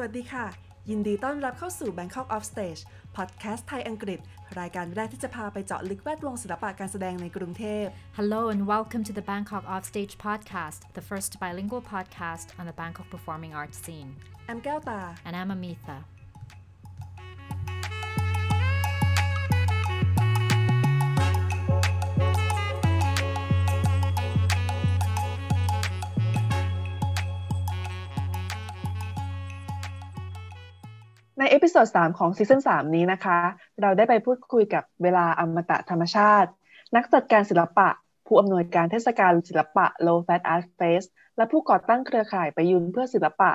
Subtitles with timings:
[0.00, 0.46] สวัสดีค่ะ
[0.90, 2.82] ยินดีต้อนรับเข้าสู่ Bangkok Off Stage
[3.16, 4.18] พอดแคสต์ไทยอังกฤษ
[4.60, 7.84] รายการแรกที่จะพาไปเจาะลึกแวดวงศิลปะการแสดงในกรุงเทพ
[8.18, 13.08] Hello and welcome to the Bangkok Offstage podcast, the first bilingual podcast on the Bangkok
[13.14, 14.10] performing arts scene.
[14.46, 15.98] แอมแก้วตา And I'm Amitha.
[31.38, 33.38] ใน episode 3ของ season 3นี้นะคะ
[33.80, 36.50] เราได้ไปพูดคุยกับเวลาอมตะธรรมชาติ
[36.96, 37.88] นักจัดการศิลปะ
[38.26, 43.50] ผู้อำนวยการเทศกาลศิลปะ Low Fat Art Fest และผู้ก่อตั้งเครือข่ายไปยุนเพื่อศิลปะ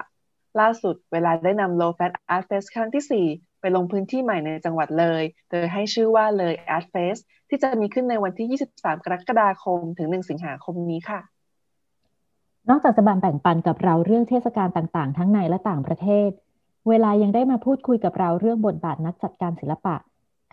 [0.59, 10.30] ล่าสุดเวลาได้นำ Low Fat Art Fest ครั้งที่ 4 ไปลงพื้นที่ใหม่ในจังหวัดเลย โดยให้ชื่อว่าเลย Art Fest ที่จะมีขึ้นในวันที่ 23 กรกฎาคมถึง 1
[10.30, 11.22] สิงหาคมนี้ค่ะ
[12.70, 16.30] นอกจากจะแบ่งปันกับเราเรื่องเทศกาลต่างๆ ทั้งในและต่างประเทศ
[16.89, 19.95] เวลายังได้มาพูดคุยกับเราเรื่องบทบาทนักจัดการศิลปะ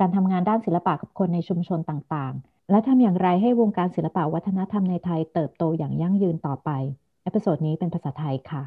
[0.01, 6.71] การทำงานด้านศิลปะกับคนในชุมชนต่างๆ และทำอย่างไรให้วงการศิลปะวัฒนธรรมในไทยเติบโตอย่างยั่งยืนต่อไป
[7.23, 8.63] เอพิโซดนี้เป็นภาษาไทยค่ะ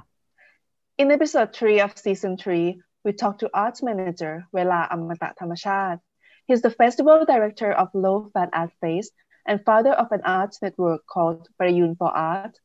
[1.01, 5.97] In episode 3 of season 3, we talked to arts manager Vela Amata Thamachat.
[6.47, 9.13] He's the festival director of Low Fat Art Fest
[9.47, 12.55] and father of an arts network called Parayun for Art.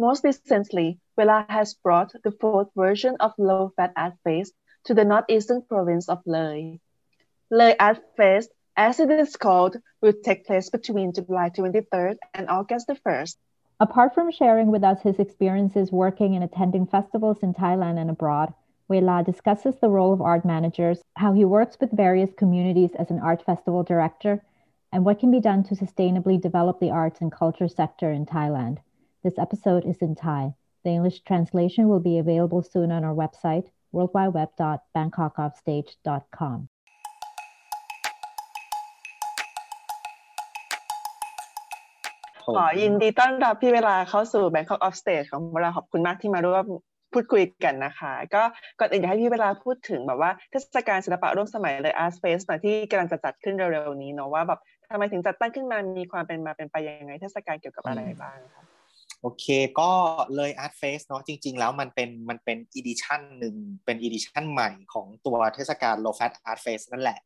[0.00, 4.54] Most recently, Vela has brought the fourth version of Low Fat Art Fest
[4.84, 6.76] to the northeastern province of Leh.
[7.50, 12.86] Leh Art Fest, as it is called, will take place between July 23rd and August
[12.86, 13.38] the 1st.
[13.80, 18.54] Apart from sharing with us his experiences working and attending festivals in Thailand and abroad,
[18.88, 23.18] Wela discusses the role of art managers, how he works with various communities as an
[23.18, 24.44] art festival director,
[24.92, 28.78] and what can be done to sustainably develop the arts and culture sector in Thailand.
[29.28, 30.54] This episode is in Thai.
[30.84, 36.58] The English translation will be available soon on our website, worldwideweb.bangkokoffstage.com.
[42.56, 46.64] ขอยินดีต้อนรับพี่เวลาเข้าสู่ Bangkok Off Stage ของเราขอบคุณมากที่มาร่วม
[47.12, 48.42] พูดคุยกันนะคะ ก็
[48.78, 58.77] ก่อนอื่นอยากให้พี่เวลาพูดถึงแบบว่าเทศกาลศิลปะร่วมสมัยเลย Art Space หน่อยที่กำลังจะจัดขึ้นเร็วๆนี้เนาะว่าแบบทำไมถึงจัดตั้งขึ้นมามีความเป็นมาเป็นไปยังไงเทศกาลเกี่ยวกับอะไรบ้างคะ
[59.22, 59.46] โอเค
[59.80, 59.90] ก็
[60.36, 67.18] เลย Art Fest เนาะจริง ๆ แล้วมันเป็นมันเป็น edition หนึ่งเป็น edition ใหม่ของตัวเทศกาล Low Fat Art Fest นั่นแหละ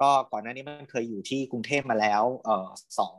[0.00, 2.68] ก็ก่อนหน้านี้มันเคยอยู่ที่กรุงเทพมาแล้วเอ่อ
[2.98, 3.18] สอง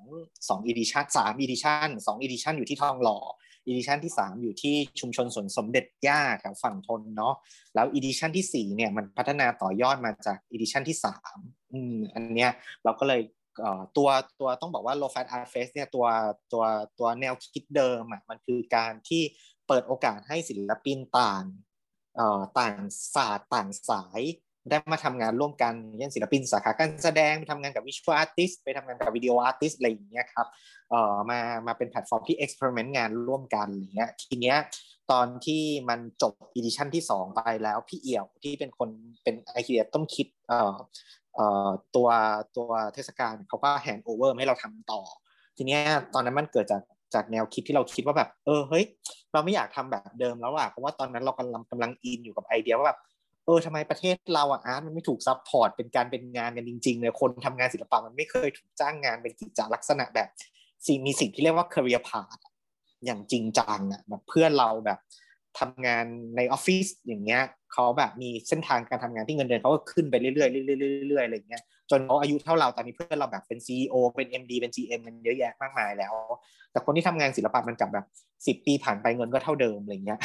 [0.50, 3.20] สอง edition สาม edition สอง edition อยู่ที่ทองหล่อ
[3.68, 7.36] edition ที่ 3 อยู่ที่ชุมชนสวนสมเด็จย่าแถวฝั่งธนเนาะ
[7.76, 10.98] แล้ว edition ที่4เนี่ยมันพัฒนาต่อยอดมาจาก edition ที่
[11.36, 12.52] 3อืมอันเนี้ย
[12.84, 13.22] เราก็เลย
[13.98, 16.06] ตัวตัวต้องบอกว่า Low Fat Art Fest เนี่ยตัว
[16.54, 16.64] ตัว
[17.00, 19.22] ตัวแนวคิดเดิมอะมันคือการที่
[19.68, 21.44] เปิดโอกาสให้ศิลปินต่าง
[22.60, 22.78] ต่าง
[23.16, 24.22] ศาสตร์ต่างสาย
[24.70, 30.48] ได้มาทำงานร่วมกันเช่นศิลปินสาขาการแสดงไปทำงานกับ visual artist ไปทำงานกับ video artist อะไรอย่างเงี้ยครับ
[30.90, 34.58] เอ่อมามาเป็นแพลตฟอร์มที่ experiment งานร่วมกันอย่างเงี้ยทีเนี้ย
[35.12, 38.90] ตอนที่มันจบ edition ที่ 2 ไปแล้วพี่เอี่ยวที่เป็นคน
[39.24, 40.76] เป็นไอเดียต้นคิดเอ่อ
[41.25, 41.25] เอ่อ
[41.96, 42.08] ตัว
[42.58, 45.02] ตัวเทศกาลเขาก็ hand over ให้เราทำต่อ
[45.58, 45.82] ทีเนี้ย
[46.14, 46.82] ตอนนั้นมันเกิดจาก
[47.14, 48.86] จากแนวคิดที่เราคิดว่าแบบ เออเฮ้ย
[49.34, 53.00] เราไม่อยากทำแบบเดิมแล้วอะเพราะว่าตอนนั้นเรากำลังกำลังอินอยู่กับไอเดียว่าแบบ
[53.46, 60.30] เออทำไมประเทศเราอะ art มันไม่ถูก support เป็นการเป็นงานกันจริงๆเลยคนทำงานศิลปะมันไม่เคยถูกจ้างงานเป็นกิจลักษณะแบบ
[60.88, 62.42] สิ่งมีสิ่งที่เรียกว่า career path
[63.06, 65.00] อย่างจริงจังอะแบบเพื่อนเราแบบ
[65.60, 66.06] ทำงาน
[66.36, 67.42] ในออฟฟิศอย่างเงี้ย
[67.74, 70.46] เขาแบบมีเส้นทางการทำงานที่เงินเดือนเขาก็ขึ้นไปเรื่อยๆเรื่อ
[71.04, 76.14] ยๆเรื่อยๆอะไรเงี้ยจนเขาอายุเท่าเราตอนนี้เพื่อนเราแบบเป็น CEO เป็น MD เป็น GM มันเยอะแยะมากมายแล้ว
[76.72, 78.06] แต่คนที่ทำงานศิลปะมันกลับแบบ
[78.48, 80.20] สิบปีผ่านไปเงินก็เท่าเดิมอะไรเงี้ย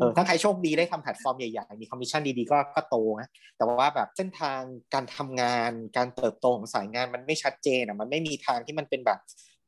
[0.00, 4.60] ออถ้าใครโชคดีได้ทำแพลตฟอร์มใหญ่ๆ มีคอมมิชชั่นดีๆ ก็ก็โตนะแต่ว่าแบบเส้นทาง
[4.94, 9.18] การทำงานการเติบโตของสายงานมันไม่ชัดเจนอะมันไม่มีทางที่มันเป็นแบบ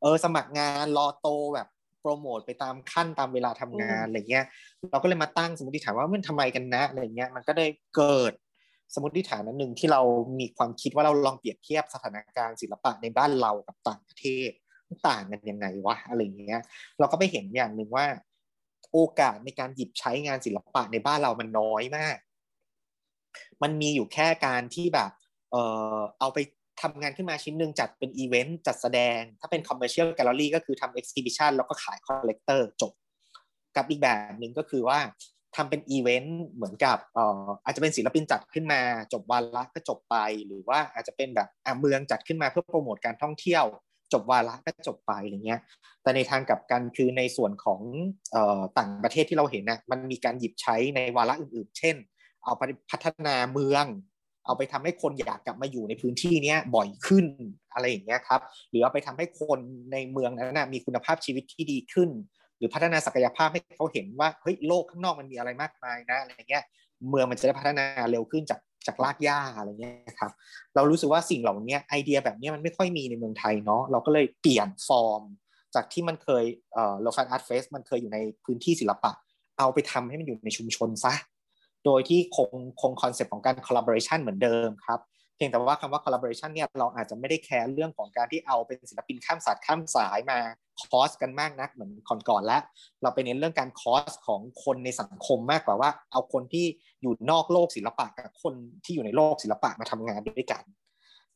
[0.02, 1.68] เออสมัครงานรอโตแบบ
[2.00, 4.44] โปรโมทไปตามขั้นตามเวลาทำงานอะไรเงี้ย
[4.90, 7.66] เราก็เลยมาตั้งสมมติฐานว่ามันทำไมกันนะอะไรเงี้ยมันก็ได้
[7.96, 8.32] เกิด
[8.94, 10.00] สมมติฐานนั้นหนึ่งที่เรา
[10.40, 14.50] มีความคิดว่าเราลองเปรียบเทียบสถานการณ์ศิลปะในบ้านเรากับต่างประเทศ
[15.08, 16.60] ต่างกันยังไงวะอะไรเงี้ย
[16.98, 18.06] เราก็ไปเห็นอย่างหนึ่งว่า
[18.92, 22.16] โอกาสในการหยิบใช้งานศิลปะในบ้านเรามันน้อยมาก
[23.62, 25.10] มันมีอยู่แค่การที่แบบ
[25.50, 25.56] เอ
[25.96, 26.38] อเอาไป
[26.82, 32.92] ทำงานขึ้นมาชิ้นหนึ่งจัดเป็นอีเวนต์จัดแสดง ถ้าเป็น commercial gallery ก็คือทำ exhibition แล้วก็ขาย collector จบ
[33.76, 34.98] กับอีกแบบหนึ่งก็คือว่า
[35.56, 38.80] ทำเป็นอีเวนต์เหมือนกับอ่ออาจจะเป็นศิลปินจัดขึ้นมา
[39.12, 40.16] จบวาระก็จบไป
[40.46, 43.64] หรือว่าอาจจะเป็นแบบอะเมืองจัดขึ้นมาเพื่อโปรโมทการท่องเที่ยว
[44.12, 45.60] จบวาระก็จบไปอะไรเงี้ย
[46.02, 47.80] แต่ในทางกลับกันคือในส่วนของ
[48.32, 51.96] เอ่อต่างประเทศที่เราเห็นนะมันมีการหยิบใช้ในวาระอื่นๆ เช่น
[52.44, 53.84] เอาไปพัฒนาเมือง
[54.46, 57.26] เอาไปทำให้คนอยากกลับมาอยู่ในพื้นที่เนี้ยบ่อยขึ้น
[57.74, 58.40] อะไรอย่างเงี้ยครับ
[58.70, 59.58] หรือเอาไปทำให้คน
[59.92, 62.10] ในเมืองนั้นนะมีคุณภาพชีวิตที่ดีขึ้น
[62.58, 66.64] หรือพัฒนาศักยภาพให้เขาเห็นว่าเฮ้ยโลกข้างนอกมันมีอะไรมากมายนะอะไรเงี้ย
[67.08, 70.32] เมืองมันจะได้พัฒนาเร็วขึ้นจากจากลากหญ้าอะไรเงี้ยครับ
[70.74, 75.22] เรารู้สึกว่าสิ่งเหล่านี้ไอเดียแบบนี้มันไม่ค่อยมีในเมืองไทยเนาะเราก็เลยเปลี่ยนฟอร์ม
[75.74, 76.44] จากที่มันเคย
[76.74, 79.12] เอ่อโลฟันอาร์ตเฟสมันเคยอยู่ในพื้นที่ศิลปะ
[79.58, 81.12] เอาไปทำให้มันอยู่ในชุมชนซะ
[81.84, 82.50] โดยที่คง
[82.80, 85.00] คงคอนเซปต์ของการ collaboration เหมือนเดิมครับ
[85.36, 90.38] เพียงแต่ว่าคำว่า collaboration เนี่ยเราอาจจะไม่ได้แคร์เรื่องของการที่เอาเป็นศิลปินข้ามศาสตร์ข้ามสายมา
[90.88, 91.90] cross กันมากนักเหมือน
[92.28, 92.62] ก่อนๆแล้ว
[93.02, 96.66] เราไปเน้นเรื่องการ cross ของคนในสังคมมากกว่าว่า เอาคนที่
[97.02, 98.54] อยู่นอกโลกศิลปะกับคน
[98.84, 100.62] ที่อยู่ในโลกศิลปะมาทำงานด้วยกัน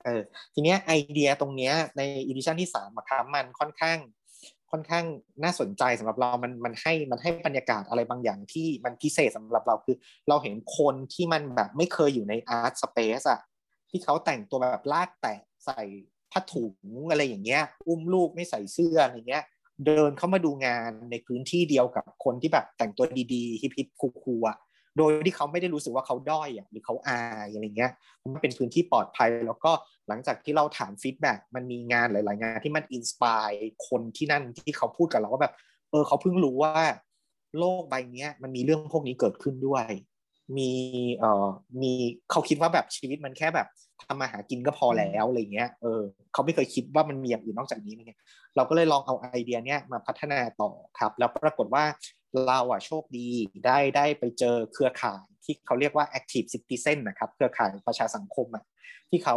[0.04, 0.22] เออ
[0.54, 3.98] ทีเนี้ยไอเดียตรงเนี้ยใน edition ที่สามครับมันค่อนข้าง
[4.74, 5.06] ค่อนข้าง
[5.44, 9.96] น่าสนใจสำหรับเรา มันมันให้มันให้บรรยากาศอะไรบางอย่างที่มันพิเศษสำหรับเราคือ
[10.28, 13.40] เราเห็นคนที่มันแบบไม่เคยอยู่ในอาร์ตสเปซอะ
[13.90, 15.80] ที่เขาแต่งตัวแบบลากแตะใส่
[16.32, 16.76] ผ้าถุง
[17.10, 19.44] อะไรอย่างเงี้ย อุ้มลูกไม่ใส่เสื้ออะไรเงี้ย
[19.86, 24.56] เดินเข้ามาดูงานในพื้นที่เดียวกับคนที่แบบแต่งตัวดีๆฮิปฮิปคูลๆอะ
[24.98, 27.92] โดยที่เขาไม่ได้รู้สึกว่าเขาด้อยหรือเขาอายอะไรเงี้ย
[28.22, 29.72] มันเป็นพื้นที่ปลอดภัย แล้วก็
[30.08, 33.50] หลังจากที่เราถาม feedback มันมีงานหลาย ๆ งานที่มัน inspire
[33.88, 35.54] คนที่นั่นที่เขาพูดกับเราว่าแบบ
[35.90, 36.74] เออเขาเพิ่งรู้ว่า
[37.58, 39.86] โลกใบนี้มันมีเรื่องพวกนี้เกิดขึ้นด้วย
[40.58, 40.70] มี
[41.18, 41.46] เอ่อ
[41.82, 41.92] มี
[42.30, 43.68] เขาคิดว่าแบบชีวิตมันแค่แบบ
[44.02, 46.00] ทำมาหากินก็พอแล้วอะไรเงี้ยเออ
[46.32, 48.18] เขาไม่เคยคิดว่ามันมีอย่างอื่นนอกจากนี้เนี่ย
[48.56, 51.84] เราก็เลยลองเอาไอเดียเนี้ยมาพัฒนาต่อครับ แล้วปรากฏว่า
[52.46, 53.28] เราอะโชคดี
[53.66, 58.64] ได้ได้ไปเจอเครือข่ายที่เขาเรียกว่า active citizen นะครับ เครือข่ายประชาสังคมอะ
[59.10, 59.36] ที่เขา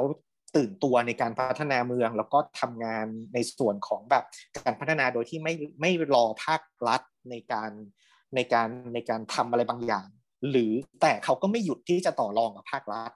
[0.56, 4.24] ตื่นตัวในการพัฒนาเมือง แล้วก็ทำงานในส่วนของแบบ
[4.66, 7.02] การพัฒนาโดยที่ไม่ไม่รอภาครัฐ
[7.32, 7.72] ในการ
[8.36, 10.08] ในการในการทำอะไรบางอย่าง
[10.50, 10.72] หรือ
[11.02, 13.12] แต่เขาก็ไม่หยุดที่จะต่อรองกับภาครัฐ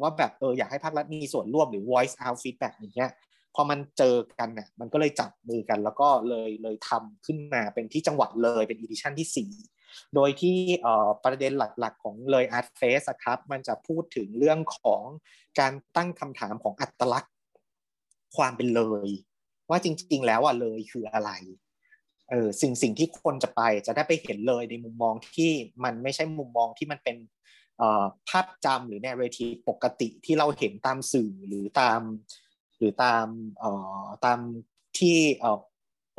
[0.00, 3.10] ว่าแบบเอออยากให้ภาครัฐมีส่วนร่วมหรือ voice out feedback อย่างเงี้ย
[3.58, 10.56] พอมันเจอกันเนี่ยมันก็เลยจับมือกัน แล้วก็เลยเลยทำขึ้นมาเป็นที่จังหวัดเลยเป็น edition ที่ 4 โดยที่
[11.24, 15.02] ประเด็นหลักๆ ของเลย Art Face ครับมันจะพูดถึงเรื่องของ
[15.60, 17.34] การตั้งคำถามของอัตลักษณ์
[18.36, 19.08] ความเป็นเลย
[19.70, 21.30] ว่าจริง ๆ แล้วอะเลยคืออะไร
[22.30, 25.50] เออสิ่งสิ่งที่คนจะไปจะได้ไปเห็นเลยในมุมมองที่
[25.84, 27.16] มันไม่ใช่มุมมองที่มันเป็น
[28.28, 32.00] ภาพจำหรือ narrative ปกติที่เราเห็นตามสื่อหรือตาม
[32.78, 33.26] หรือตาม
[33.58, 33.70] เอ่
[34.02, 34.38] อตาม
[34.98, 35.58] ที่เอ่อ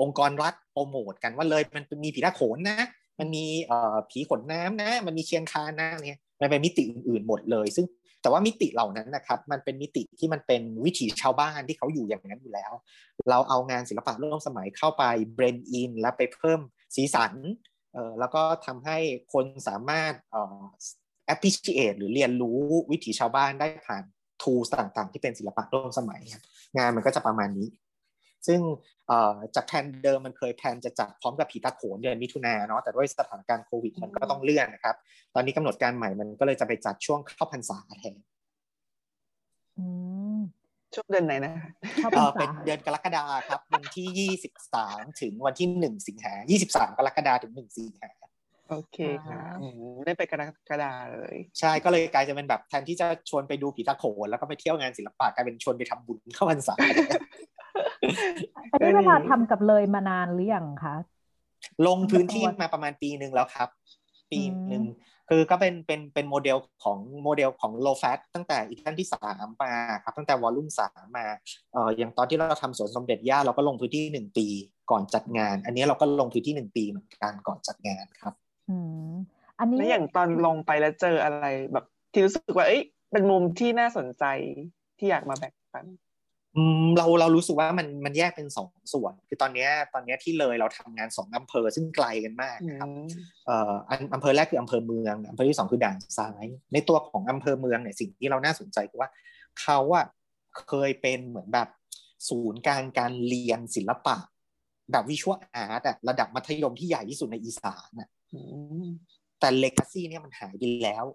[0.02, 2.80] องค์กรรัฐโปรโมทกันว่าเลยมันมีผีตาโขนนะ
[3.20, 7.86] มันมีเอ่อผีขนน้ำนะ มันมีเชียงคานนะเนี่ยมันเป็นมิติอื่นๆหมดเลย ซึ่ง
[8.22, 12.72] แต่ว่ามิติเหล่านั้นนะครับมันเป็นมิติที่มันเป็นวิถีชาวบ้านที่เขาอยู่อย่างนั้นอยู่แล้ว
[13.30, 16.60] เราเอางานศิลปะร่วมสมัยเข้าไปเบรนอินแล้วไปเพิ่ม
[16.96, 17.34] สีสัน
[17.94, 18.98] เอ่อแล้วก็ทำให้
[19.34, 20.64] คนสามารถเอ่อ
[21.34, 22.60] appreciate หรือเรียนรู้
[22.92, 24.04] วิถีชาวบ้านได้ผ่าน
[24.42, 26.22] ทูสต่างๆ ที่เป็นศิลปะร่วมสมัย
[26.78, 27.68] งานมันก็จะประมาณนี้
[28.48, 28.60] ซึ่ง
[29.56, 34.96] จากแผนเดิมมันเคยแผนจะจัดพร้อมกับผีตาโขนเดือนมิถุนาเนาะแต่ด้วยสถานการณ์โควิดมันก็ต้องเลื่อนนะครับ
[35.36, 38.16] ตอนนี้กำหนดการใหม่มันก็เลยจะไปจัดช่วงเข้าพรรษาแทน
[40.94, 41.54] ช่วงเดือนไหนนะ
[42.40, 48.10] เป็นเดือนกรกฎาครับ วันที่ยี่สิบสามถึงวันที่หนึ่งสิงหายี่สิบสามกรกฎาถึงหนึ่งสิงหา
[48.70, 48.98] โอเค
[49.28, 49.42] ค่ะ
[50.06, 56.76] ได้ไปกระกระดาเลย ใช่ก็เลยกลายจะเป็นแบบแทนที่จะชวนไปดูผีตาโขนแล้วก็ไปเที่ยวงานศิลปะกลายเป็นชวนไปทำบุญเข้าพรรษา
[58.72, 60.96] อันนี้เวลาทำกับเลยมานานหรือยังคะ
[61.88, 63.70] ลงพื้นที่มาประมาณปีหนึ่งแล้วครับ
[64.32, 64.84] ปีหนึ่ง
[65.30, 71.28] คือก็เป็นเป็นเป็นโมเดลของโมเดลของโลแฟตตั้งแต่อีกท่านที่สามมาครับ ตั้งแต่วอลลุ่มสามมา
[71.74, 74.48] เอ่ออย่างตอนที่เราทำสวนสมเด็จย่าเราก็ลงพื้นที่หนึ่งปี
[74.92, 78.34] ก่อนจัดงาน อันนี้เราก็ลงพื้นที่หนึ่งปีเหมือนกันก่อนจัดงานครับ
[78.70, 78.78] อื
[79.10, 79.12] ม
[79.60, 82.82] อันนี้แล้วอย่างตอนลงไปแล้วเจออะไรแบบ ที่รู้สึกว่า เอ้ย
[83.12, 84.26] เป็นมุมที่น่าสนใจ
[84.98, 85.86] ที่อยากมาแบ่งปัน
[86.56, 92.90] อืมเราเรารู้สึกว่ามันมันแยกเป็นสองส่วน คือตอนนี้ตอนนี้ที่เลยเราทำงานสองอำเภอซึ่งไกลกันมากครับ
[93.46, 93.74] เอ่อ
[94.14, 99.10] อำเภอแรกคืออำเภอเมืองอำเภอที่สองคือด่านซ้าย ในตัวของอำเภอเมืองเนี่ยสิ่งที่เราน่าสนใจคือว่า
[99.62, 100.06] เขาอะ
[100.68, 101.68] เคยเป็นเหมือนแบบ
[102.30, 104.18] ศูนย์การการเรียนศิลปะ
[104.92, 108.10] แบบวิชวลอาร์ตอะระดับมัธยมที่ใหญ่ที่สุดในอีสานอะ
[109.40, 111.06] แต่เลกาซี่เนี่ยมันหายไปแล้ว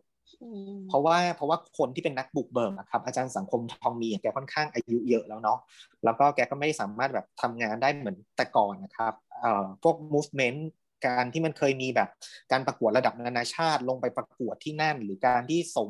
[0.88, 5.59] เพราะว่าเพราะว่าคนที่เป็นนักบุกเบิกครับ อาจารย์สังคมทองมีแกค่อนข้างอายุเยอะแล้วเนาะ
[6.04, 10.61] แล้วก็แกก็ไม่สามารถแบบทำงานได้เหมือนแต่ก่อนนะครับเอ่อพวก movement
[11.07, 12.09] การที่มันเคยมีแบบ
[12.52, 15.88] การประกวดระดับนานาชาติลงไปประกวดที่นั่น หรือการที่ส่ง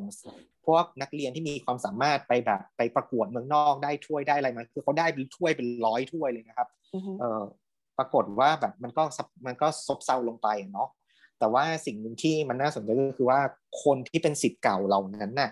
[0.65, 6.69] พวกนักเรียนที่มีความสามารถไปแบบไปประกวดเมืองนอกได้ถ้วยได้อะไรมาคือเขาได้เป็นถ้วยเป็นร้อยถ้วยเลยนะครับ
[7.19, 7.43] เออ
[7.97, 9.03] ปรากฏว่าแบบมันก็
[9.45, 10.89] มันก็ซบเซาลงไปเนาะ
[11.43, 13.39] แต่ว่าสิ่งหนึ่งที่มันน่าสนใจก็คือว่า
[13.83, 15.51] คนที่เป็นสิทธิ์เก่าเหล่านั้นน่ะ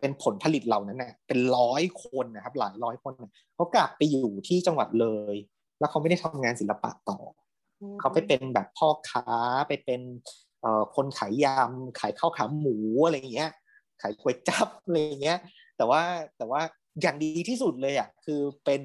[0.00, 3.12] เป็นผลผลิตเหล่านั้นน่ะเป็นร้อยคนนะครับ หลายร้อยคน
[3.54, 5.34] เขากลับไปอยู่ที่จังหวัดเลย
[5.78, 7.18] แล้วเขาไม่ได้ทำงานศิลปะต่อ
[8.00, 9.26] เขาไปเป็นแบบพ่อค้า
[9.68, 10.00] ไปเป็น
[10.62, 13.50] เอ่อคนขายยำขายข้าวขาหมูอะไรเงี้ย
[14.02, 15.38] ขายก๋วยจั๊บอะไรเงี้ย
[15.76, 16.02] แต่ว่า
[16.38, 16.60] แต่ว่า
[17.02, 18.82] อย่างดีที่สุดเลยอะคือเป็น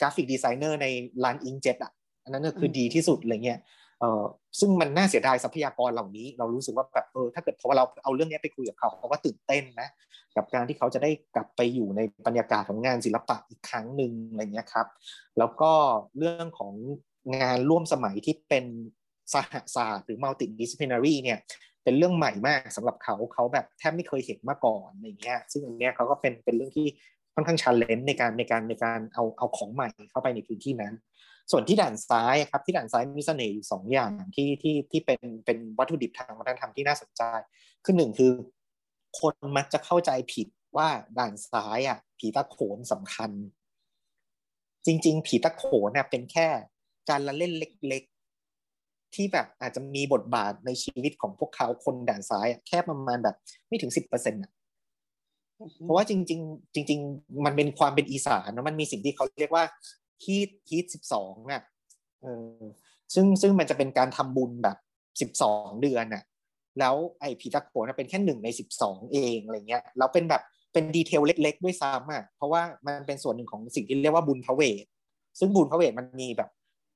[0.00, 0.86] กราฟิกดีไซเนอร์ใน
[1.24, 1.92] ร้านอิงเจ็ตอะ
[2.24, 3.60] อันนั้นก็คือดีที่สุดอะไรเงี้ย
[4.00, 4.24] เออ
[4.60, 9.88] ซึ่งมันน่าเสียดายทรัพยากรเหล่านี้ เรารู้สึกว่าแบบเออถ้าเกิดพอเราเอาเรื่องนี้ไปคุยกับเขาเขาก็ตื่นเต้นนะ
[10.36, 14.86] กับการที่เขาจะได้กลับไปอยู่ในบรรยากาศของงานศิลปะอีกครั้งหนึ่งอะไรเงี้ยครับ
[15.38, 15.72] แล้วก็
[16.18, 16.74] เรื่องของ
[17.42, 18.64] งานร่วมสมัยที่เป็น
[19.34, 21.38] สหศาสตร์หรือ multidisciplinary เนี่ย
[21.84, 26.86] เป็นเรื่องใหม่มากสำหรับเขาเขาแบบแทบไม่เคยเห็นมาก่อนอะไรเงี้ยซึ่งอันเนี้ยเขาก็เป็นเป็นเรื่องที่
[27.34, 30.94] ค่อนข้างชันเลนในการในการในการเอาเอาของใหม่เข้าไปในพื้นที่นั้น
[31.50, 37.22] ส่วนที่ด่านซ้ายครับที่ด่านซ้ายมีเสน่ห์อยู่สองอย่างที่ที่ที่เป็นเป็นวัตถุดิบทางวัฒนธรรมที่น่าสนใจ
[37.84, 38.32] คือหนึ่งคือ
[39.20, 43.30] คนมักจะเข้าใจผิดว่าด่านซ้ายอะผีตะโขนสำคัญ
[44.86, 46.48] จริง ๆ ผีตะโขนเนี่ยเป็นแค่
[47.08, 53.36] การละเล่นเล็กๆ ที่แบบอาจจะมีบทบาทในชีวิตของพวกเขาคนด่านซ้ายแค่ประมาณแบบ
[53.68, 54.52] ไม่ถึงสิบเปอร์เซ็นต์อะ
[55.84, 59.64] เพราะว่าจริง ๆ จริง ๆ มันเป็นความเป็นอีสานนะมันมีสิ่งที่เขาเรียกว่า
[60.24, 61.62] ฮีทฮีทสิบสองอะ
[62.22, 62.62] เออ
[63.14, 64.76] ซึ่งซึ่งมันจะเป็นการทำบุญแบบ
[65.20, 66.22] สิบสองเดือนอะ
[66.78, 74.84] แล้วไอ้ผีตะโขนเป็นแค่หนึ่งในสิบสองเองอะไรเงี้ยแล้วเป็นแบบเป็นดีเทลเล็ก ๆ ด้วยซ้ำอะเพราะว่ามันเป็นส่วนหนึ่งของสิ่งที่เรียกว่าบุญพระเวท
[75.38, 76.50] ซึ่งบุญพระเวทมันมีแบบ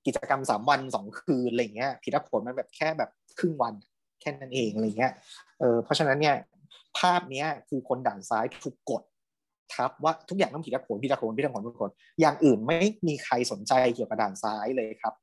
[0.06, 3.74] กิจกรรมสามวันสองคืนอะไรเงี้ยผีตะโขนมันแบบแค่แบบครึ่งวัน
[4.20, 5.12] แค่นั้นเองอะไรเงี้ย
[5.58, 6.36] เออเพราะฉะนั้นเนี่ย
[6.98, 9.02] ภาพเนี้ยคือคนด่านซ้ายถูกกด
[9.72, 11.90] ทับว่าทุกอย่างต้องผีตะโขนผีตะโขนผีตะโขนผีตะโขน
[12.20, 12.78] อย่างอื่นไม่
[13.08, 15.14] มีใครสนใจเกี่ยวกับด่านซ้ายเลยครับ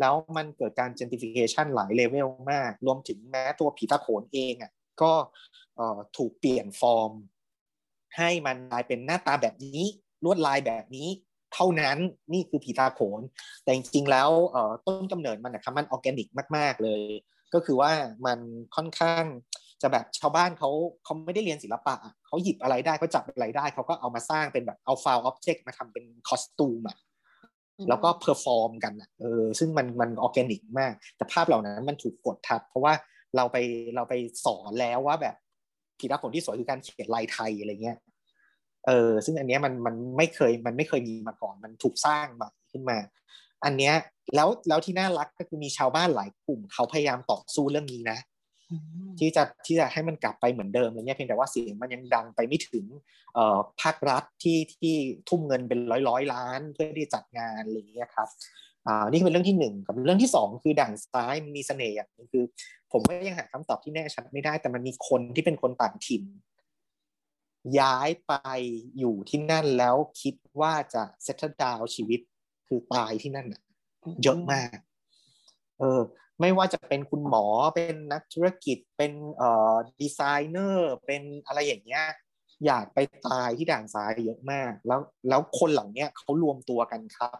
[0.00, 5.12] แล้วมันเกิดการ gentrification หลายเลเวลมาก รวมถึงแม้ตัวผีตะโขนเองอะก็
[6.16, 7.12] ถูกเปลี่ยนฟอร์ม
[8.16, 9.80] ให้มันกลายเป็นหน้าตาแบบนี้
[10.24, 11.08] ลวดลายแบบนี้
[11.54, 11.98] เท่านั้น
[12.32, 13.20] นี่คือผีตาโขน
[13.62, 14.30] แต่จริงๆแล้ว
[14.86, 17.02] ต้นกำเนิดมันนะครับมันออร์แกนิกมาก ๆเลย
[17.54, 17.92] ก็คือว่า
[18.26, 18.38] มัน
[18.76, 19.24] ค่อนข้าง
[19.82, 20.70] จะแบบชาวบ้านเขา
[21.04, 21.94] เขาไม่ได้เรียนศิลปะ
[22.28, 26.98] เขาหยิบอะไรได้เขาจับอะไรได้ เขาก็เอามาสร้างเป็นแบบเอา found object มาทำเป็น costume อะ
[27.88, 32.92] แล้วก็ perform กันอะเออซึ่งมันมันออร์แกนิกมาก แต่ภาพเหล่านั้นมันถูกกดทับ เพราะว่า
[33.36, 33.56] เราไป
[33.96, 35.36] เราไปสอนแล้วว่าแบบ
[35.98, 37.98] ผีตาโขนที่สวยคือการเขียนลายไทยอะไรเงี้ย
[38.86, 42.98] เออซึ่งอันเนี้ยมันมันไม่เคยมันไม่เคยมีมาก่อน มันถูกสร้างมาขึ้นมา
[43.64, 43.94] อันเนี้ย
[44.34, 48.18] แล้วแล้วที่น่ารักก็คือมีชาวบ้านหลายกลุ่ม เขาพยายามต่อสู้เรื่องนี้นะ
[49.18, 52.84] ที่จะที่จะให้มันกลับไปเหมือนเดิมอะไรเงี้ยเพียงแต่ว่าเสียงมันยังดังไปไม่ถึง
[53.34, 54.94] เอ่อภาครัฐที่ที่
[55.28, 58.28] ทุ่มเงินเป็นร้อยร้อยล้าน เพื่อที่จัดงานอะไรเงี้ยครับ
[58.86, 62.44] อ่านี่เป็นเรื่องที่หนึ่งกับเรื่องที่สองคือด่านซ้ายมีเสน่ห์อย่างนึงคือ
[62.92, 66.24] ผมก็ยังหาคำตอบที่แน่ชัดไม่ได้ แต่มันมีคนที่เป็นคนต่างถิ่น
[67.80, 68.32] ย้ายไป
[68.98, 72.20] อยู่ที่นั่นแล้วคิดว่าจะเซตดาวชีวิต
[72.66, 73.62] คือตายที่นั่นอะ
[74.22, 74.78] เยอะมาก
[75.78, 76.00] เออ
[76.40, 82.04] ไม่ว่าจะเป็นคุณหมอเป็นนักธุรกิจเป็นเอ่อดีไซเนอร์เป็นอะไรอย่างเงี้ย
[82.66, 87.38] อยากไปตายที่ด่านซ้ายเยอะมาก แล้วแล้วคนเหล่านี้เขารวมตัวกันครับ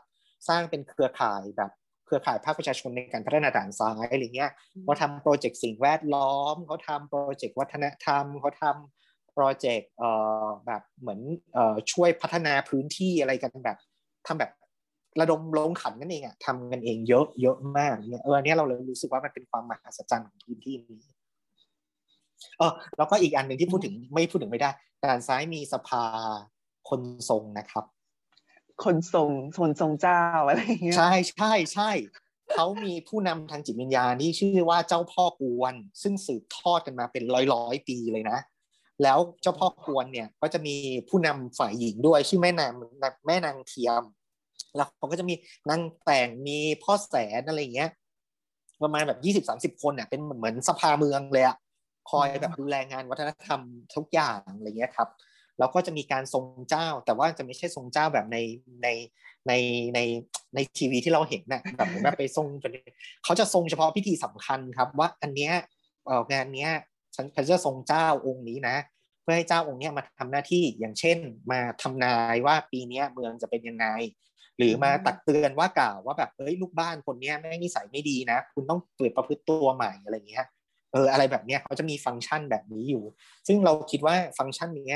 [0.49, 1.73] สร้างเป็นเครือข่ายแบบ
[2.07, 4.51] เครือข่ายภาคประชาชนในการพัฒนาด่านซ้ายอะไรเงี้ย
[4.83, 10.11] เขาทำโปรเจกต์สิ่งแวดล้อมเขาทำโปรเจกต์วัฒนธรรมเขาทำโปรเจกต์เอ่
[10.45, 11.21] อแบบเหมือน
[11.55, 13.79] เอ่อช่วยพัฒนาพื้นที่อะไรกันแบบ
[14.27, 14.51] ทำแบบ
[15.21, 20.99] ระดมลงขันกันเองอะทำกันเองเยอะเยอะมากเนี่ยเออเนี้ยเราเลยรู้สึกว่ามันเป็นความมหัศจรรย์ของพื้นที่นี้
[22.59, 24.71] เออแล้วก็อีกอันหนึ่งที่พูดถึงไม่พูดถึงไม่ได้
[25.03, 26.05] ด้านซ้ายมีสภา
[26.89, 27.85] คนทรงนะครับ
[28.85, 31.91] คนทรงคนทรงเจ้าอะไรอย่างเงี้ยใช่ใช่ใช่
[32.53, 38.39] เขามีผู้นำทางจิตวิญญาณที่ชื่อว่าเจ้าพ่อกวน ซึ่งสืบทอดกันมาเป็นร้อยร้อยปีเลยนะ
[39.03, 40.75] แล้วเจ้าพ่อกวนเนี่ยก็จะมี
[41.09, 42.73] ผู้นำฝ่ายหญิงด้วยชื่อแม่นาง
[43.27, 44.03] แม่นางเทียม
[44.77, 45.35] แล้วเขาก็จะมี
[45.71, 47.91] นางแต่งมีพ่อแสนอะไรเงี้ย
[48.83, 51.57] ประมาณแบบยี่สิบสามสิบคนเนี่ยเป็นเหมือนสภาเมืองเลยอะ
[52.11, 53.61] คอยแบบดูแลงานวัฒนธรรม
[53.97, 55.09] ทุกอย่างอะไรเงี้ยครับ
[55.59, 58.39] แล้วก็จะมีการทรงเจ้า แต่ว่าจะไม่ใช่ทรงเจ้าแบบใน
[58.83, 58.89] ใน
[59.49, 59.53] ใน
[59.95, 60.01] ใน
[60.55, 62.73] ในทีวีที่เราเห็นนะแบบแบบไปทรงจน
[63.25, 65.53] เขาจะทรงเฉพาะพิธีสำคัญครับ ว่าอันเนี้ย
[66.33, 66.71] งานเนี้ย
[67.17, 68.77] ฉันจะทรงเจ้าองค์นี้นะ
[69.23, 71.19] เพื่อให้เจ้าองค์นี้มาทำหน้าที่อย่างเช่น
[71.51, 73.87] มาทำนายว่าปีนี้เมืองจะเป็นยังไง
[74.59, 80.47] หรือมาตักเตือนว่ากล่าวว่าแบบเอ้ยลูกบ้านคนนี้ไม่นิสัยไม่ดีนะ คุณต้องเปลี่ยนประพฤติตัวใหม่อะไรเงี้ย
[80.93, 83.03] เอออะไรแบบเนี้ยเขาจะมีฟังก์ชันแบบนี้อยู่
[83.47, 84.93] ซึ่งเราคิดว่าฟังก์ชันนี้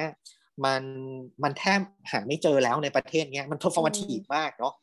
[0.65, 0.83] มัน
[1.43, 4.75] มันแทบหาไม่เจอแล้วในประเทศเนี้ยมัน performative มากเนาะ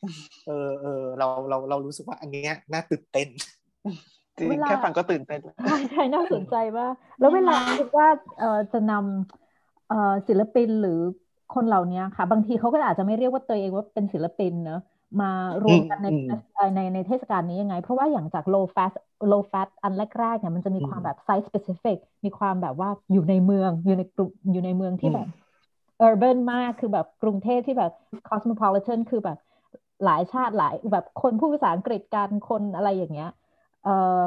[0.46, 3.28] เออเออเราเราเรารู้สึกว่าอันเนี้ยน่าตื่นเต้น
[4.38, 8.08] จริงแค่ฟังก็ตื่นเต้นใช่ใช่น่าสนใจมากแล้วเวลาคิดว่า
[8.38, 11.00] เอ่อจะนำเอ่อศิลปินหรือ
[11.54, 14.80] คนเหล่านี้ค่ะ บางทีเขาก็อาจจะไม่เรียกว่าตัวเองว่าเป็นศิลปินเนอะ
[15.20, 15.30] มา
[15.64, 16.06] รวมกันใน
[16.76, 18.92] ในในเทศกาลนี้ยังไง เพราะว่าอย่างจาก low fat
[19.32, 25.28] low fat อันแรกๆเนี่ยมันจะมีความแบบ site specific มีความแบบว่าอยู่ในเมืองอยู่ในกรุงอยู่ในเมืองที่แบบ
[26.08, 27.92] urban มากคือแบบกรุงเทพที่แบบ
[28.28, 29.38] cosmopolitan คือแบบ
[30.04, 33.30] หลายชาติหลายแบบคนพูดภาษาอังกฤษกันคนอะไรอย่างเงี้ย
[33.84, 33.88] เอ
[34.18, 34.20] อ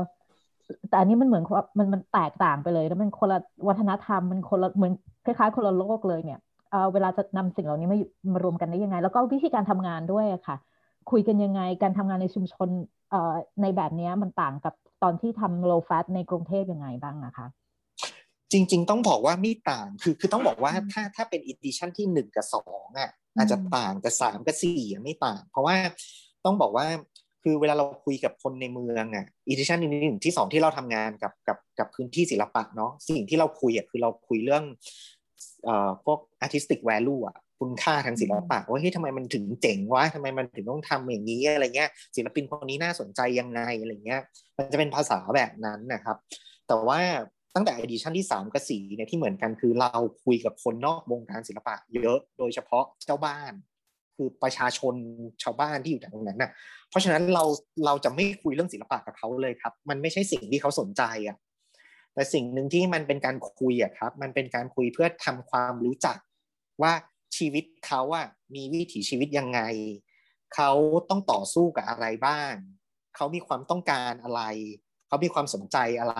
[0.89, 1.43] แต่อันนี้มันเหมือน
[1.79, 4.93] มันมันแตกต่างไปเลย แล้วมันคนละวัฒนธรรมมันคนละเหมือน
[5.25, 6.39] คล้ายๆคนละโลกเลยเนี่ย
[6.73, 7.97] เออเวลาจะนำสิ่งเหล่านี้มา
[8.33, 10.55] มารวมกันได้ยังไง แล้วก็วิธีการทำงานด้วยอะค่ะ
[11.11, 12.69] คุยกันยังไงการทำงานในชุมชน
[13.09, 17.45] เอ่อในแบบนี้มันต่างกับตอนที่ทำ low fat ในกรุงเทพยังไงบ้างนะคะ
[18.51, 25.75] จริง ๆ ต้องบอกว่าไม่ต่างคือคือต้องบอกว่าถ้าถ้าเป็น edition ที่หนึ่งกับสองอะอาจจะต่างแต่สามกับสี่ไม่ต่าง เพราะว่า
[26.45, 26.85] ต้องบอกว่า
[27.43, 35.22] คือเวลาเราคุยกับคนในเมืองอะ edition ที่หนึ่งที่สองที่เราทำงานกับกับกับพื้นที่ศิลปะเนาะสิ่งที่เราคุยอะคือเราคุยเรื่องเอ่อ
[36.05, 44.21] พวก artistic value อะคุณค่าทางศิลปะว่าเฮ้ยทำไมมันถึงเจ๋งวะทำไมมันถึงต้องทำอย่างนี้อะไรเงี้ย ศิลปินคนนี้น่าสนใจยังไงอะไรเงี้ย
[44.57, 46.17] มันจะเป็นภาษาแบบนั้นนะครับ
[46.67, 46.99] แต่ว่า
[47.55, 49.91] ตั้งแต่อีดิชันที่ 3 กับ4เนี่ยที่เหมือนกันคือเรา
[50.25, 53.53] คุยกับคนนอกวงการศิลปะเยอะโดยเฉพาะเจ้าบ้าน
[54.15, 54.95] คือประชาชน
[55.43, 56.51] ชาวบ้านที่อยู่ตรงนั้นน่ะ
[56.89, 57.43] เพราะฉะนั้นเรา
[57.85, 61.37] เราจะไม่คุยเรื่องศิลปะกับเขาเลยครับ มันไม่ใช่สิ่งที่เขาสนใจอะ
[62.13, 66.17] แต่สิ่งหนึ่งที่มันเป็นการคุยอะครับ มันเป็นการคุยเพื่อทำความรู้จัก
[66.81, 66.93] ว่า
[67.37, 69.59] ชีวิตเขาอะมีวิถีชีวิตยังไง
[70.55, 70.71] เขา
[71.09, 72.53] ต้องต่อสู้กับอะไรบ้าง
[73.15, 74.41] เขามีความต้องการอะไร
[75.07, 76.15] เขามีความสนใจอะไ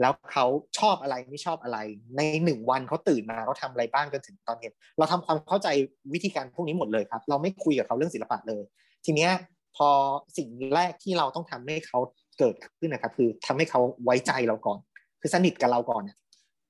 [0.00, 0.46] แล้วเขา
[0.78, 1.78] ชอบอะไรไม่ชอบอะไร
[2.16, 5.68] ในหนึ่งวันเขาตื่นมาเขาทาอะไรบ้างจนถึงตอนเย็นเราทำความเข้าใจ
[6.14, 8.62] วิธีการพวกนี้หมดเลยครับ เราไม่คุยกับเขาเรื่องศิลปะเลย
[9.04, 9.32] ทีเนี้ย
[9.76, 9.88] พอ
[10.36, 11.98] สิ่งแรกที่เราต้องทำให้เขา
[12.38, 14.78] เกิดขึ้นนะครับ คือทำให้เขาไว้ใจเราก่อน
[15.20, 16.18] คือสนิทกับเราก่อนเนี่ย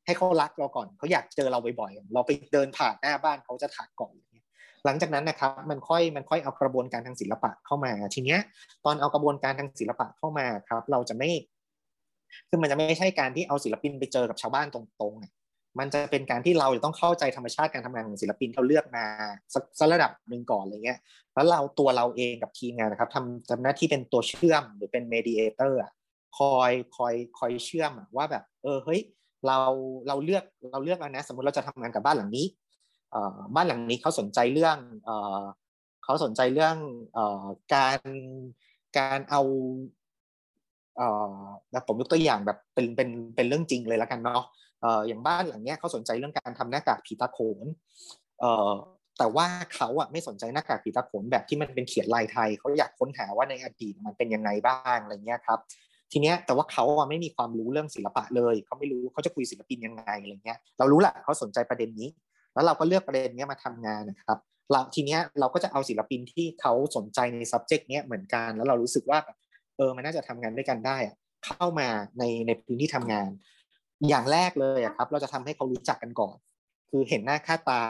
[0.07, 4.13] ให้เขารักเราก่อนเขาอยากเจอเราบ่อยๆเราไปเดินผ่านหน้าบ้านเขาจะถักก่อน
[4.85, 8.41] หลังจากนั้นนะครับมันค่อยมันค่อยเอากระบวนการทางศิลปะเข้ามา ทีเนี้ย
[8.85, 11.31] ตอนเอากระบวนการทางศิลปะเข้ามาครับ เราจะไม่
[12.49, 19.05] คือมันจะไม่ใช่การที่เอาศิลปินไปเจอกับชาวบ้านตรงๆมันจะเป็นการที่เราจะต้องเข้าใจธรรมชาติการทำงานของศิลปินเขาเลือกมา
[19.79, 20.99] สักระดับหนึ่งก่อนอะไรเงี้ย
[21.35, 25.81] แล้วเราตัวเราเองกับทีมงานนะครับทำทำหน้าที่เป็นตัวเชื่อมหรือเป็นเมดิเอเตอร์
[26.38, 29.01] คอยคอยคอยเชื่อมว่าแบบ เออเฮ้ย
[29.46, 29.59] เรา
[30.09, 32.46] เราเลือกเราเลือกแล้วนะ สมมติเราจะทำงานกับบ้านหลังนี้
[33.55, 34.77] บ้านหลังนี้เขาสนใจเรื่อง
[36.05, 36.77] เขาสนใจเรื่อง
[37.75, 37.99] การ
[38.99, 39.42] การเอา
[40.96, 41.35] เออ
[41.72, 44.42] แล้วผมยกตัวอย่างแบบเป็นเป็นเป็นเรื่องจริงเลยแล้วกันเนาะ
[44.81, 47.66] เอออย่างบ้านหลังเนี้ยเขาสนใจเรื่องการทำหน้ากากผีตาโขน
[48.40, 48.72] เออ
[49.18, 55.59] แต่ว่าเขาอะไม่สนใจหน้ากากผีตาโขนแบบที่มันเป็นเขียนลายไทยเขาอยากค้นหาว่าในอดีตมันเป็นยังไงบ้างอะไรเงี้ยครับ
[56.12, 62.09] ทีเนี้ยแต่ว่าเขาอะไม่มีความรู้เรื่องศิลปะเลยเขาไม่รู้เขาจะคุยศิลปินยังไงอะไรเงี้ยเรารู้แหละเขาสนใจประเด็นนี้
[62.55, 64.38] แล้วเราก็เลือกประเด็นนี้มาทำงานนะครับ
[64.71, 69.19] เราทีเนี้ยเราก็จะเอาศิลปินที่เขาสนใจใน subject เนี้ยเหมือนกัน แล้วเรารู้สึกว่า
[69.77, 70.99] เออมันน่าจะทำงานด้วยกันได้
[71.45, 71.88] เข้ามา
[72.19, 73.31] ในในพื้นที่ทำงาน
[74.09, 76.37] อย่างแรกเลยครับ เราจะทำให้เขารู้จักกันก่อน
[76.90, 77.83] คือเห็นหน้าค่าตา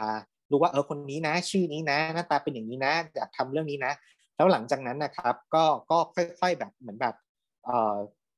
[0.51, 3.93] รู้ว่าเออคนนี้นะ ชื่อนี้นะ หน้าตาเป็นอย่างนี้นะอยากทำเรื่องนี้นะ
[4.37, 7.15] แล้วหลังจากนั้นนะครับ ก็ก็ค่อย ๆแบบเหมือนแบบ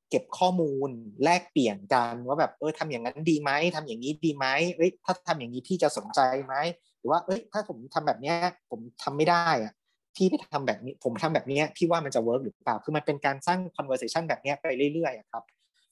[0.09, 0.89] เก็บข้อมูล
[1.23, 4.45] แลกเปลี่ยนกันว่าแบบเออทำอย่างนั้นดีไหมทำอย่างนี้ดีไหม
[4.77, 6.55] เอ้ยถ้าทำอย่างนี้พี่จะสนใจไหม
[6.99, 8.35] หรือว่าเอ้ยถ้าผมทำแบบเนี้ย
[8.69, 9.73] ผมทำไม่ได้อะ
[10.15, 15.43] พี่ไปทำแบบนี้ผมทำแบบเนี้ยพี่ว่ามันจะเวิร์กหรือเปล่าคือมันเป็นการสร้าง conversation แบบเนี้ยไปเรื่อยๆครับ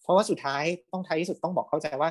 [0.04, 2.10] เพราะว่าสุดท้ายต้องท้ายที่สุดต้องบอกเข้าใจว่า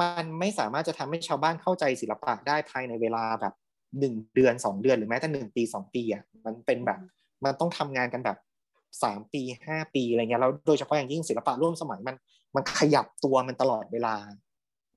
[0.00, 3.54] มันไม่สามารถจะทำให้ชาวบ้านเข้าใจศิลปะได้ภายในเวลาแบบ
[3.98, 6.98] หนึ่งเดือนสองเดือนหรือแม้แต่หนึ่งปีสองปีอะมันเป็นแบบ
[7.44, 8.38] มันต้องทำงานกันแบบ
[9.02, 12.16] สามปีห้าปีอะไรเงี้ยแล้วโดยเฉพาะอย่างยิ่งศิลปะร่วมสมัยมัน
[12.54, 14.16] มันขยับตัวมันตลอดเวลา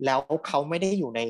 [0.05, 1.21] แล้วเขาไม่ได้อยู่ใน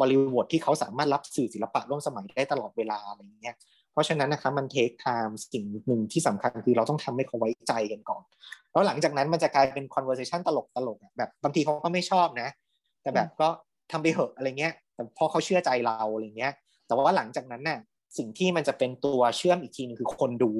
[0.00, 3.56] บริบทที่เขาสามารถรับสื่อศิลปะร่วมสมัยได้ตลอดเวลาอะไรเงี้ย
[3.98, 8.22] ราะฉะนั้นนะครับมันเทคไทม์สิ่งหนึ่งที่สำคัญคือเราต้องทำให้เขาไว้ใจกันก่อน
[8.72, 12.48] แล้วหลังจากนั้นมันจะกลายเป็น conversation ตลกตลกแบบบางทีเขาก็ไม่ชอบนะ
[13.02, 13.48] แต่แบบก็
[13.90, 16.52] ทำไปเหอะอะไรเงี้ย แต่พอเขาเชื่อใจเราอะไรเงี้ย
[16.86, 17.78] แต่ว่าหลังจากนั้นน่ะ
[18.18, 20.50] สิ่งที่มันจะเป็นตัวเชื่อมอีกทีนึงคือคนดู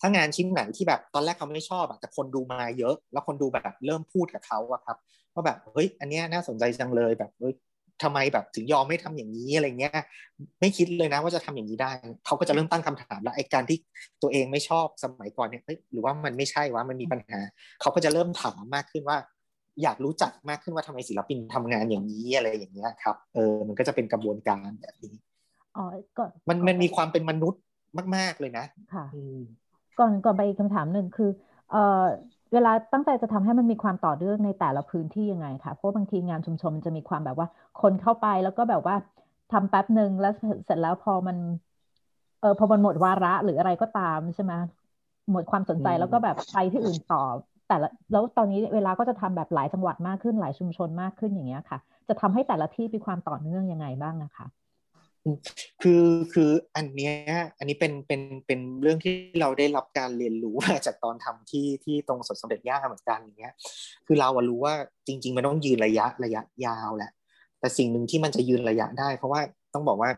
[0.00, 4.96] ถ้างานชิ้นไหนที่แบบตอนแรกเขาไม่ชอบอะแต่คนดูมาเยอะ แล้วคนดูแบบเริ่มพูดกับเขาอะครับ
[5.34, 7.54] ว่าแบบเฮ้ยอันเนี้ยน่าสนใจจังเลยแบบเฮ้ย
[8.02, 9.98] ทำไมแบบถึงยอมไม่ทำอย่างนี้อะไรเงี้ย
[10.60, 11.90] ไม่คิดเลยนะว่าจะทำอย่างนี้ได้
[12.26, 13.78] เขาก็จะเริ่มตั้งคำถามแล้วไอ้การที่
[14.22, 17.38] ตัวเองไม่ชอบสมัยก่อนเนี่ยหรือว่ามันไม่ใช่ว่ามันมีปัญหา
[17.80, 19.18] เขาก็จะเริ่มถามมากขึ้นว่า
[19.82, 25.14] อยากรู้จักมากขึ้นว่าทำไมศิลปินทำงานอย่างนี้อะไรอย่างเงี้ยครับเออมันก็จะเป็นกระบวนการแบบนี้
[25.76, 25.84] อ๋อ
[26.18, 27.60] ก่อนมันมันมีความเป็นมนุษย์
[28.16, 29.04] มาก ๆ เลยนะค่ะ
[29.98, 31.26] ก่อนก่อนไปอีกคำถามหนึ่งคือ
[31.68, 31.78] เอ่อ
[32.52, 38.96] เวลาตั้งใจจะทำให้มันมีความต่อเนื่องในแต่ละพื้นที่ยังไงคะเพราะบางทีงานชุมชนมันจะมีความแบบว่า คนเข้าไปแล้วก็แบบว่า
[39.50, 40.30] ทำแป๊บหนึ่งแล้ว
[40.66, 41.38] เสร็จแล้วพอมัน
[42.38, 44.52] เออพอมันหมดวาระหรืออะไรก็ตามใช่ไหม
[45.30, 47.18] หมดความสนใจแล้วก็แบบไปที่อื่นต่อ
[47.66, 54.46] แต่ละแล้วตอนนี้เวลาก็จะทำแบบหลายจังหวัดมากขึ้นหลายชุมชนมากขึ้นอย่างเงี้ยค่ะ จะทำให้แต่ละที่มีความต่อเนื่องยังไงบ้างนะคะ
[55.82, 57.14] คือคืออันเนี้ย
[57.58, 63.54] อันนี้เป็นเป็นเป็นเรื่องที่เราได้รับการเรียนรู้มาจากตอนทำที่ที่ตรงสดสมเด็จย่าเหมือนกันอย่างเงี้ย
[64.06, 64.74] คือเรารู้ว่า
[65.06, 67.10] จริง ๆ มันต้องยืนระยะระยะยาวแหละ
[67.60, 69.40] แต่สิ่งหนึ่งที่มันจะยืนระยะได้ เพราะว่า
[69.74, 70.10] ต้องบอกว่า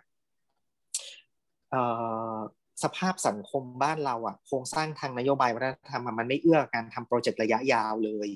[2.83, 8.29] สภาพสังคมบ้านเราอะโครงสร้างทางนโยบายวัฒนธรรมมันไม่เอื้อการทำโปรเจกต์ระยะยาวเลย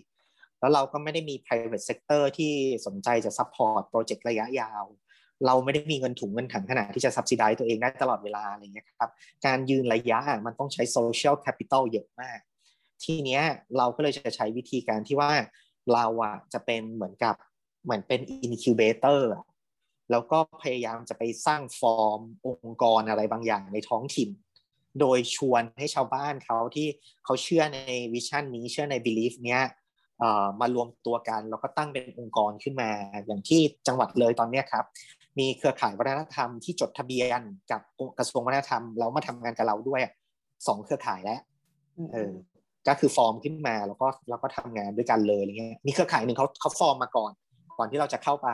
[0.61, 2.53] แล้วเราก็ไม่ได้มี private sector ที่
[2.87, 4.85] สนใจจะ support โปรเจกต์ระยะยาว
[5.47, 9.11] เราไม่ได้มีเงินถุงเงินถังขนาดที่จะ subsidize ตัวเองได้ตลอดเวลาอะไรเงี้ยครับ
[9.47, 12.39] การยืนระยะมันต้องใช้ social capital เยอะมาก
[13.05, 13.43] ทีเนี้ย
[13.77, 15.31] เราก็เลยจะใช้วิธีการที่ว่า
[15.95, 17.35] เราอะจะเป็นเหมือนกับ
[17.85, 19.33] เหมือนเป็น incubator
[20.11, 24.31] แล้วก็พยายามจะไปสร้างฟอร์มองค์กรอะไรบางอย่างในท้องถิ่น
[25.01, 26.89] โดยชวนให้ชาวบ้านเขาที่
[27.25, 27.79] เขาเชื่อใน
[28.13, 29.63] vision นี้เชื่อใน belief เนี้ย
[30.61, 32.91] มารวมตัวกันแล้วก็ตั้งเป็นองค์กรขึ้นมา
[33.27, 34.85] อย่างที่จังหวัดเลยตอนนี้ครับ
[35.39, 37.81] มีเครือข่ายวัฒนธรรมที่จดทะเบียนกับ
[38.19, 40.01] กระทรวงวัฒนธรรมแล้วมาทำงานกับเราด้วย
[40.67, 41.41] สองเครือข่ายแล้ว
[42.13, 42.33] เออ
[42.87, 47.33] ก็คือฟอร์มขึ้นมาแล้วก็เราก็ทำงานด้วยกันเลยอะไรเงี้ยมีเครือข่ายหนึ่งเขาเขาฟอร์มมาก่อน
[47.79, 48.49] ก่อนที่เราจะเข้าไป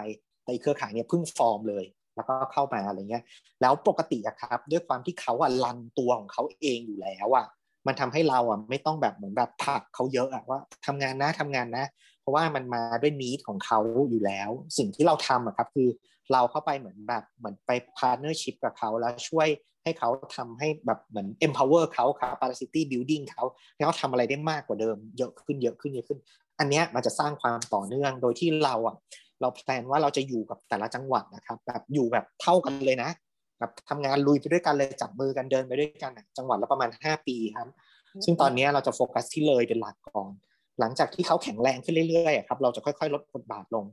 [0.44, 1.84] แต่เครือข่ายเนี่ยเพิ่งฟอร์มเลย
[2.16, 3.22] แล้วก็เข้ามาอะไรเงี้ย
[3.60, 7.46] แล้วปกติอะครับ ด้วยความที่เขาอะรันตัวของเขาเองอยู่แล้วอะ
[7.86, 11.84] มันทำให้เราอะไม่ต้องแบบเหมือนแบบผักเขาเยอะอะว่าทำงานนะทำงานนะ
[12.20, 13.78] เพราะว่ามันมาด้วยนีดของเขา
[14.10, 15.88] อยู่แล้ว สิ่งที่เราทำอะครับ คือ
[16.32, 19.48] เราเข้าไปเหมือนแบบเหมือนไปพาร์เนอร์ชิพกับเขาแล้วช่วย
[19.84, 26.18] ให้เขาทำให้แบบเหมือน empower เขาครับ capacity building เขาให้เขาทำอะไรได้มากกว่าเดิม เยอะขึ้นเยอะขึ้นเยอะขึ้น
[26.58, 28.96] อันนี้มันจะสร้างความต่อเนื่องโดยที่เราอะ
[29.40, 33.10] เราแพลนว่าเราจะอยู่กับแต่ละจังหวัดนะครับ แบบอยู่แบบเท่ากันเลยนะ
[33.58, 37.68] แบบทำงานลุยไปด้วยกันเลยจับมือกันเดินไปด้วยกันจังหวัดละประมาณ 5 ปีครับ
[38.24, 40.32] ซึ่งตอนนี้เราจะโฟกัสที่เลยเป็นหลักก่อน
[40.80, 43.84] หลังจากที่เขาแข็งแรงขึ้นเรื่อยๆครับเราจะค่อยๆ ลดบทบาทลง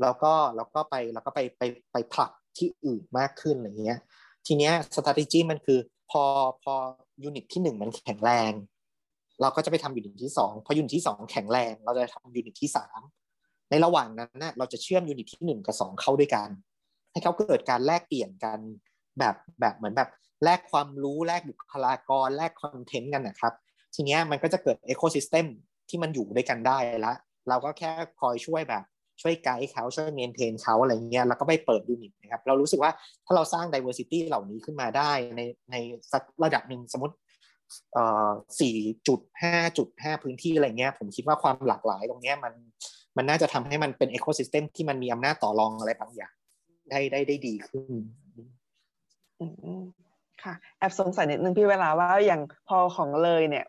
[0.00, 4.00] แล้วก็แล้วก็ไปแล้วก็ไปไปไปผลักที่อื่นมากขึ้นอะไรเงี้ย
[4.46, 5.78] ทีเนี้ย strategy มันคือ
[6.10, 6.22] พอ
[6.62, 6.74] พอ
[7.22, 8.52] unit ที่หนึ่งมันแข็งแรง
[9.40, 13.00] เราก็จะไปทำ unit ที่สองพอ unit ที่สองแข็งแรง เราจะทำ unit ที่สาม
[13.70, 16.48] ในระหว่างนั้นนะเราจะเชื่อม unit ที่หนึ่งกับสองเข้าด้วยกัน
[17.12, 18.58] ให้เขาเกิดการแลกเปลี่ยนกัน
[19.18, 20.08] แบบแบบเหมือนแบบ
[20.44, 23.54] แลกความรู้แลกบุคลากรแลก content กันนะครับ
[23.94, 25.46] ทีเนี้ยมันก็จะเกิด ecosystem
[25.88, 27.14] ที่มันอยู่ด้วยกันได้ละ
[27.48, 28.84] เราก็แค่คอยช่วยแบบ
[29.22, 32.92] ช่วยไกด์เขาช่วย maintain เขาอะไรเงี้ยแล้วก็ไปเปิด unit นะครับเรารู้สึกว่า
[33.26, 35.76] ถ้าเราสร้าง diversity เหล่านี้ขึ้นมาได้ในใน
[36.12, 37.14] สักระดับหนึ่งสมมติ
[37.92, 38.76] เอ่อสี่
[39.08, 42.52] จุดห้าจุดห้าพื้นที่อะไรเงี้ยผมคิดว่าความหลากหลายตรงเนี้ยมัน
[43.16, 46.32] มันน่าจะทำให้มันเป็น ecosystem ที่มันมีอำนาจต่อรองอะไรบางอย่าง
[46.90, 47.92] ได้ได้ได้ดีขึ้น
[50.42, 53.64] ค่ะแอบสงสัยนิดนึงพี่เวลาว่าอย่างพอของเลยเนี่ย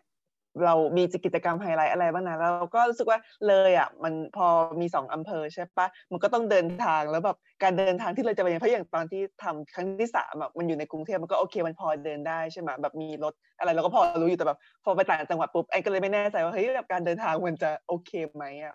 [0.64, 4.46] เรามีกิจกรรมไฮไลท์อะไรบ้างนะเราก็รู้สึกว่าเลยอะมันพอ
[4.80, 18.74] มีสองอำเภอใช่ปะมันก็ต้องเดินทางแล้วแบบการเดินทางที่เราจะไปเพราะอย่างตอนที่ทำครั้งที่สามแบบมันอยู่ในกรุงเทพมันก็โอเคมันพอเดินได้ใช่ไหมแบบมีรถอะไรเราก็พอรู้อยู่แต่แบบพอไปต่างจังหวัดปุ๊บไอ้ก็เลยไม่แน่ใจว่าเฮ้ยแบบการเดินทางมันจะโอเคไหมอะ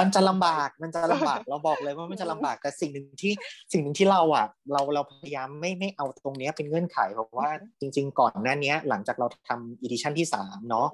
[0.00, 3.32] มันจะลำบากมันจะลำบากเราบอกเลยว่ามันจะลำบากแต่สิ่งหนึ่งที่
[3.72, 7.50] สิ่งหนึ่งที่เราอะเราเราพยายามไม่ไม่เอาตรงนี้เป็นเงื่อนไขเพราะว่า
[7.80, 10.88] จริง ๆ ก่อนหน้านี้หลังจากเราทำอีดิชั่นที่สามเนาะ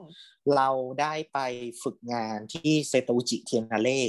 [0.56, 0.68] เรา
[1.00, 1.38] ได้ไป
[1.82, 4.02] ฝึกงานที่เซโตจิเทียนาเล่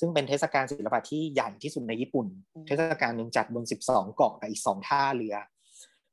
[0.00, 2.26] ซึ่งเป็นเทศกาลศิลปะที่ใหญ่ที่สุดในญี่ปุ่น
[2.66, 5.36] เทศกาลหนึ่งจัดบน 12 เกาะกับอีก 2 ท่าเรือ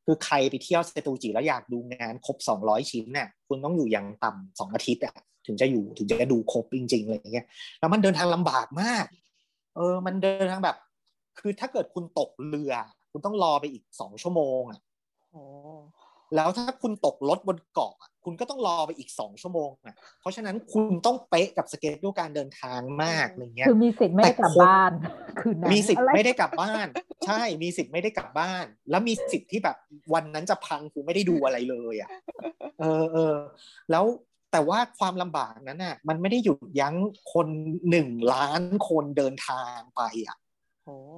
[0.06, 5.15] คือใครไปเที่ยวเซโตจิแล้วอยากดูงานครบ 200 ชิ้นเนี่ยคุณต้องอยู่อย่างต่ำสองอาทิตย์อะ
[5.47, 7.45] ถึงจะอยู่ถึงจะดูครบจริงๆอะไรอย่างเงี้ย
[7.80, 9.06] แล้วมันเดินทางลำบากมาก
[9.76, 10.78] เออ มันเดินทางแบบ
[11.39, 12.73] คือถ้าเกิดคุณตกเรือ
[13.12, 14.80] คุณต้องรอไปอีกสองชั่วโมงอะ
[16.36, 17.94] แล้วถ้าคุณตกรถบนเกาะ
[18.26, 24.92] คุณก็ต้องรอไปอีกสองชั่วโมงอะเพราะฉะนั้นคุณต้องเป๊ะกับสเกจดูการเดินทางมากอะไรเงี้ยคือมีสิทธิ์ไม่ได้กลับบ้าน
[25.40, 26.88] คือมีสิทธิ์ไม่ได้กลับบ้าน
[27.26, 29.78] ใช่มีสิทธิ์ไม่ได้กลับบ้าน แล้วมีสิทธิ์ที่แบบ
[30.13, 32.10] วันนั้นจะพังคือไม่ได้ดูอะไรเลยอะ
[32.80, 33.36] เออเออ
[33.92, 34.06] แล้ว
[34.52, 36.96] แต่ว่าความลำบากนั้นน่ะมันไม่ได้หยุดยั้ง
[37.34, 37.48] คน
[37.90, 40.38] หนึ่งล้านคนเดินทางไปอะ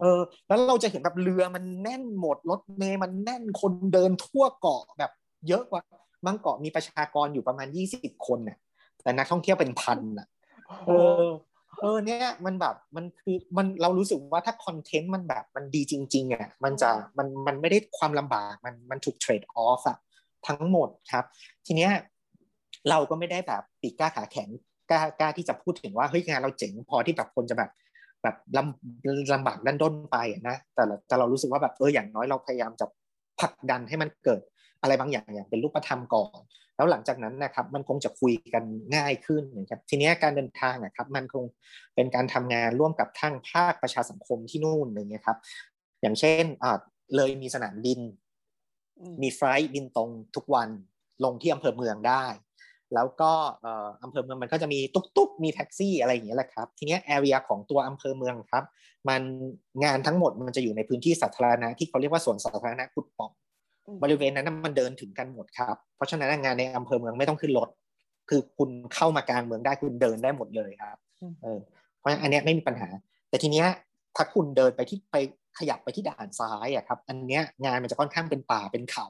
[0.02, 5.12] เออ แล้วเราจะเห็นแบบเรือมันแน่นหมดรถเมย์มันแน่นคนเดินทั่วเกาะแบบ
[5.48, 5.82] เยอะกว่า
[6.26, 8.58] บางเกาะมีประชากรอยู่ประมาณยี่สิบคนน่ะ
[9.04, 10.28] แต่นักท่องเที่ยวเป็นพันอะ
[10.88, 10.92] เอ
[11.24, 11.28] อ
[11.82, 19.98] เออ เนี่ยมันแบบมันคือมันเรารู้สึกว่าถ้าคอนเทนต์มันแบบมันดีจริงๆอะมันจะมันมันไม่ได้ความลำบากมันมันถูกเทรดออฟอะ
[20.48, 21.26] ทั้งหมดครับ
[21.66, 21.92] ทีเนี้ย
[22.90, 24.50] เราก็ไม่ได้แบบปีกกล้าขาแข็ง
[24.90, 27.70] กล้ากล้าที่จะพูดถึงว่าเฮ้ยงานเราเจ๋งพอที่แบบคนจะแบบ
[28.24, 30.18] แบบลำลำบากดันด้นไป
[30.50, 32.86] นะแต่แต่เรารู้สึกว่าแบบเอออย่างน้อยเราพยายามจะ
[33.40, 34.42] ผลักดันให้มันเกิด
[34.82, 36.40] อะไรบางอย่างอย่างเป็นรูปธรรมก่อน
[36.76, 38.64] แล้วหลังจากนั้นนะครับมันคงจะคุยกัน
[38.96, 41.44] ง่ายขึ้นนะครับทีนี้การเดินทางนะครับมันคง
[41.96, 45.38] เป็นการทำงานร่วมกับทั้งภาคประชาสังคมที่นู่นอย่างเงี้ยครับ
[46.02, 46.78] อย่างเช่นอ่า
[47.16, 48.00] เลยมีสนามบิน
[49.22, 50.70] มีไฟล์บินตรงทุกวัน
[51.24, 52.26] ลงที่อำเภอเมืองได้
[52.94, 53.32] แล้วก็
[54.04, 58.64] อำเภอเมืองมันก็จะมีตุ๊กตุ๊กมีแท็กซี่อะไรอย่างเงี้ยแหละครับ ทีนี้แอเรียของตัวอำเภอเมืองครับ
[59.10, 59.22] มัน
[59.84, 63.32] งานทั้งหมดมันจะอยู่ในพื้นที่สาธารณะที่เขาเรียกว่าสวนสาธารณะกุดป่อง
[64.04, 67.70] บริเวณนั้นมันเดินถึงกันหมดครับ เพราะฉะนั้นงานในอำเภอเมืองไม่ต้องขึ้นรถ
[68.30, 70.98] คือคุณเข้ามากลางเมืองได้คุณเดินได้หมดเลยครับ
[71.44, 71.60] เออ
[71.98, 72.90] เพราะฉะนั้นอันนี้ไม่มีปัญหา
[73.30, 73.68] แต่ทีเนี้ย
[74.16, 75.16] ถ้าคุณเดินไปที่ไป
[75.60, 79.08] ขยับไปที่ด่านซ้ายอะครับ อันเนี้ยงานมันจะค่อนข้างเป็นป่าเป็นเขา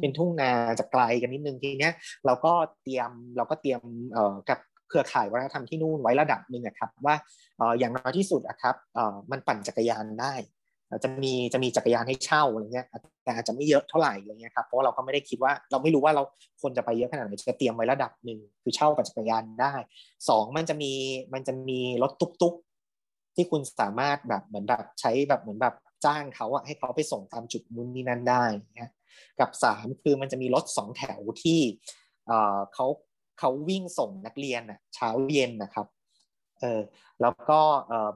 [0.00, 1.92] เป็นทุ่งนาจะไกลกันนิดนึงทีเนี้ย
[2.26, 3.80] เราก็เตรียมเราก็เตรียม
[4.12, 7.14] เอ่อกับเครือข่ายวัฒนธรรมที่นู่นไว้ระดับหนึ่งนะครับว่า
[7.58, 10.34] เอ่ออย่างน้อยที่สุดอะครับเอ่อมันปั่นจักรยานได้
[11.04, 12.86] จะมีจะมีจักรยานให้เช่าอะไรเงี้ย
[13.24, 16.22] แต่อาจจะไม่เยอะเท่าไหร่อะไรเงี้ยครับเพราะเราก็ไม่ได้คิดว่าเราไม่รู้ว่าเรา
[16.62, 19.74] คนจะไปเยอะขนาดไหนจะเตรียมไว้ระดับหนึ่งคือเช่ากับจักรยานได้
[20.28, 20.92] สองมันจะมี
[21.34, 22.69] มันจะมีรถตุ๊กๆ
[23.34, 28.44] ที่คุณสามารถแบบเหมือนแบบใช้แบบเหมือนแบบจ้างเขาอะให้เขาไปส่งตามจุดนู้นนี่นั่นได้
[28.78, 28.90] นะ
[29.40, 31.60] กับสามคือมันจะมีรถสองแถวที่
[32.74, 32.86] เขา
[33.38, 35.86] เขาวิ่งส่งนักเรียนอะเช้าเย็นนะครับ
[36.60, 36.80] เออ
[37.20, 37.60] แล้วก็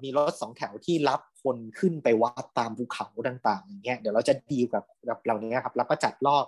[0.03, 6.47] มีรถสองแถวที่รับคนขึ้นไปวัดตามภูเขาต่างๆอย่างเงี้ยเดี๋ยวเราจะดีกับกับเหล่านี้ครับแล้วก็จัดรอบ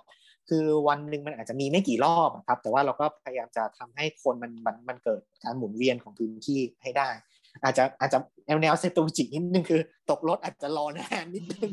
[0.49, 7.09] คือวันหนึ่งมันอาจจะมีไม่กี่รอบครับ แต่ว่าเราก็พยายามจะทำให้คนมันมันมันเกิดการหมุนเวียนของพื้นที่ให้ได้
[7.63, 11.73] อาจจะอาจจะแนวแนวเซตูจินิดนึงคือ ตกรถอาจจะรอนานนิดนึง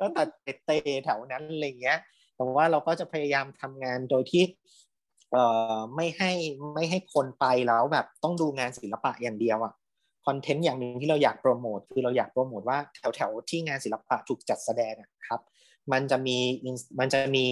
[0.00, 0.28] ก็ตัด
[0.66, 1.98] เตะแถวนั้นอะไรเงี้ย
[2.36, 4.44] แต่ว่าเราก็จะพยายามทำงานโดยที่
[5.32, 5.44] เอ่
[5.76, 6.32] อไม่ให้
[6.74, 9.74] ไม่ให้คนไปแล้วแบบต้องดูงานศิลปะอย่างเดียวอะ
[10.26, 14.94] คอนเทนต์อย่างหนึ่งที่เราอยากโปรโมทคือเราอยากโปรโมทว่าแถวแถวที่งานศิลปะถูกจัดแสดง
[15.28, 15.40] ครับ
[15.92, 16.36] มันจะมี
[17.00, 17.46] มันจะมี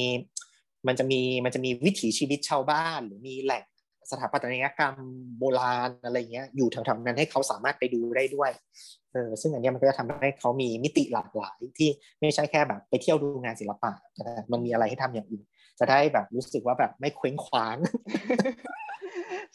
[0.87, 3.65] มันจะมีมันจะมีวิถีชีวิตชาวบ้าน หรือมีแหล่ง
[4.11, 4.95] สถาปัตยกรรม
[5.39, 8.51] โบราณอะไรเงี้ยอยู่แถวๆนั้นให้เขาสามารถไปดูได้ด้วย
[9.13, 13.93] เออซึ่งอันนี้มันก็จะทำให้เขามีมิติหลากหลายที่ไม่ใช่แค่แบบไปเที่ยวดูงานศิลปะ
[14.53, 15.45] มันมีอะไรให้ทำอย่างอื่น
[15.81, 17.77] จะได้แบบรู้สึกว่าแบบไม่เคว้งคว้าง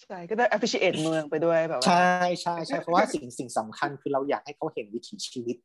[0.04, 2.10] ใช่ก็ได้ appreciate เมืองไปด้วยแบบใช่
[2.42, 5.58] ใช่ใช่เพราะว่าสิ่งสิ่งสำคัญคือเราอยากให้เขาเห็นวิถีชีวิต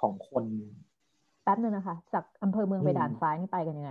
[0.00, 0.44] ของคน
[1.46, 3.90] แป๊บนึงนะคะ จากอำเภอเมืองไปด่านซ้ายนี่ไปกันยังไง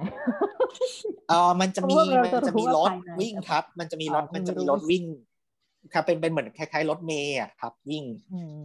[1.29, 5.03] เออมันจะมีมันจะมีรถวิ่งครับ มันจะมีรถมันจะมีรถวิ่ง
[5.93, 8.03] ครับ เป็นเป็นเหมือนคล้ายๆรถเมย์อะครับ วิ่ง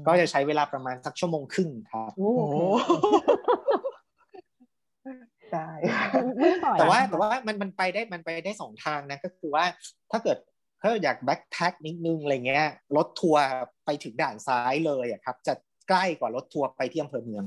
[0.07, 2.31] ก็จะใช้เวลาประมาณสักชั่วโมงครึ่งครับโอ้
[5.53, 5.69] ได้
[6.79, 9.65] แต่ว่าแต่ว่ามันมันไปได้มันไปได้สองทางนะก็คือว่า
[10.11, 10.39] ถ้าเกิด
[10.81, 13.43] ถ้าอยากแบ็คแพ็คนิดนึงอะไรเงี้ยรถทัวร์
[13.85, 15.55] ไปถึงด่านซ้ายเลยอะครับ จะ
[15.89, 17.45] ใกล้กว่ารถทัวร์ไปที่อำเภอเมือง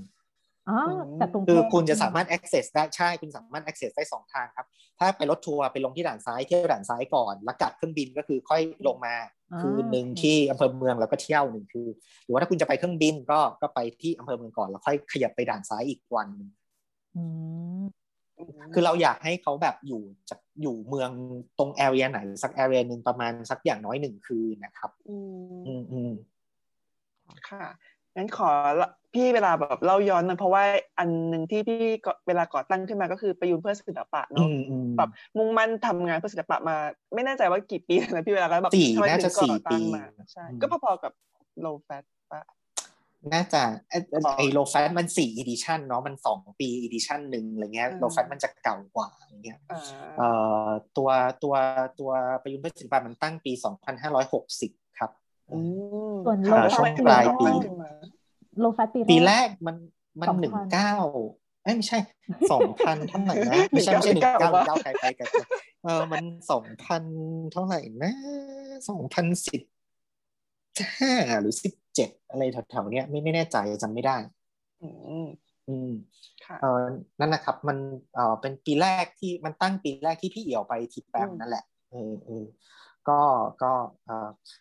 [0.70, 0.80] อ๋อ
[1.20, 4.68] แต่ตรงคือคุณจะสามารถ access ได้ใช่คุณสามารถ access ได้สองทางครับ
[5.00, 9.16] ถ้าไปรถทัวร์ไปลงที่ด่านซ้ายเที่ยวด่านซ้ายก่อน แล้วกลับเครื่องบินก็คือค่อยลงมา
[9.62, 11.88] คืนหนึ่งที่อำเภอเมืองแล้วก็เที่ยวหนึ่งคือ
[12.24, 16.50] หรือว่าถ้าคุณจะไปเครื่องบินก็ก็ไปที่อำเภอเมืองก่อนแล้วค่อยขยับไปด่านซ้ายอีกวันนึง
[18.74, 21.10] คือเราอยากให้เขาแบบอยู่จากอยู่เมือง
[21.60, 25.12] ตรงแอเรียไหน สักแอเรียหนึ่งประมาณสักอย่างน้อยหนึ่งคืนนะครับ อ
[25.72, 26.12] อืมอืม
[27.50, 27.66] ค่ะ
[28.16, 28.50] งั้นขอ
[29.14, 30.64] พี่เวลาแบบเล่าย้อนนะเพราะว่า
[31.00, 31.80] อันหนึ่งที่พี่
[32.28, 34.48] เวลาก่อตั้งขึ้นมาก็คือประยูรเพื่อศิลปะเนาะ
[34.98, 36.76] แบบมุ่งมั่นทำงานเพื่อศิลปะมา
[37.14, 39.80] ไม่แน่ใจว่ากี่ปีนะพี่เวลาก็แบบสี่น่าจะสี่ปี
[40.32, 41.14] ใช่ก็พอๆกับ
[41.66, 42.42] Low Fat ปะ
[43.34, 49.60] น่าจะไอ้ Low Fat มันสี่ edition เนาะมันสองปี edition หนึ่งอะไรเงี้ย Low Fat มันจะเก่ากว่าอย่างเงี้ย
[50.18, 50.30] เอ่
[50.68, 51.10] อตัว
[51.44, 51.56] ตัว
[52.00, 54.83] ตัวประยุนเพื่อศิลปะมันตั้งปีสองพันห้าร้อยหกสิบครับ
[56.26, 57.46] ส่วนโลช่วงปลายปี
[58.60, 59.76] โลแฟตปีปีแรกมัน
[60.22, 60.94] มันหนึ่งเก้า
[61.64, 61.98] ไม่ใช่
[62.52, 65.28] สองพันเท่าไหร่นะไม่ใช่ไม่ใช่หนึ่งเก้าเก้าไกลไปกัน
[65.84, 67.04] เออมันสองพัน
[67.52, 68.14] เท่าไหร่นะ
[68.90, 69.62] สองพันสิบ
[71.00, 74.18] ห้าหรือสิบเจ็ดอะไรแถวๆเนี้ย ไม่ไม่แน่ใจจำไม่ได้
[74.82, 74.88] อื
[75.26, 75.28] ม
[75.68, 75.92] อืม
[76.62, 76.82] เออ
[77.20, 77.78] นั่นแหละครับ มัน
[78.16, 82.44] เออเป็นปีแรกที่มันตั้งปีแรกที่พี่เอี่ยวไป BIPAM นั่นแหละเออเออ
[83.10, 83.22] ก็
[83.64, 83.72] ก็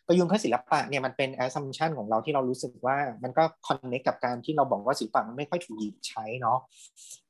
[0.07, 6.59] ประยูรเพื่อศิลปะเนี่ยมันเป็น assumption ของเราที่เรารู้สึกว่ามันก็ connect กับการที่เราบอกว่าศิลปะมันไม่ค่อยถูกหยิบใช้เนาะ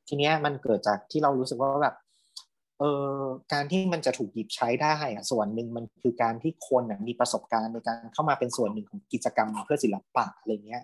[0.08, 1.94] ทีเนี้ยมันเกิดจากที่เรารู้สึกว่าแบบ
[2.78, 2.84] เอ
[3.16, 3.20] อ
[3.52, 10.82] การที่มันจะถูกหยิบใช้ได้อะส่วนหนึ่งมันคือการที่คนมีประสบการณ์ในการเข้ามาเป็นส่วนหนึ่งของกิจกรรมเพื่อศิลปะอะไรเงี้ย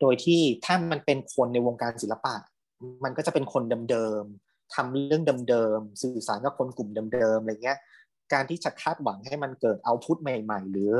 [0.00, 2.34] โดยที่ถ้ามันเป็นคนในวงการศิลปะ
[3.04, 7.78] มันก็จะเป็นคนเดิมๆทำเรื่องเดิมๆสื่อสารกับคนกลุ่มเดิมๆอะไรเงี้ย
[8.32, 10.94] การที่จะคาดหวังให้มันเกิด output ใหม่ ๆ หรือ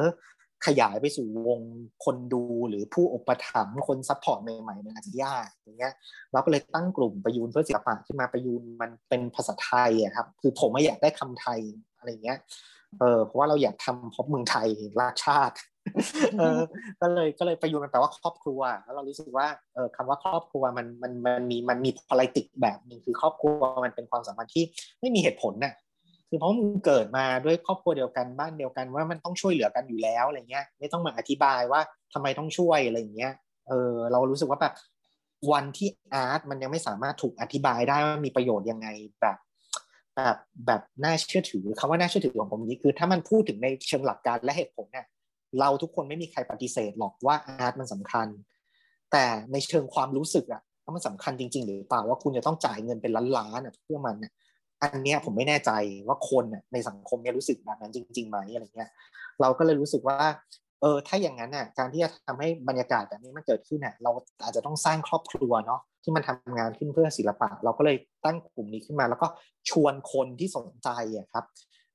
[0.67, 1.61] ขยายไปสู่วง
[2.05, 5.95] คนดูหรือผู้อุปถัมภ์คน support ใหม่ๆมันอาจจะยากอย่างเงี้ย
[6.33, 11.61] เราก็เลยตั้งกลุ่มประยูรเพื่อศิลปะขึ้นมาประยูรมันเป็นภาษาไทยอะครับคือผมไม่อยากได้คำไทย
[11.99, 12.39] อะไรเงี้ย
[13.01, 14.69] เออเพราะว่าเราอยากทำพบเมืองไทย
[15.01, 15.57] ราชาติ
[16.39, 16.61] เออ
[17.01, 24.65] ก็เลยก็เลยประยูนมันแปลว่าครอบครัว แล้วเรารู้สึกว่าเออคำว่าครอบครัวมันมันมันมีมันมีพลติกแบบหนึ่งคือครอบครัวมันเป็นความสัมพันธ์ที่
[25.01, 25.75] ไม่มีเหตุผลน่ะ
[26.31, 31.81] คือเพราะมึงเกิดมาด้วยครอบครัวเดียวกันบ้านเดียวกันว่ามันต้องช่วยเหลือกันอยู่แล้วอะไรเงี้ย ไม่ต้องมาอธิบายว่า
[32.13, 33.33] ทำไมต้องช่วยอะไรเงี้ย
[33.69, 34.75] เออเรารู้สึกว่าแบบ
[35.53, 38.89] วันที่อาร์ตมันยังไม่สามารถถูกอธิบายได้ว่ามีประโยชน์ยังไง
[39.21, 39.37] แบบ
[40.17, 45.07] แบบแบบน่าเชื่อถือคำว่าน่าเชื่อถือของผมนี้คือ ถ้ามันพูดถึงในเชิงหลักการและเหตุผลเนี่ย
[45.61, 48.27] เราทุกคนไม่มีใครปฏิเสธหรอกว่าอาร์ตมันสำคัญ
[49.13, 54.33] แต่ในเชิงความรู้สึกอะว่ามันสำคัญจริง ๆ หรือเปล่าว่าคุณจะต้องจ่ายเงินเป็นล้านๆเพื่อมันเนี่ย
[54.83, 55.71] อันเนี้ยผมไม่แน่ใจ
[56.07, 58.91] ว่าคนในสังคมเนี่ยรู้สึกแบบนั้นจริงๆไหมอะไรเงี้ย
[59.41, 60.19] เราก็เลยรู้สึกว่า
[60.81, 64.11] เออถ้าอย่างนั้นน่ะการที่จะทำให้บรรยากาศแบบนี้มันเกิดขึ้นน่ะเรา
[64.43, 69.27] อาจจะต้องสร้างครอบครัวเนาะที่มันทำงานขึ้นเพื่อศิลปะ เราก็เลยตั้งกลุ่มนี้ขึ้นมา แล้วก็
[69.71, 71.45] ชวนคนที่สนใจอะครับ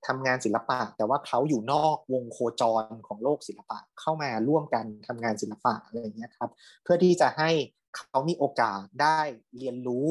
[0.07, 6.49] ทำงานศิลปะ แต่ว่าเขาอยู่นอกวงโคจรของโลกศิลปะเข้ามาร่วมกันทำงานศิลปะอะไรเงี้ยครับ
[6.83, 7.49] เพื่อที่จะให้
[7.95, 9.19] เขามีโอกาสได้
[9.57, 10.09] เรียนรู้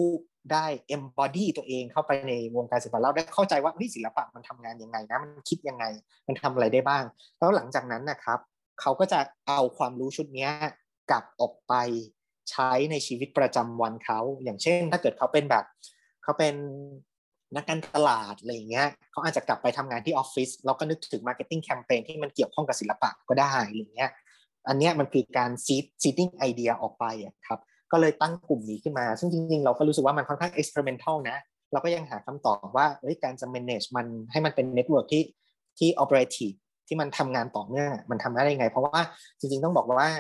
[0.52, 5.84] ได้ embody ตัวเองเข้าไปในวงการศิลปะเราได้เข้าใจว่าศิลปะมันทำงานยังไงนะมันคิดยังไง
[6.26, 7.04] มันทำอะไรได้บ้าง
[7.38, 8.38] แล้วหลังจากนั้นนะครับ
[8.80, 10.48] เขาก็จะเอาความรู้ชุดนี้
[11.10, 11.74] กลับออกไป
[12.50, 15.64] ใช้ในชีวิตประจำวันเขา อย่างเช่น ถ้าเกิดเขาเป็นแบบ
[16.22, 16.54] เขาเป็น
[17.56, 24.10] นักการตลาดอะไรอย่างเงี้ยเขาอาจจะกลับไปทำงานที่ออฟฟิศเราก็นึกถึง marketing campaign ที่มันเกี่ยวข้องกับศิลปะก็ได้อะไรเงี้ย
[24.68, 27.60] อันนี้มันคือการ seed seeding idea ออกไปอะครับ
[27.92, 31.38] ก็เลยตั้งกลุ่มนี้ขึ้นมา ซึ่งจริงๆ เราก็รู้สึกว่ามันค่อนข้าง experimental นะ
[31.72, 35.22] เราก็ยังหาคำตอบว่าเฮ้ยการจะ manage มันให้มันเป็น network ที่
[35.78, 39.02] ที่ operative ที่มันทำงานต่อเนื่องมันทำได้ยังไง เพราะว่า
[39.38, 40.10] จริงๆต้องบอกว่า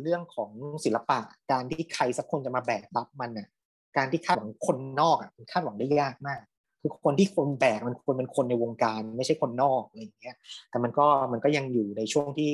[0.00, 0.50] เรื่องของ
[0.84, 1.18] ศิลปะ
[1.52, 3.48] การที่ใครสักคนจะมาแบกรับมันน่ะ
[3.96, 6.40] การที่คาดหวังคนนอกอะมันคาดหวังได้ยากมาก
[6.80, 10.36] คือคนที่คนแบกมันควรเป็นคนในวงการ ไม่ใช่คนนอกอะไรอย่างเงี้ย
[10.70, 12.50] แต่มันก็มันก็ยังอยู่ในช่วงที่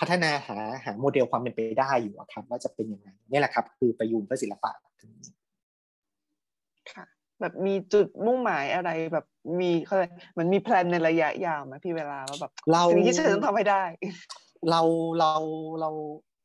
[0.00, 4.72] พัฒนาหาหาโมเดลความเป็นไปได้อยู่ครับ ว่าจะเป็นยังไงนี่แหละครับ คือประยุกต์เพื่อศิลปะ
[6.92, 7.04] ค่ะ
[7.40, 9.26] แบบมีจุดมุ่งหมายอะไรแบบ
[9.60, 13.82] มีเขาเรียกมันมีแพลนในระยะยาวไหมพี่เวลาว่าแบบเราสิ่งที่ฉันต้องทำให้ได้
[14.70, 14.82] เรา
[15.18, 15.34] เรา
[15.80, 15.90] เรา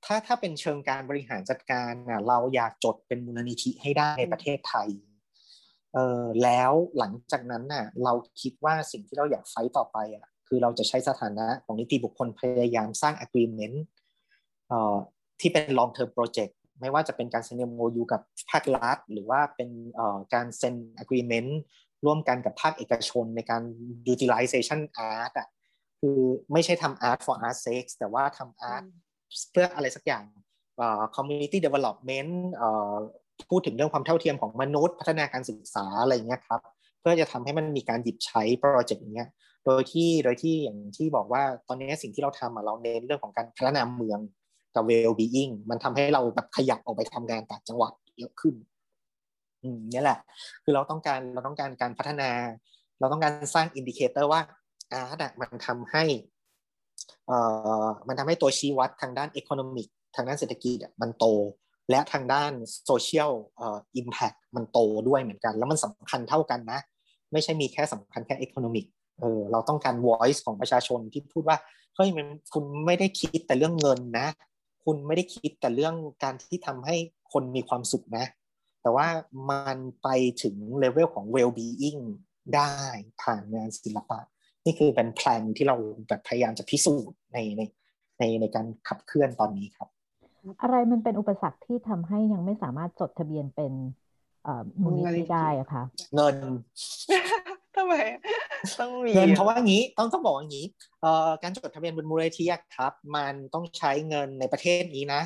[0.06, 4.90] ถ้าถ้าเป็นเชิงการบริหารจัดการอะเราอยากจดเป็นมูลนิธิให้ได้ในประเทศไทย
[5.94, 13.78] เออแล้วหลังจากนั้นน่ะ เราคิดว่าสิ่งที่เราอยากไฟต่อไปอะ คือเราจะใช้สถานะของนิติบุคคลพยายามสร้าง agreement
[15.40, 19.70] ที่เป็น long term project ไม่ว่าจะเป็นการเซ็น MOU กับภาครัฐ หรือว่าเป็น
[20.34, 21.52] การเซ็น agreement
[22.06, 23.64] ร่วมกันกับภาคเอกชนในการ
[24.14, 24.80] utilization
[25.14, 25.48] art อะ
[26.00, 26.20] คือ
[26.52, 28.84] ไม่ใช่ทำ art for art sake แต่ว่าทำ art
[29.52, 30.24] เพื่ออะไรสักอย่าง
[31.16, 32.32] community development
[33.50, 36.62] พูดถึงเรื่องความเท่าเทียมของมนุษย์ พัฒนาการศึกษาอะไรเงี้ยครับ
[37.00, 39.30] เพื่อจะทำให้มันมีการหยิบใช้โปรเจกต์อย่างเงี้ย
[39.66, 44.20] โดยที่โดยที่อย่างที่บอกว่าตอนนี้สิ่งที่เราทำเราเน้นเรื่องของการพัฒนาเมือง
[44.76, 48.56] กับ well being มันทำให้เราแบบขยับออกไปทำงานต่างจังหวัดเยอะขึ้น
[49.64, 50.20] อืมนี่แหละ
[50.64, 52.30] คือเราต้องการเราต้องการการพัฒนา
[53.00, 54.42] เราต้องการสร้าง indicator ว่า
[54.92, 56.04] art มันทำให้
[57.28, 57.38] เอ่
[57.84, 61.26] อมันทำให้ตัวชี้วัดทางด้าน economic ทางด้านเศรษฐกิจมันโต
[61.90, 62.52] และทางด้าน
[62.86, 66.80] โซเชียลเอ่อ impact มันโตด้วยเหมือนกัน แล้วมันสำคัญเท่ากันนะ
[67.32, 68.86] ไม่ใช่มีแค่สำคัญแค่ economic
[69.20, 71.58] เออเราต้องการ voice ของประชาชนที่พูดว่า
[71.96, 74.28] เฮ้ยมันคุณไม่ได้คิดแต่เรื่องเงินนะ
[74.86, 76.96] คุณไม่ได้คิดแต่เรื่องการที่ทำให้
[77.34, 78.26] คนมีความสุขนะ
[78.82, 79.08] แต่ว่า
[79.50, 80.08] มันไป
[80.44, 82.02] ถึงเลเวลของ well being
[82.56, 82.74] ได้
[83.22, 84.20] ผ่านงานศิลปะ
[84.66, 85.76] นี่คือเป็นแพลนที่เรา
[86.08, 87.62] แบบพยายามจะพิสูจน์ในใน
[88.20, 89.90] ในในการขับเคลื่อนตอนนี้ครับ
[90.62, 93.74] อะไรมันเป็นอุปสรรคที่ทำให้ยังไม่สามารถจดทะเบียนเป็น
[94.82, 95.84] มูลนิธิได้อะคะ
[96.16, 96.36] เงิน
[97.76, 97.94] ทำไม
[98.80, 100.68] ต้องมีเงินเพราะว่างี้ต้องต้องบอกอย่างนี้
[101.02, 102.46] เอ่อการจดทะเบียนเป็นมูลนิธิ
[102.76, 105.22] ครับ มันต้องใช้เงินในประเทศนี้นะ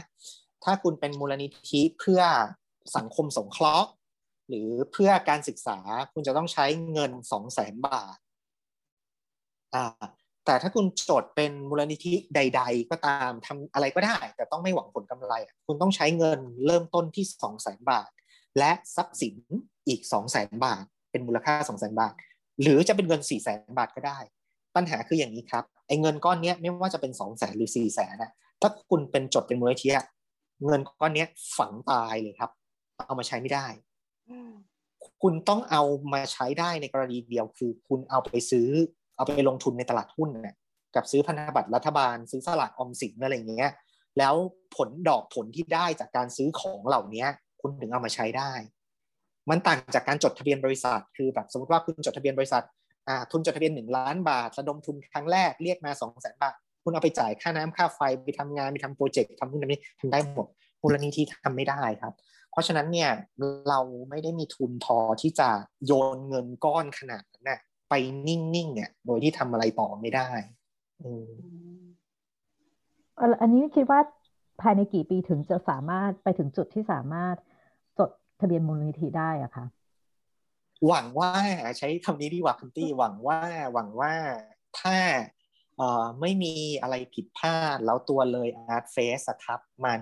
[0.63, 2.21] ถ้าคุณเป็นมูลนิธิเพื่อ
[2.97, 3.87] สังคมสงเคราะห์
[4.49, 5.79] หรือเพื่อการศึกษา
[6.13, 8.17] คุณจะต้องใช้เงินสองแสนบาท
[9.75, 10.05] อ่า
[10.45, 15.33] แต่ถ้าคุณจดเป็นมูลนิธิใด ๆ ก็ตามทำอะไรก็ได้ แต่ต้องไม่หวังผลกำไร
[15.67, 18.09] คุณต้องใช้เงินเริ่มต้นที่สองแสนบาท
[18.57, 19.35] และทรัพย์สิน
[19.87, 22.13] อีกสองแสนบาท เป็นมูลค่าสองแสนบาท
[22.61, 24.19] หรือจะเป็นเงินสี่แสนบาทก็ได้
[24.75, 28.31] ปัญหาคืออย่างนี้ครับไอ้เงินก้อนนี้ไม่ว่าจะเป็นสองแสนหรือสี่แสนนะ
[28.61, 29.89] ถ้าคุณเป็นจดเป็นมูลนิธิ
[30.65, 31.25] เงินก้อนนี้
[31.57, 32.51] ฝังตายเลยครับ
[33.05, 33.67] เอามาใช้ไม่ได้
[35.21, 35.83] คุณต้องเอา
[36.13, 38.69] มาใช้ได้ในกรณีเดียวคือ คุณเอาไปซื้อ
[39.15, 40.55] เอาไปลงทุนในตลาดหุ้นเนี่ย
[40.95, 43.71] กับซื้อพันธบัตรรัฐบาล ซื้อสลากออมสินอะไรเงี้ย
[44.17, 44.35] แล้ว
[44.75, 47.25] ผลดอกผลที่ได้จากการซื้อของเหล่านี้
[47.61, 48.51] คุณถึงเอามาใช้ได้
[49.49, 52.63] มันต่างจากการจดทะเบียนบริษัท คือแบบสมมติว่าคุณจดทะเบียนบริษัท
[53.31, 60.47] ทุนจดทะเบียนหนึ่งล้านบาทระดมทุนครั้งแรกเรียกมาสองแสนบาท คุณเอาไปจ่ายค่าน้ำค่าไฟไปทำงานไปทำโปรเจกต์ทำนู่นทำนี่ทำได้หมด
[60.81, 62.13] มูลนิธิทำไม่ได้ครับ
[62.51, 63.11] เพราะฉะนั้นเนี่ย
[63.69, 63.79] เรา
[64.09, 65.49] ไม่ได้มีทุนพอที่จะ
[65.85, 67.59] โยนเงินก้อนขนาดนั้นนะ
[67.89, 67.93] ไป
[68.27, 70.29] นิ่งๆเนี่ยโดยที่ทำอะไรต่อไม่ได้
[71.01, 71.31] อืม
[73.41, 73.99] อันนี้คิดว่า
[74.61, 77.35] ภายในกี่ปีถึงจะสามารถไปถึงจุดที่สามารถ
[78.39, 79.65] ทะเบียนมูลนิธิได้อะคะ
[80.87, 81.31] หวังว่า
[81.77, 83.39] ใช้คำนี้ดีกว่าคุณตี้หวังว่า
[83.73, 84.13] หวังว่า
[84.79, 84.97] ถ้า
[85.77, 90.01] เอ่อไม่มีอะไรผิดพลาด แล้วตัวเลย Art Face ครับมัน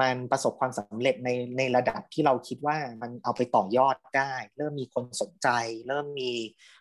[0.00, 5.48] มันประสบความสำเร็จในในระดับที่เราคิดว่ามันเอาไปต่อยอดได้ เริ่มมีคนสนใจ
[5.88, 6.30] เริ่มมี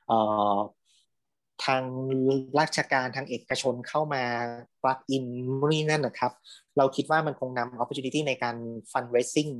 [0.07, 0.19] เอ่
[0.55, 0.57] อ
[1.65, 1.83] ทาง
[2.59, 4.23] ราชการทางเอกชนเข้ามา
[4.83, 5.25] ปลักอิน
[5.71, 6.31] นี่นั่นนะครับ
[6.77, 8.55] เราคิดว่ามันคงนำ opportunity ในการ
[8.91, 9.51] fundraising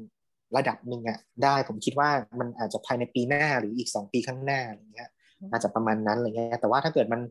[0.55, 5.09] ระดับหนึ่งอะได้ผมคิดว่ามันอาจจะภายในปีหน้าหรืออีกสองปีข้างหน้าอะไรเงี้ย
[5.51, 7.21] อาจจะประมาณนั้นอะไรเงี้ยแต่ว่าถ้าเกิดมัน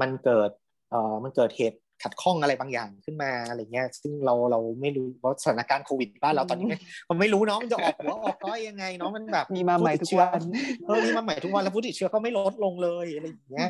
[0.00, 0.50] มันเกิด
[0.90, 6.66] เอ่อมันเกิดเหตุ ขัดข้องอะไรบางอย่างขึ้นมาอะไรเงี้ย ซึ่งเราเราไม่รู้เพราะสถานการณ์โควิดบ้านเราตอนนี้
[7.10, 10.40] มันไม่รู้เนาะมันจะออกหัวออกก้อยยังไงเนาะมันแบบมีมาใหม่ทุกวัน
[10.86, 13.68] เออมีมาใหม่ทุกวันแล้วผู้ติดเชื้อก็ไม่ลดลงเลยอะไรอย่างเงี้ย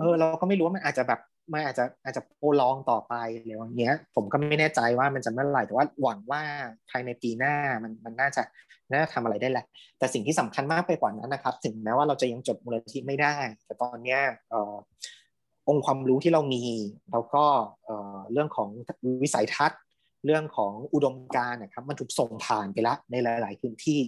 [0.00, 1.20] เออเราก็ไม่รู้ว่ามันอาจจะแบบ
[1.52, 6.42] มันอาจจะอาจจะโปรลองต่อไปอะไรอย่างเงี้ย ผมก็ไม่แน่ใจว่ามันจะเมื่อไหร่แต่ว่าหวังว่า
[6.90, 8.42] ภายในปีหน้ามันมันน่าจะ
[8.90, 9.66] น่าจะทำอะไรได้แหละ
[9.98, 13.34] แต่สิ่งที่สำคัญมากไปกว่านั้นนะครับ ถึงแม้ว่าเราจะยังจดมูลนิธิไม่ได้
[13.66, 14.20] แต่ตอนเนี้ย
[14.50, 14.74] เอ่อ
[15.68, 16.64] องค์ความรู้ที่เรามี
[17.12, 17.44] แล้วก็
[17.84, 18.68] เอ่อเรื่องของ
[19.22, 19.80] วิสัยทัศน์
[20.24, 24.00] เรื่องของอุดมการณ์นะครับมันถูกส่งผ่านไปแล้วในหลาย ๆ พื้นที่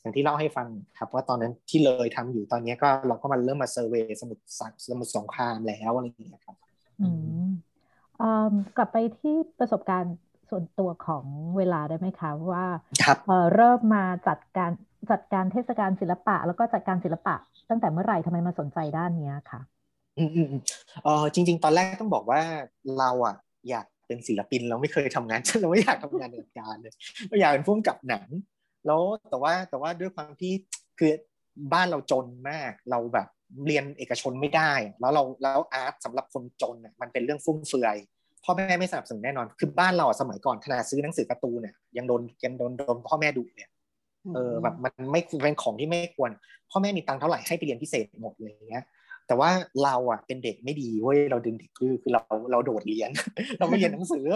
[0.00, 4.42] อย่างที่เล่าให้ฟังครับว่าตอนนั้นที่เลยทำอยู่ตอนนี้ก็เราก็มาเริ่มมาเซอร์เวยสมุทร
[4.90, 6.56] สมุทรสงครามแล้วอะไรอย่างเงี้ยครับ
[7.00, 7.08] อื
[7.46, 7.50] ม
[8.22, 10.16] อืมกลับไปที่ประสบการณ์
[10.50, 11.24] ส่วนตัวของ
[11.56, 12.66] เวลาได้ไหมคะว่า
[13.04, 14.70] ครับเอ่อเริ่มมาจัดการ
[15.10, 17.34] จัดการเทศกาลศิลปะ แล้วก็จัดการศิลปะ
[17.68, 19.60] ตั้งแต่เมื่อไหร่ทำไมมาสนใจด้านเนี้ยค่ะ
[20.20, 20.62] อืมอืมอืม
[21.04, 22.40] เออจริง ๆ ตอนแรกต้องบอกว่า
[22.98, 23.36] เราอะ
[23.70, 26.94] อยากเป็นศิลปินเราไม่เคยทำงานเราไม่อยากทำงานในวงการเลย
[27.28, 28.26] เราอยากเป็นผู้กำกับหนัง
[28.86, 29.00] แล้ว
[29.30, 30.52] แต่ว่าแต่ว่าด้วยความที่
[30.98, 31.12] คือ
[31.72, 33.28] บ้านเราจนมากเราแบบ
[33.66, 37.96] เรียนเอกชนไม่ได้ แล้วเราแล้วอาร์ตสำหรับคนจนอะมันเป็นเรื่องฟุ่มเฟือย
[38.44, 43.70] พ่อแม่ไม่สนับสนุนแน่นอน คือบ้านเราอะสมัยก่อนขนาดซื้อหนังสือการ์ตูนเนี่ยยังโดนยังโดนโดนพ่อแม่ดุเนี่ย
[44.34, 46.30] เออแบบมันไม่เป็นของที่ไม่ควร
[46.70, 48.84] พ่อแม่มีตังค์เท่าไหร่ให้ไปเรียนพิเศษหมดเลยอย่างเงี้ย
[49.30, 49.50] แต่ว่า
[49.84, 53.10] เราอะเป็นเด็กไม่ดีเว้ยเราดึงเด็กคือคือเราเราโดดเรียน
[53.58, 54.26] เราไม่เรียนหนังสือ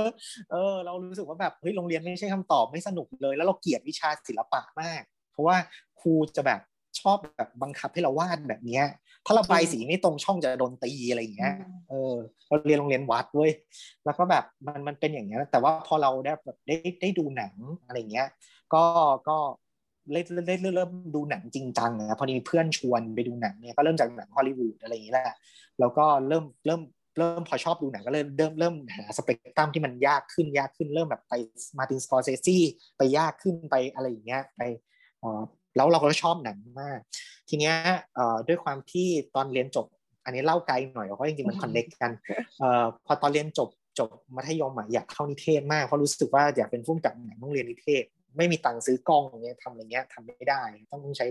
[0.50, 5.56] เออ เรารู้สึกว่าแบบเฮ้ยโรงเรียนไม่ใช่คำตอบไม่สนุกเลย แล้วเราเกลียดวิชาศิลปะมาก เพราะว่า
[6.00, 6.60] ครูจะแบบ
[7.00, 8.84] ชอบแบบบังคับให้เราวาดแบบเนี้ย
[9.26, 11.54] ถ้าระบายสีไม่ตรงช่องจะโดนตีอะไรอย่างเงี้ย
[11.88, 12.14] เออ
[12.48, 13.50] เราเรียนโรงเรียนวัดเว้ย
[14.04, 17.54] แล้วก็แบบมันมันเป็นอย่างเงี้ยแต่ว่าพอเราได้แบบได้ได้ดูหนัง
[17.86, 18.28] อะไรเงี้ย
[18.74, 18.84] ก็
[19.28, 19.36] ก็
[20.12, 25.36] เริ่มเริ่มเริ่มดูหนังจริงจังนะพอดีเพื่อนชวนไปดูหนังเนี่ยก็เริ่มจากหนังฮอลลีวูดอะไรอย่างเงี้ยแหละ
[25.80, 26.80] แล้วก็เริ่มเริ่ม
[27.18, 31.34] เริ่มพอชอบดูหนังก็เริ่มเริ่มเริ่มหาสเปกตรัมที่มันยากขึ้นยากขึ้นเริ่มแบบไป
[31.78, 32.58] มาตินสกอร์เซซี
[32.96, 34.60] ไปยากขึ้นไปอะไรอย่างเงี้ยไป
[35.22, 35.40] อ๋อ
[35.76, 36.98] แล้วเราก็ชอบหนังมาก
[37.48, 37.74] ทีเนี้ย
[38.14, 39.86] เอ่อด้วยความที่ตอนเรียนจบ
[40.24, 42.12] อันนี้เล่าไกลหน่อยเพราะจริงๆมันคอนเน็กกัน
[42.58, 48.04] เอ่อพอตอนเรียนจบจบมัธยมอะอยากเข้านิเทศมากเพราะรู้สึกว่าอยากเป็นผู้กำกับหนังต้องเรียนนิเทศ
[48.36, 51.26] ไม่มีตังค์ซื้อกล้องอย่างเงี้ยทำอะไรเงี้ยทำไม่ได้ ต้องใช้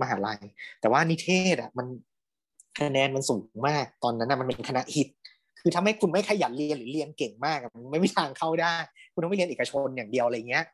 [0.00, 0.40] มหาลัย
[0.80, 1.86] แต่ว่านิเทศอะมัน
[2.78, 5.08] คะแนนมันสูงมากตอนนั้นนะมันเป็นคณะฮิต
[5.60, 8.74] คือถ้าไม่คุณไม่ขยันเรียนหรือเรียนเก่งมากมันไม่มีทางเข้าได้
[9.12, 10.64] คุณต้องไปเรียนเอกชนอย่างเดียวอะไรเงี้ย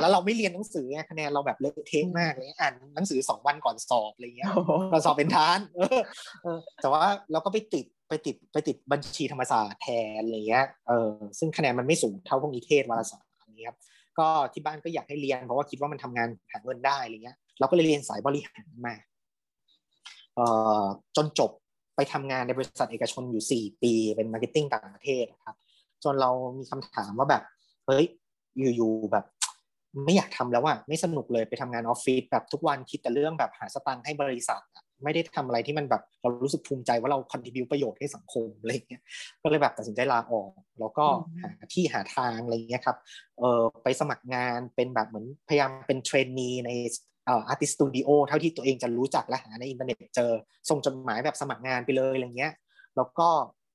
[0.00, 4.50] แล้วเราไม่เรียนหนังสือคะแนนเราแบบเละเทะมากเลยอ่านหนังสือสองวันก่อนสอบอะไรเงี้ย
[4.92, 6.00] ก่อนสอบเป็นทานเออ
[6.42, 13.74] เออแต่ว่าเราก็ไปติดไปติดไปติดบัญชีธรรมศาสตร์แทนอะไรเงี้ยเออซึ่งคะแนนมันไม่สูงเท่าพวกนิเทศวารสารอะไรเงี้ย
[14.18, 18.94] ก็ที่บ้านก็อยากให้เรียน เพราะว่าคิดว่ามันทำงานหาเงินได้อะไรเงี้ย เราก็เลยเรียนสายบริหารมา
[20.34, 20.46] เอ่
[20.82, 20.84] อ
[21.16, 21.50] จนจบ
[21.96, 25.56] ไปทำงานในบริษัทเอกชนอยู่ 4 ปีเป็น marketing ต่างประเทศครับ
[26.04, 27.42] จนเรามีคำถามว่าแบบ
[27.86, 28.06] เฮ้ย
[28.76, 29.24] อยู่ๆแบบ
[30.04, 34.62] ไม่อยากทำแล้วอะไม่สนุกเลยไปทำงานออฟฟิศแบบทุกวันคิดแต่เรื่องแบบหาสตางค์ให้บริษัท
[35.02, 39.02] ไม่ได้ทำอะไรที่มันแบบเรารู้สึกภูมิใจว่าเรา contribute ประโยชน์ให้สังคมอะไรเงี้ย
[39.42, 41.06] ก็เลยแบบตัดสินใจลาออก แล้วก็
[41.40, 42.96] หาที่หาทางอะไรเงี้ยครับ
[43.38, 46.70] เออไปสมัครงานเป็นแบบเหมือนพยายามเป็น trainee ใน
[47.26, 50.30] เอ่อ art studio เท่าที่ตัวเองจะรู้จักและหาในอินเทอร์เน็ตเจอ
[50.68, 52.52] ส่งจดหมายแบบสมัครงานไปเลยอะไรเงี้ย
[52.96, 53.28] แล้วก็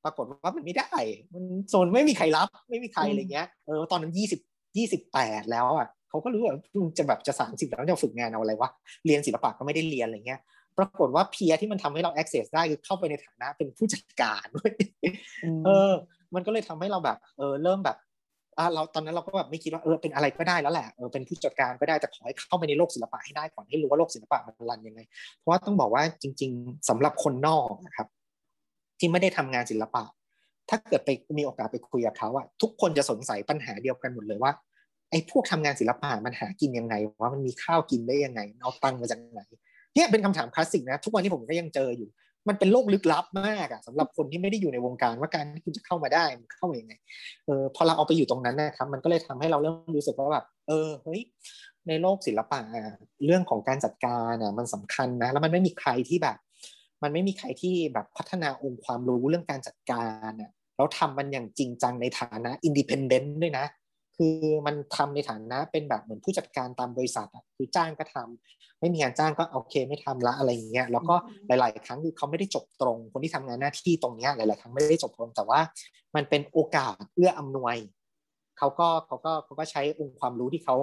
[0.04, 0.92] ปรากฏว่ามันไม่ได้
[1.34, 4.40] มันโซนไม่มีใครรับ ไม่มีใครอะไรเงี้ยเออตอนนั้นยี่สิบ
[4.78, 6.54] ยี่สิบแปดแล้วอะเขาก็รู้ว่า
[6.98, 8.70] จะแบบจะสามสิบแล้วจะฝึกงานเอาอะไรวะ
[9.06, 10.40] เรียนศิลปะก็ไม่ได้เรียนอะไรเงี้ย
[10.80, 14.72] ปรากฏว่าเพียที่มันทำให้เรา access ได้คือเข้าไปในฐานะเป็นผู้จัดการด้วย
[15.66, 15.94] เออ
[16.36, 17.98] มันก็เลยทำให้เราแบบ เออ เริ่มแบบ
[18.58, 25.02] อ่าเราตอนนั้นเราก็แบบไม่คิดว่าเออเป็นอะไรก็ได้แล้วแหละเออเป็นผู้จัดการก็ได้แต่ขอให้เข้าไปในโลกศิลปะให้ได้ก่อนให้รู้ว่าโลกศิลปะมันรันยังไง
[25.38, 28.08] เพราะว่าต้องบอกว่าจริง ๆสำหรับคนนอกนะครับ
[29.00, 30.04] ที่ไม่ได้ทำงานศิลปะ
[30.70, 34.52] ถ้าเกิดไปมีโอกาสไปคุยกับเขาอะทุกคนจะสงสัยปัญหาเดียวกันหมดเลยว่า
[35.12, 39.42] ไอ้พวกทำงานศิลปะมันหากินยังไงว่ามันมีข้าวกินได้ยังไง เอาตังค์มาจากไหน
[40.00, 42.10] เนี่ยเป็นคำถามคลาสสิกนะ ทุกวันที่ผมก็ยังเจออยู่
[42.48, 46.94] มันเป็นโลกลึกลับมากอะสำหรับคนที่ไม่ได้อยู่ในวงการว่าการที่คุณจะเข้ามาได้มันเข้ามายังไง
[47.46, 51.22] เออพอเราเอาไปอยู่ตรงนั้นนะครับ มันก็เลยทำให้เราเริ่มรู้สึกว่าแบบเออเฮ้ย
[51.88, 52.60] ในโลกศิลปะ
[53.26, 56.38] เรื่องของการจัดการอะมันสำคัญนะ แล้วมันไม่มีใครที่แบบ
[57.04, 63.66] มันไม่มีใครที่แบบพัฒนาองค์ความรู้เรื่องการจัดการอะแล้วทำมันอย่างจริงจังในฐานะอินดิเพนเดนต์ด้วยนะ
[64.18, 71.16] คือมันทำในฐานะเป็นแบบเหมือนผู้จัดการตามบริษัทคือจ้างก็ทำ ไม่มีงานจ้างก็โอเคไม่ทำละอะไรอย่างเงี้ยแล้วก็
[71.48, 75.60] หลาย ๆ ครั้งคือเขาไม่ได้จบตรง คนที่ทำงานหน้าที่ตรงเนี้ยหลาย ๆ ครั้งไม่ได้จบตรง แต่ว่า
[76.16, 77.76] มันเป็นโอกาสเอื้ออำนวย
[78.58, 80.76] เขาก็เขาก็เขาก็ใช้องค์ความรู้ที่เขา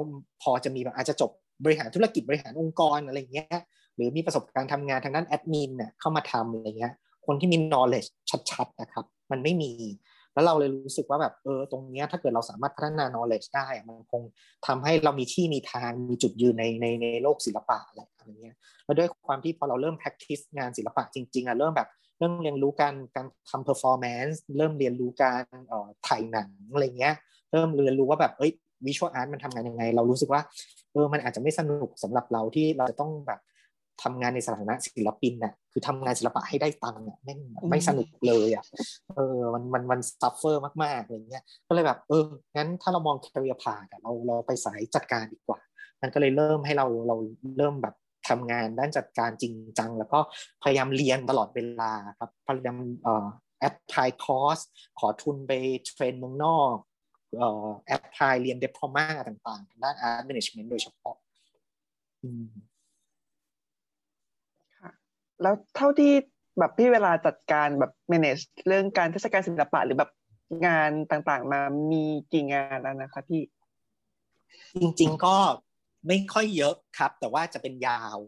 [0.43, 1.31] พอจะมีแบบอาจจะจบ
[1.65, 3.59] บริหารธุรกิจบริหารองค์กรอะไรเงี้ย
[3.97, 6.93] หรือมีประสบการณ์ทำงานทางด้านแอดมินเนี่ยเข้ามาทำอะไรเงี้ย
[7.27, 8.09] คนที่มี knowledge
[8.51, 9.73] ชัดๆนะครับ มันไม่มี
[10.37, 14.23] แล้วเราเลยรู้สึกว่าแบบเออตรงนี้ถ้าเกิดเราสามารถพัฒนา knowledge ได้มันคง
[14.67, 27.15] ทำให้เรามีที่มีทางมีจุดยืนในในในโลกศิลปะอะไรอะไรเงี้ยแล้วด้วยความที่พอเราเริ่ม practice งานศิลปะจริงๆอะเริ่มแบบเริ่มเรียนรู้การการทำ performance เริ่มเรียนรู้การเอ่อถ่ายหนังอะไรเงี้ย
[27.53, 28.53] เริ่มเรียนรู้ว่าแบบเอ้ย
[28.87, 30.43] วิชวลอาร์ตมันทำงานยังไง เรารู้สึกว่า
[30.93, 33.41] เออมันอาจจะไม่สนุกสำหรับเราที่เราจะต้องแบบ
[34.03, 37.35] ทำงานในสถานะศิลปินน่ะคือทำงานศิลปะให้ได้ตังค์อะไม่
[37.71, 38.65] ไม่สนุกเลยอะ
[39.15, 42.25] เออมันมันมัน suffer มากๆอะไรเงี้ยก็เลยแบบเออ
[42.57, 45.59] งั้นถ้าเรามอง career path เราเราไปสายจัดการดีกว่า
[46.03, 47.17] มันก็เลยเริ่มให้เราเรา
[47.59, 47.95] เริ่มแบบ
[48.29, 50.19] ทำงานด้านจัดการจริงจัง แล้วก็
[50.63, 53.27] พยายามเรียนตลอดเวลาครับพยายามเอ่อ
[53.61, 54.59] apply คอร์ส
[54.99, 55.53] ขอทุนไป
[55.87, 56.77] train เมืองนอก
[57.39, 61.17] เอ่อ apply เรียน diploma ต่างๆทางด้าน art management โดยเฉพาะ
[62.23, 62.47] อืม
[65.43, 66.13] แล้วเท่าที่
[66.59, 70.11] แบบพี่เวลาจัดการแบบ manage เรื่องการเทศกาลศิลปะหรือแบบ
[70.67, 71.61] งานต่างๆ มา
[71.93, 73.43] มีกี่งานแล้วนะคะพี่
[74.81, 75.37] จริงๆก็
[76.09, 78.19] ไม่ค่อยเยอะครับ แต่ว่าจะเป็นยาว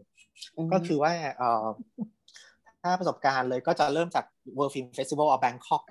[0.73, 1.67] ก็คือว่าเอ่อ
[2.83, 4.25] ถ้าประสบการณ์เลยก็จะเริ่มจาก
[4.57, 5.83] World Film Festival of Bangkok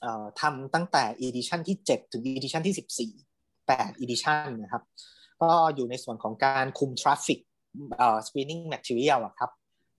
[0.00, 4.82] เอ่อทำตั้งแต่ edition ที่ 7 ถึง edition ที่ 14 8 edition นะครับ
[5.42, 7.38] ก็อยู่ในส่วนของการคุม traffic
[7.98, 9.50] เอ่อ screening material อะครับ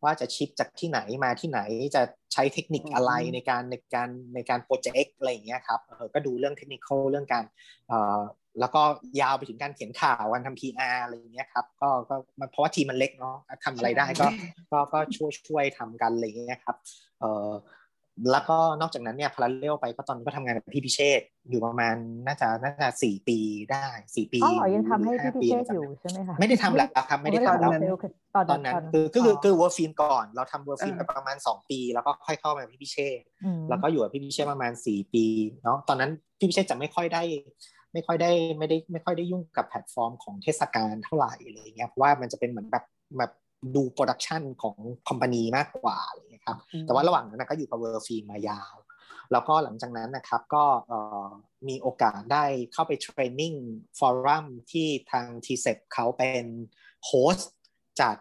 [0.04, 1.60] ว่าจะชิปจากที่ไหนมาที่ไหน
[1.96, 2.02] จะ
[2.34, 7.44] ใช้เทคนิคอะไรในการในการในการโปรเจกต์อะไรอย่างเงี้ยครับเออก็ดูเรื่องเทคนิคเรื่องการ
[7.88, 8.22] เอ่อ
[8.60, 8.82] แล้วก็
[9.22, 12.16] ยาวไปถึงการเขียนข่าวการทำ PR อะไรอย่างเงี้ยครับก็ก็
[12.52, 14.28] เพราะว่าทีมมันเล็กเนาะทำอะไรได้ก็
[14.72, 16.78] ก็ก็ช่วยช่วยทำกันอะไรอย่างเงี้ยครับ
[17.20, 17.50] เออ
[18.32, 21.96] แล้วก็นอกจากนั้นเนี่ยพาราเลลไปก็ตอนนี้ก็ทำงานกับพี่พิเชษอยู่ประมาณ
[22.26, 23.38] น่าจะน่าจะสี่ปี
[23.72, 23.86] ได้
[24.16, 27.72] สี่ปีอ๋อยังทำให้พี่พิเชษอยู่ใช่ไหมคะไม่ได้ทำแล้วครับไม่ได้ทำแล้ว
[28.52, 33.22] ตอนนั้นคือคือคือเวิร์ฟิล์มก่อน เราทำเวิร์ฟิล์มไปประมาณสองปี แล้วก็ค่อยเข้ามาพี่พิเชษ
[33.70, 35.26] แล้วก็อยู่กับพี่พิเชษประมาณสี่ปี
[35.64, 37.24] เนาะตอนนั้นพี่พิเชษจะไม่ค่อยได้
[37.94, 42.84] ไม่ค่อยได้ไม่ได้ไม่ค่อยได้ยุ่งกับแพลตฟอร์มของเทศกาลเท่าไหร่อะไรเงี้ยเพราะว่ามันจะเป็นเหมือนแบบ
[43.18, 43.32] แบบ
[43.76, 44.78] ดู production ของ
[45.08, 48.76] company มากกว่าอะไรเงี้ยครับแต่ว่าระหว่างนั้นก็อยู่กับเวิร์ฟิล์มมายาว
[49.32, 50.64] แล้วก็หลังจากนั้นนะครับก็
[51.68, 53.54] มีโอกาสได้เข้าไป training
[54.00, 56.46] forum ที่ทางทีเซเขาเป็น
[57.06, 57.52] host
[58.02, 58.16] จาก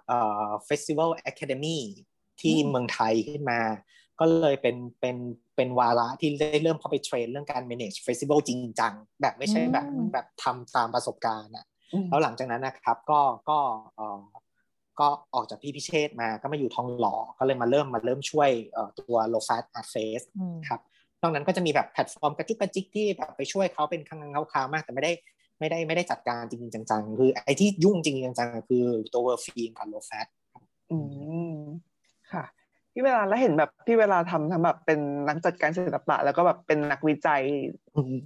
[0.66, 1.78] Festival Academy
[2.40, 3.61] ที่เมืองไทยขึ้นมา
[4.20, 5.16] ก็เลยเป็นเป็น
[5.57, 11.66] เป็นวาระที่ได้เริ่มเข้าไป train เรื่องการ manage festival จริงจัง แบบไม่ใช่แบบแบบทำตามประสบการณ์อะ
[12.09, 13.59] แล้วหลังจากนั้นนะครับก็ก็
[15.01, 18.51] ก็ออกจากพี่พิเชษมาก็มาอยู่ทองหล่อก็เลยมาเริ่มมาเริ่มช่วย
[18.99, 20.26] ตัว Low Fat Art Fest
[20.68, 20.80] ครับ
[21.22, 24.20] นอกนั้นก็จะมีแบบแพลตฟอร์มกระจุกกระจิกที่แบบไปช่วยเขาเป็นครั้ง
[24.53, 25.12] คราวๆมาก แต่ไม่ได้
[25.59, 30.26] ไม่ได้ไม่ได้จัดการจริงๆจังๆ คือไอ้ที่ยุ่งจริงๆจังๆคือตัวเวิร์ฟิล์มกับ Low Fat
[30.90, 30.99] อื
[31.55, 31.57] ม
[32.32, 32.45] ค่ะ
[32.93, 37.43] พี่เวลาแล้วเห็นแบบพี่เวลาทำทำแบบเป็นนักจัดการศิลปะ แล้วก็แบบเป็นนักวิจัย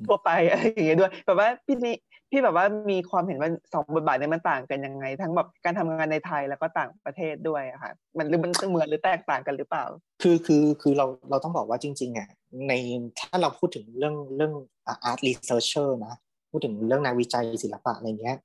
[0.07, 1.95] ทั่วไปอะไรอย่างเงี้ยด้วยแบบว่าพี่นี่
[2.31, 9.85] พี่แบบว่ามีความเห็นว่าสองบทบาทนี้มันต่างกันยังไง ทั้งแบบการทำงานในไทยแล้วก็ต่างประเทศด้วยอะค่ะ มันหรือมันเหมือนหรือแตกต่างกันหรือเปล่า
[10.23, 12.29] คือคือคือเราเราต้องบอกว่าจริงๆอะ
[12.69, 12.73] ใน
[13.19, 14.53] ถ้าเราพูดถึงเรื่องเรื่อง
[14.87, 16.15] art researcher นะ
[16.51, 18.37] พูดถึงเรื่องนักวิจัยศิลปะอะไรเงี้ย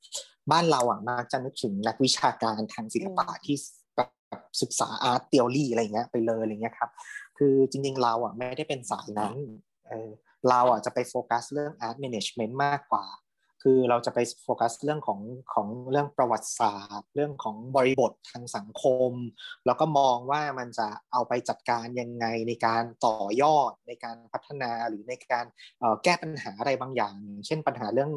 [0.51, 3.55] บ้านเราอะมักจะนึกถึงนักวิชาการทางศิลปะที่
[3.95, 4.09] แบบ
[4.61, 6.89] ศึกษา art theory อะไรเงี้ยไปเลยอะไรเงี้ยครับ
[7.37, 9.35] คือจริงๆเราอะไม่ได้เป็นสายนั้น
[9.87, 10.09] เออ
[10.49, 13.05] เราอะจะไปโฟกัสเรื่องอาร์ตแมネจเมนต์มากกว่า
[13.61, 15.19] คือเราจะไปโฟกัสเรื่องของ
[15.53, 19.11] ของเรื่องประวัติศาสตร์ เรื่องของบริบททางสังคม
[19.65, 25.45] แล้วก็มองว่ามันจะเอาไปจัดการยังไงในการต่อยอดในการพัฒนาหรือในการ
[26.03, 28.11] แก้ปัญหาอะไรบางอย่าง เช่นปัญหาเรื่อง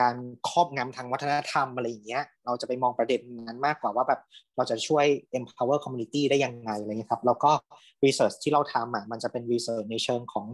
[0.00, 0.14] การ
[0.48, 4.20] ครอบงำทางวัฒนธรรมอะไรอย่างเงี้ย เราจะไปมองประเด็นนั้นมากกว่าว่าแบบ
[4.56, 5.06] เราจะช่วย
[5.38, 7.50] empower community ได้ยังไงอะไรเงี้ยครับ แล้วก็
[8.04, 10.46] research ที่เราทำอะมันจะเป็น research ในเชิงของ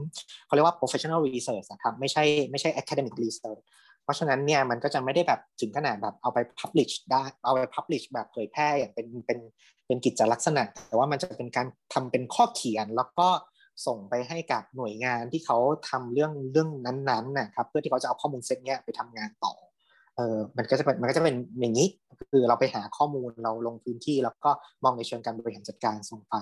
[0.46, 3.62] เขาเรียกว่า professional research นะครับไม่ใช่ไม่ใช่ academic research
[4.04, 9.38] เพราะฉะนั้นเนี่ยมันก็จะไม่ได้แบบถึงขนาดแบบเอาไป publish ได้เอาไป publish แบบเผยแพร่อย่างเป็นเป็น
[9.86, 13.28] เป็นกิจลักษณะ แต่ว่ามันจะเป็นการทำเป็นข้อเขียนแล้วก็
[13.86, 15.58] ส่งไปให้กับหน่วยงานที่เขา
[15.88, 19.52] ทำเรื่องเรื่องนั้นๆนะครับเพื่อที่เขาจะเอาข้อมูลเซตเนี้ยไปทำงานต่อ
[20.16, 21.86] เออมันก็จะเป็นมันก็จะเป็นอย่างนี้
[22.30, 24.50] คือเราไปหาข้อมูลเราลงพื้นที่ แล้วก็
[24.84, 26.34] มองในเชิงการบริหารจัดการส่งไป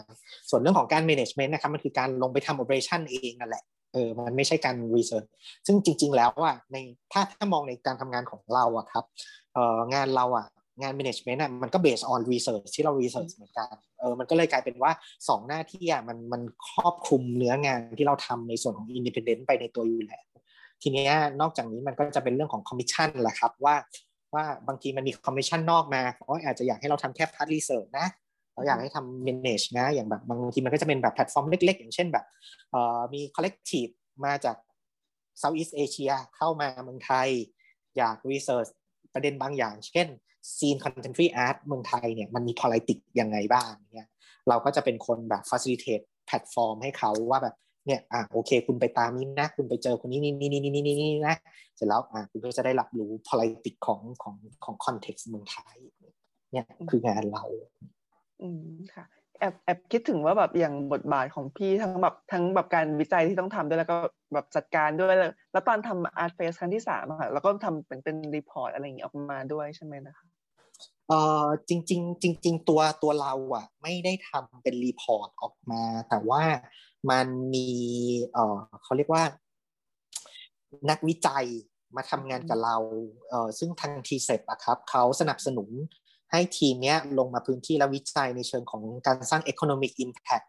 [0.51, 5.28] ส่วนเรื่องของการ management นะครับมันคือการลงไปทำ operation เองนั่นแหละเออมันไม่ใช่การ research
[5.66, 6.76] ซึ่งจริง ๆ แล้วว่าใน
[7.12, 9.05] ถ้าถ้ามองในการทำงานของเราอะครับ
[9.55, 10.47] เอองานเราอะ
[10.81, 20.24] งาน management อะมันก็ based on research ที่เรา research เหมือนกันเออมันก็เลยกลายเป็นว่า2หน้าที่อะมันมันครอบคลุมเนื้องานที่เราทำในส่วนของ independent ไปในตัวอยู่แล้ว
[20.83, 21.09] ทีนี้
[21.41, 23.76] นอกจากนี้มันก็จะเป็นเรื่องของ commission แหละครับว่า
[24.35, 28.07] ว่าบางทีมันมี commission นอกมาเขาอาจจะอยากให้เราทำแค่ พาร์ต research นะ
[28.55, 32.24] เราอยากให้ทำ manage นะ อย่างแบบบางทีมันก็จะเป็นแบบแพลตฟอร์มเล็ก ๆ อย่างเช่นแบบ
[32.70, 33.93] เอ่อมี collective
[34.24, 34.57] มาจาก
[35.43, 37.28] Southeast Asia เข้ามาเมืองไทย
[37.97, 38.70] อยาก research
[39.14, 40.09] ประเด็นบางอย่าง เช่น
[40.57, 44.09] ซีน contemporary art เมืองไทยเนี่ยมันมี politics ยังไงบ้างเนี่ย
[44.49, 51.36] เราก็จะเป็นคนแบบ facilitate platform ให้เขาว่าแบบเนี่ยอะโอเค คุณไปตามนี้นะ คุณไปเจอคนนี้นี่นี่นี่นี่นี่นี่นะ
[51.76, 54.34] เสร็จแล้วอะคุณก็จะได้รับรู้ politics ของของ
[54.64, 55.76] ของ context เมืองไทย
[56.53, 57.45] เนี่ยคืองานเรา
[58.43, 58.64] อืม
[58.95, 59.05] ค่ะ
[59.41, 63.99] แอบแอบคิดถึงว่าแบบอย่างบทบาทของพี่ทั้งแบบทั้งแบบการวิจัยที่ต้องทำด้วยแล้วก็
[64.34, 70.26] แบบจัดการด้วยแล้วแล้วตอนทำ Art Fest ครั้งที่สามค่ะแล้วก็ทำเป็นเป็น report อะไรอย่างเงี้ยออกมาด้วยใช่ไหมนะคะ
[71.11, 76.42] เออจริงจริงจริงๆตัวตัวเราอะ ไม่ได้ทำเป็น report ออกมา แต่ว่า
[77.11, 77.68] มันมี
[78.32, 79.24] เออเขาเรียกว่า
[80.90, 81.46] นักวิจัย
[81.96, 82.76] มาทำงานกับเรา
[83.30, 85.70] เออซึ่งทางทีเซ็ปอะครับเขาสนับสนุน
[86.32, 90.46] ให้ทีมเนี้ยลงมาพื้นที่และวิจัยในเชิงของการสร้าง economic impact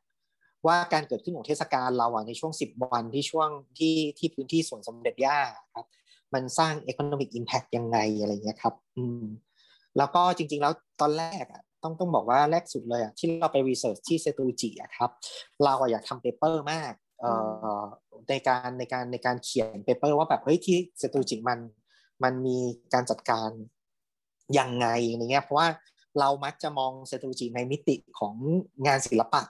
[0.68, 3.50] ว่าการเกิดขึ้นของเทศกาลเราอะในช่วง 10 วันที่ช่วง
[3.80, 5.40] ที่ที่พื้นที่สวนสมเด็จย่า
[5.76, 5.86] ครับ
[6.34, 9.26] มันสร้าง economic impact ยังไงอะไรเงี้ยครับ อืม
[9.98, 15.10] แล้วก็จริงๆแล้วตอนแรกอะต้องต้องบอกว่าแรกสุดเลยอะที่เราไปรีเสิร์ชที่เซตูจิอะครับ
[15.64, 17.32] เราอยากทำ paper มากเอ่
[17.80, 17.84] อ
[18.30, 21.60] ในการในการในการเขียน paper ว่าแบบเฮ้ยที่เซตูจิมัน
[22.24, 22.58] มันมี
[22.94, 23.50] การจัดการ
[24.60, 25.68] ยังไงอะไรเงี้ยเพราะว่า
[26.20, 28.36] เรามักจะมองเซตูจิในมิติของ
[28.88, 29.44] งานศิลปะ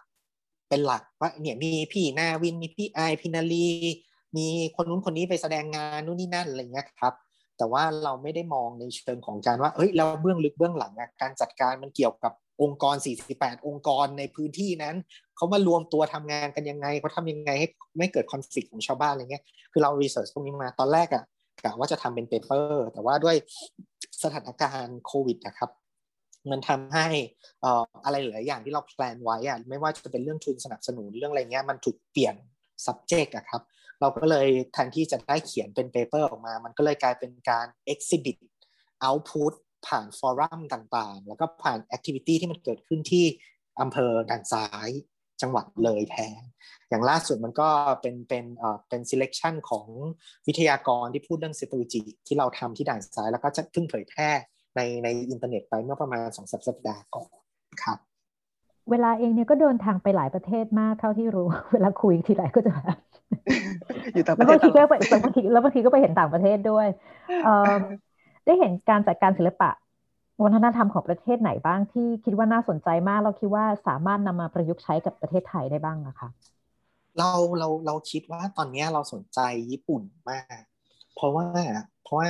[0.69, 3.67] เป็นหลักว่าเนี่ยมีพี่นาวินมีพี่ไอพินาลี
[4.37, 7.13] มีคนนู้นคนนี้ไปแสดงงานนู่นนี่นั่นอะไรเงี้ยครับ
[7.61, 12.95] แต่ว่าเราไม่ได้มองในเชิงของการว่าเอ้ยเราเบื้องลึกเบื้องหลังการจัดการมันเกี่ยวกับองค์กร
[13.31, 14.95] 48 องค์กรในพื้นที่นั้น
[15.35, 21.23] เขามารวมตัวทำงานกันยังไงเขาทำยังไงให้ไม่เกิดคอนฟ lict ของชาวบ้านอะไรเงี้ยคือเรา research ตรงนี้มาตอนแรกอะ
[21.63, 23.35] กะว่าจะทำเป็น paper แต่ว่าด้วย
[24.23, 25.69] สถานการณ์โควิดนะครับ
[26.51, 27.07] มันทำให้
[28.05, 32.35] อะไรหลายอย่างที่เรา plan ไว้อะไม่ว่าจะเป็นเรื่องทุนสนับสนุนเรื่องอะไรเงี้ยมันถูกเปลี่ยน
[32.85, 33.61] subject อะครับ
[34.01, 38.37] เราก็เลยแทนที่จะได้เขียนเป็น paper ออกมา มันก็เลยกลายเป็นการ exhibit
[39.05, 39.53] output
[39.87, 43.25] ผ่าน forum ต่างๆ แล้วก็ผ่าน activity ที่มันเกิดขึ้นที่
[43.81, 44.89] อำเภอด่านซ้าย
[45.41, 46.41] จังหวัดเลยแทน
[46.89, 47.69] อย่างล่าสุดมันก็
[48.01, 49.87] เป็นเป็นเอ่อเป็น selection ของ
[50.47, 54.29] วิทยากรที่พูดเรื่อง strategy ที่เราทำที่ด่านซ้าย แล้วก็จะเพิ่งเผยแพร่
[54.75, 57.31] ในในอินเทอร์เน็ตไปเมื่อประมาณสองสัปดาห์ก่อน
[57.83, 57.99] ครับ
[58.89, 62.97] เวลาเองเนี่ยก็เดินทางไปหลายประเทศมากเท่าที่รู้ เวลาคุยทีไรก็จะแบบ
[64.13, 66.87] อยู่ต่างประเทศแล้วบางทีก็ไปบางทีแล้วบางทีก็ไปเห็นต่างประเทศด้วย
[68.45, 69.69] ได้เห็นการจัดการศิลปะ
[70.43, 76.29] วัฒนธรรมของประเทศไหนบ้างที่คิดว่าน่าสนใจมาก เราคิดว่าสามารถนำมาประยุกต์ใช้กับประเทศไทยได้บ้างอะคะ
[77.17, 79.39] เราเราเราคิดว่าตอนนี้เราสนใจ
[79.71, 80.61] ญี่ปุ่นมาก
[81.15, 81.45] เพราะว่า
[82.03, 82.27] เพราะว่า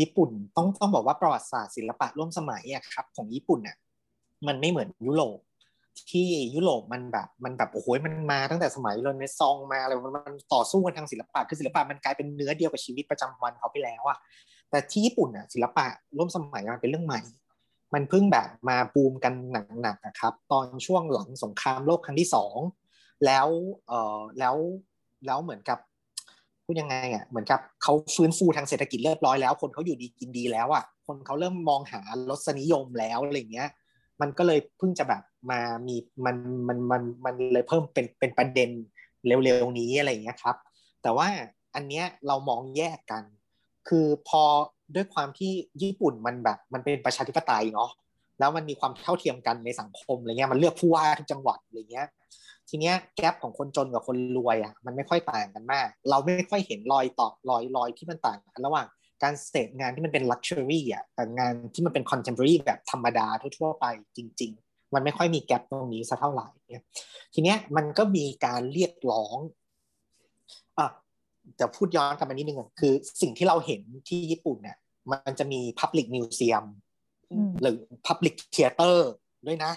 [0.00, 3.76] ญี่ปุ่นต้องต้องบอกว่าประวัติศาสตร์ศิลปะร่วมสมัยอะครับ ของญี่ปุ่นเนี่ย
[4.46, 5.38] มันไม่เหมือนยุโรป
[6.12, 14.18] ที่ยุโรปมันแบบมันแบบโอ้โหมันมาตั้งแต่สมัยเรเนซองมาอะไรมันต่อสู้กันทางศิลปะคือศิลปะมันกลายเป็นเนื้อเดียวกับชีวิตประจำวันเขาไปแล้วอะ
[14.70, 15.86] แต่ที่ญี่ปุ่นอะศิลปะ
[16.16, 17.20] ร่วมสมัยมันเป็นเรื่องใหม่
[17.94, 19.32] มันเพิ่งแบบมาบูมกัน
[19.82, 22.56] หนักๆนะครับ ตอนช่วงหลังสงครามโลกครั้งที่สอง
[23.26, 23.46] แล้ว
[23.86, 24.54] เออแล้ว
[25.26, 25.78] แล้วเหมือนกับ
[26.64, 33.68] พูดยังไงอะเหมือนกับเขาฟื้นฟูทางเศรษฐกิจเรียบร้อยแล้ว คนเขาอยู่ดีกินดีแล้วอะคนเขาเริ่มมองหารสนิยมแล้วอะไรเงี้ย
[34.20, 35.96] มันก็เลยเพิ่งจะแบบมามี
[36.26, 36.36] มัน
[36.68, 38.70] มันมันมันเลยเพิ่มเป็นเป็นประเด็น
[39.26, 40.56] เร็วๆนี้อะไรอย่างเงี้ยครับ
[41.02, 41.26] แต่ว่า
[41.74, 43.22] อันเนี้ยเรามองแยกกัน
[43.88, 44.42] คือพอ
[44.94, 45.52] ด้วยความที่
[45.82, 47.90] ญี่ปุ่นมันแบบมันเป็นประชาธิปไตยเนาะ
[48.38, 52.06] แล้วมันมีความเท่าเทียมกันในสังคมอะไรเงี้ยมันเลือกผู้ว่าทุกจังหวัดอะไรเงี้ย
[52.68, 58.86] ทีเนี้ยแกลบของคนจนกับคนรวยอะมันไม่ค่อยต่างกันมาก เราไม่ค่อยเห็นรอยต่อรอยรอยที่มันต่างกันระหว่าง
[59.22, 66.84] การเสพงานที่มันเป็น luxury อะกับงานที่มันเป็น contemporary แบบธรรมดาทั่วๆไปจริง ๆ มันไม่ค่อยมี gap ตรงนี้สักเท่าไหร่เนี่ย
[67.34, 69.36] ทีเนี้ยมันก็มีการเรียกร้อง
[70.78, 70.86] อะ
[71.60, 74.76] จะพูดย้อนกลับมานิดนึงคือสิ่งที่เราเห็นที่ญี่ปุ่นเนี่ย
[75.12, 76.66] มันจะมี Public Museum
[77.62, 78.96] หรือ Public Theater
[79.46, 79.72] ด้วยนะ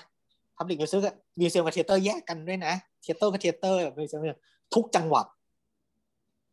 [0.58, 2.74] Public Museum กับ Museum กับ Theater แยกกันด้วยนะ
[3.04, 4.40] Theater กับ Theater Museum
[4.74, 5.26] ทุกจังหวัด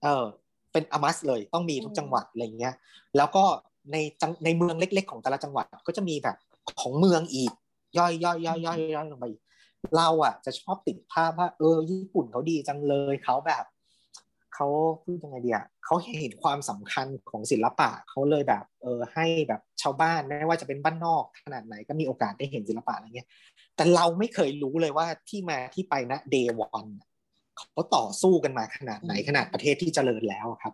[0.03, 0.25] เออ
[0.73, 2.75] เป็นอมัสเลยต้องมีทุกจังหวัดอะไรเงี้ย
[3.17, 3.45] แล้วก็
[3.93, 6.37] ในจังในเมืองเล็ก ๆ ของแต่ละจังหวัดก็จะมีแบบ
[6.81, 7.53] ของเมืองอีก
[7.99, 9.27] ย่อยย่อยย่อยย่อยย่อยลงไป
[9.97, 13.65] เราอะ จะชอบติดภาพว่า เออ ญี่ปุ่นเขาดีจังเลยเขาแบบ
[14.55, 14.67] เขา
[15.05, 23.29] พูดยังไงดีอะเขาเห็นความสำคัญของศิลปะเขาเลยแบบ เออให้แบบชาวบ้านไม่ว่าจะเป็นบ้านนอกขนาดไหนก็มีโอกาสได้เห็นศิลปะอะไรเงี้ย
[23.77, 26.87] แต่เราไม่เคยรู้เลยว่าที่มาที่ไปนะเดวอน
[27.59, 30.73] เขาต่อสู้กันมาขนาดไหนขนาดประเทศที่เจริญแล้วครับ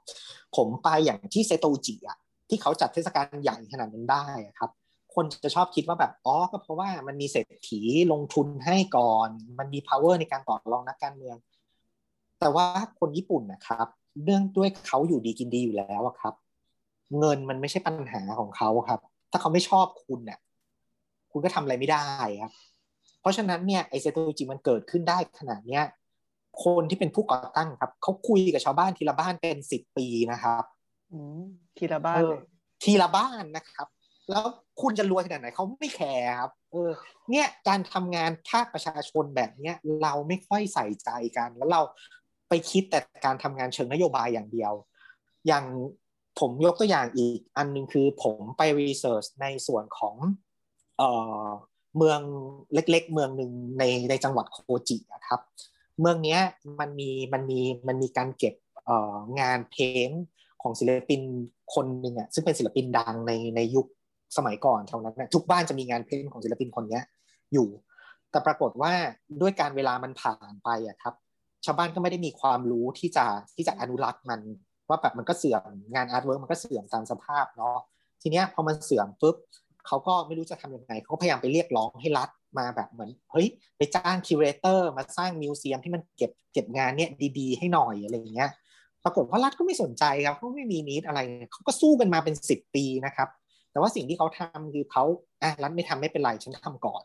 [0.56, 2.18] ผมไปอย่างที่เซโตจิอะ
[2.48, 4.26] ที่เขาจัดเทศกาลใหญ่ขนาดนั้นได้
[4.58, 4.70] ครับ
[5.14, 7.80] คนจะชอบคิดว่าแบบอ๋อก็เพราะว่ามันมีเศรษฐี
[8.12, 9.28] ลงทุนให้ก่อน
[9.58, 11.36] มันมี power ในการต่อรองนักการเมือง
[12.40, 12.66] แต่ว่า
[13.00, 13.86] คนญี่ปุ่นนะครับ
[14.24, 16.34] เนื่องด้วยเขาอยู่ดีกินดีอยู่แล้วครับ
[17.18, 20.38] เงินมันไม่ใช่ปัญหาของเขาครับ ถ้าเขาไม่ชอบคุณเนี่ย
[21.32, 22.08] คุณก็ทำอะไรไม่ได้
[22.42, 22.52] ครับ
[23.20, 25.84] เพราะฉะนั้นเนี่ยไอเซโตจิมันเกิดขึ้นได้ขนาดเนี้ย
[26.64, 30.64] คนที่เป็นผู้ก่อตั้งครับเขาคุยกับชาวบ้านทีละบ้านเป็นสิบปีนะครับ
[31.78, 32.20] ทีละบ้าน
[32.84, 33.86] ทีละบ้านนะครับ
[34.30, 34.44] แล้ว
[34.80, 36.90] คุณจะรวยขนาดไหนเขาไม่แคร์ครับ เออ
[37.30, 41.80] เนี่ยการทำงานภาคประชาชนแบบเนี้ย เราไม่ค่อยใส่ใจกัน แล้วเรา
[42.48, 44.72] ไปคิดแต่การทำงานเชิงนโยบายอย่างเดียว
[45.46, 45.64] อย่าง
[46.40, 50.16] ผมยกตัวอย่างอีกอันนึงคือผมไปรีเสิร์ชในส่วนของ
[50.98, 51.10] เอ่
[51.44, 51.46] อ
[51.96, 52.20] เมือง
[52.74, 55.40] เล็ก ๆ เมืองหนึ่งในในจังหวัดโคจินะครับ
[56.00, 56.38] เมืองนี้
[56.80, 59.76] มันมีมันมีมันมีการเก็บเอ่องานเพ
[60.08, 60.10] น
[60.62, 61.20] ของศิลปิน
[61.74, 63.86] คนหนึ่งอะซึ่งเป็นศิลปินดังในในยุค
[64.36, 67.00] สมัยก่อนเท่านั้นนะทุกบ้านจะมีงานเพนของศิลปินคนนี้
[67.52, 67.68] อยู่
[68.30, 68.92] แต่ปรากฏว่า
[69.40, 71.14] ด้วยการเวลามันผ่านไปอะครับ
[71.64, 73.26] ชาวบ้านก็ไม่ได้มีความรู้ที่จะ
[73.56, 74.40] ที่จะอนุรักษ์มัน
[74.88, 75.62] ว่าแบบมันก็เสื่อม
[75.94, 77.76] งาน artwork มันก็เสื่อมตามสภาพเนาะ
[78.22, 79.36] ทีเนี้ยพอมันเสื่อมปุ๊บ
[79.86, 82.28] เขาก็ไม่รู้จะทำยังไงเขาพยายามไปเรียกร้องให้รัฐ
[82.58, 83.46] มาแบบเหมือนเฮ้ย
[83.76, 88.50] ไปจ้าง curator มาสร้าง museum ที่มันเก็บเก็บงานเนี้ยดีๆ ให้หน่อยอะไรอย่างเงี้ย
[89.04, 91.20] ปรากฏว่ารัฐก็ไม่สนใจครับเขาไม่มีนิดอะไร
[91.52, 93.28] เขาก็สู้กันมาเป็นสิบปีนะครับ
[93.70, 95.04] แต่ว่าสิ่งที่เขาทำคือเขา
[95.42, 97.02] อะรัฐไม่ทำไม่เป็นไรฉันทำก่อน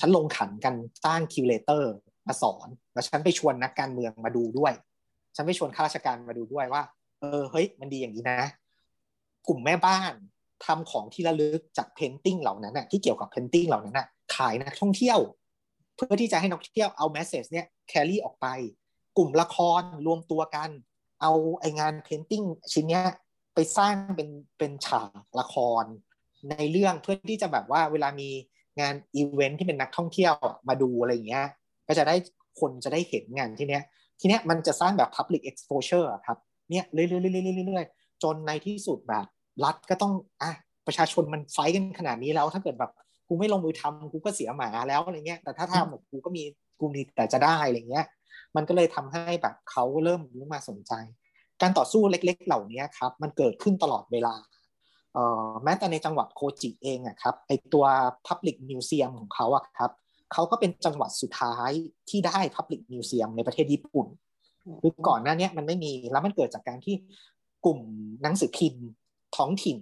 [0.00, 0.74] ฉันลงขันกัน
[1.04, 1.92] จ้าง curator
[2.28, 4.72] มาสอน แล้วฉันไปชวนนักการเมืองมาดูด้วย
[5.36, 6.82] ฉันไปชวนข้าราชการมาดูด้วยว่า
[7.20, 8.40] เออเฮ้ยมันดีอย่างนี้นะ
[9.48, 10.12] กลุ่มแม่บ้าน
[10.64, 15.18] ทำของที่ระลึกจาก painting เหล่านั้นน่ะที่เกี่ยวกับ painting เหล่านั้นน่ะ ขายนักท่องเที่ยว
[15.96, 18.46] เพื่อที่จะให้นักท่องเที่ยวเอา message เนี่ย carry ออกไป
[19.16, 20.70] กลุ่มละครรวมตัวกัน
[21.22, 22.42] เอาไองาน painting
[22.72, 23.04] ชิ้นเนี้ย
[23.54, 24.28] ไปสร้างเป็น
[24.58, 25.84] เป็นฉากละคร
[26.50, 28.28] ในเรื่องเพื่อที่จะแบบว่าเวลามี
[28.80, 30.32] งานอีเวนท์ที่เป็นนักท่องเที่ยว
[30.68, 31.46] มาดูอะไรเงี้ย
[31.86, 32.14] ก็จะได้
[32.60, 33.82] คนจะได้เห็นงานที่เนี้ย
[34.20, 36.38] ทีเนี้ยมันจะสร้างแบบ public exposure ครับ
[36.70, 39.26] เนี่ยเรื่อยๆเรื่อยๆจนในที่สุดแบบ
[39.64, 40.12] รัฐก็ต้อง
[40.42, 40.52] อะ
[40.86, 42.92] ประชาชนมัน fight กันขนาดนี้แล้วถ้าเกิดแบบ
[43.28, 46.42] กูไม่ลงมือทำกูก็เสียหมาแล้วอะไรเงี้ย แต่ถ้าทำแบบกูก็มี
[46.80, 48.06] กูมีแต่จะได้อะไรเงี้ย
[48.56, 50.92] มันก็เลยทำให้แบบเขาเริ่มรู้มาสนใจ
[51.62, 54.34] การต่อสู้เล็ก ๆ เหล่านี้ครับ มันเกิดขึ้นตลอดเวลา
[55.14, 57.84] เอ่อแม้แต่ในจังหวัดโคจิเองอะครับไอตัว
[58.26, 59.90] Public Museum ของเขาอะครับ
[60.32, 61.70] เขาก็เป็นจังหวัดสุดท้าย
[62.08, 64.06] ที่ได้ Public Museum ในประเทศญี่ปุ่น
[64.80, 66.94] คือก่อนหน้านี้มันไม่มีแล้วมันเกิดจากการที่
[67.64, 67.80] กลุ่ม
[68.22, 68.86] หนังสือพิมพ์
[69.36, 69.78] ท้องถิ่น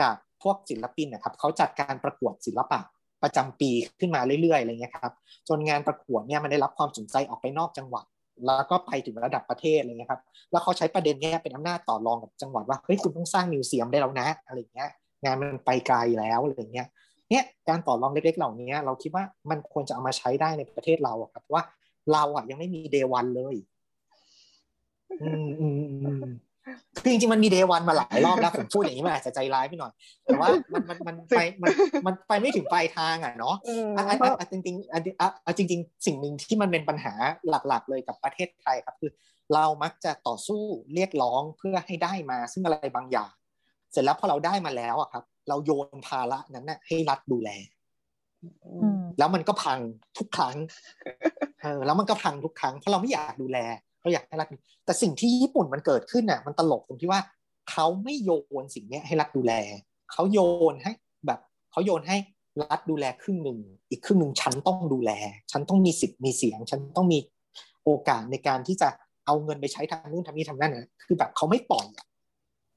[0.00, 2.80] กับ พวกศิลปินนะครับเขาจัดการประกวดศิลปะ
[3.22, 3.70] ประจำปี
[4.00, 5.12] ขึ้นมาเรื่อยๆอะไรเงี้ยครับ
[5.48, 8.04] จนงานประกวดเนี่ยมันได้รับความสนใจออกไปนอกจังหวัด
[8.46, 14.90] แล้วก็ไปถึงระดับประเทศอะไรเงี้ยครับแล้วเขาใช้ประเด็นเนี้ยเป็นอำนาจต่อรองกับจังหวัดว่าเฮ้ยคุณต้องสร้างมิวเซียมได้แล้วนะอะไรเงี้ย
[15.24, 16.86] งานมันไปไกลแล้วอะไรเงี้ย
[17.30, 21.62] เนี่ยการต่อรองเล็กๆเหล่านี้เราคิดว่ามันควรจะเอามาใช้ได้ในประเทศเราครับว่า
[22.12, 23.56] เราอะยังไม่มีเดวันเลย
[25.22, 25.66] อืมอื
[26.22, 26.24] ม
[27.02, 29.92] คือจริงๆมันมีเดวันมาหลายรอบแล้วผมพูดอย่างนี้มันอาจจะใจร้ายไปหน่อย
[30.24, 31.70] แต่ว่ามันมันมันไปมัน
[32.06, 33.56] มันไปไม่ถึงปลายทางอะเนาะ
[34.38, 34.76] อะจริงจริง
[35.20, 37.12] อะจริง ๆ สิ่งหนึ่งที่มันเป็นปัญหา
[37.48, 39.10] หลักๆ เลยกับประเทศไทยครับ คือ
[39.54, 40.62] เรามักจะต่อสู้
[40.94, 43.32] เรียกร้องเพื่อให้ได้มา ซึ่งอะไรบางอย่าง
[43.92, 47.50] เสร็จแล้วพอเราได้มาแล้วอะครับ เราโยนภาระนั้นน่ะให้รัฐดูแล
[49.18, 49.78] แล้วมันก็พัง
[50.18, 50.56] ทุกครั้ง
[51.62, 53.58] เออแล้วมันก็พังทุกครั้งเพราะเราไม่อยากดูแล
[54.00, 54.48] เราอยากให้รัฐ
[54.84, 57.20] แต่สิ่งที่ญี่ปุ่นมันเกิดขึ้นน่ะ มันตลกตรงที่ว่า
[57.70, 58.30] เขาไม่โย
[58.62, 59.52] นสิ่งนี้ให้รัฐดูแล
[60.12, 60.38] เขาโย
[60.72, 60.92] นให้
[61.26, 61.40] แบบ
[61.70, 62.16] เขาโยนให้
[62.62, 63.58] รัฐดูแลครึ่งหนึ่ง
[63.90, 65.10] อีกครึ่งหนึ่งฉันต้องดูแล
[65.52, 67.18] ฉันต้องมีสิทธิ์มีเสียง ฉันต้องมี
[67.84, 68.88] โอกาสในการที่จะ
[69.26, 71.86] เอาเงินไปใช้ทำนู่นทำนี่ทำนั่นนะคือแบบเขาไม่ปล่อย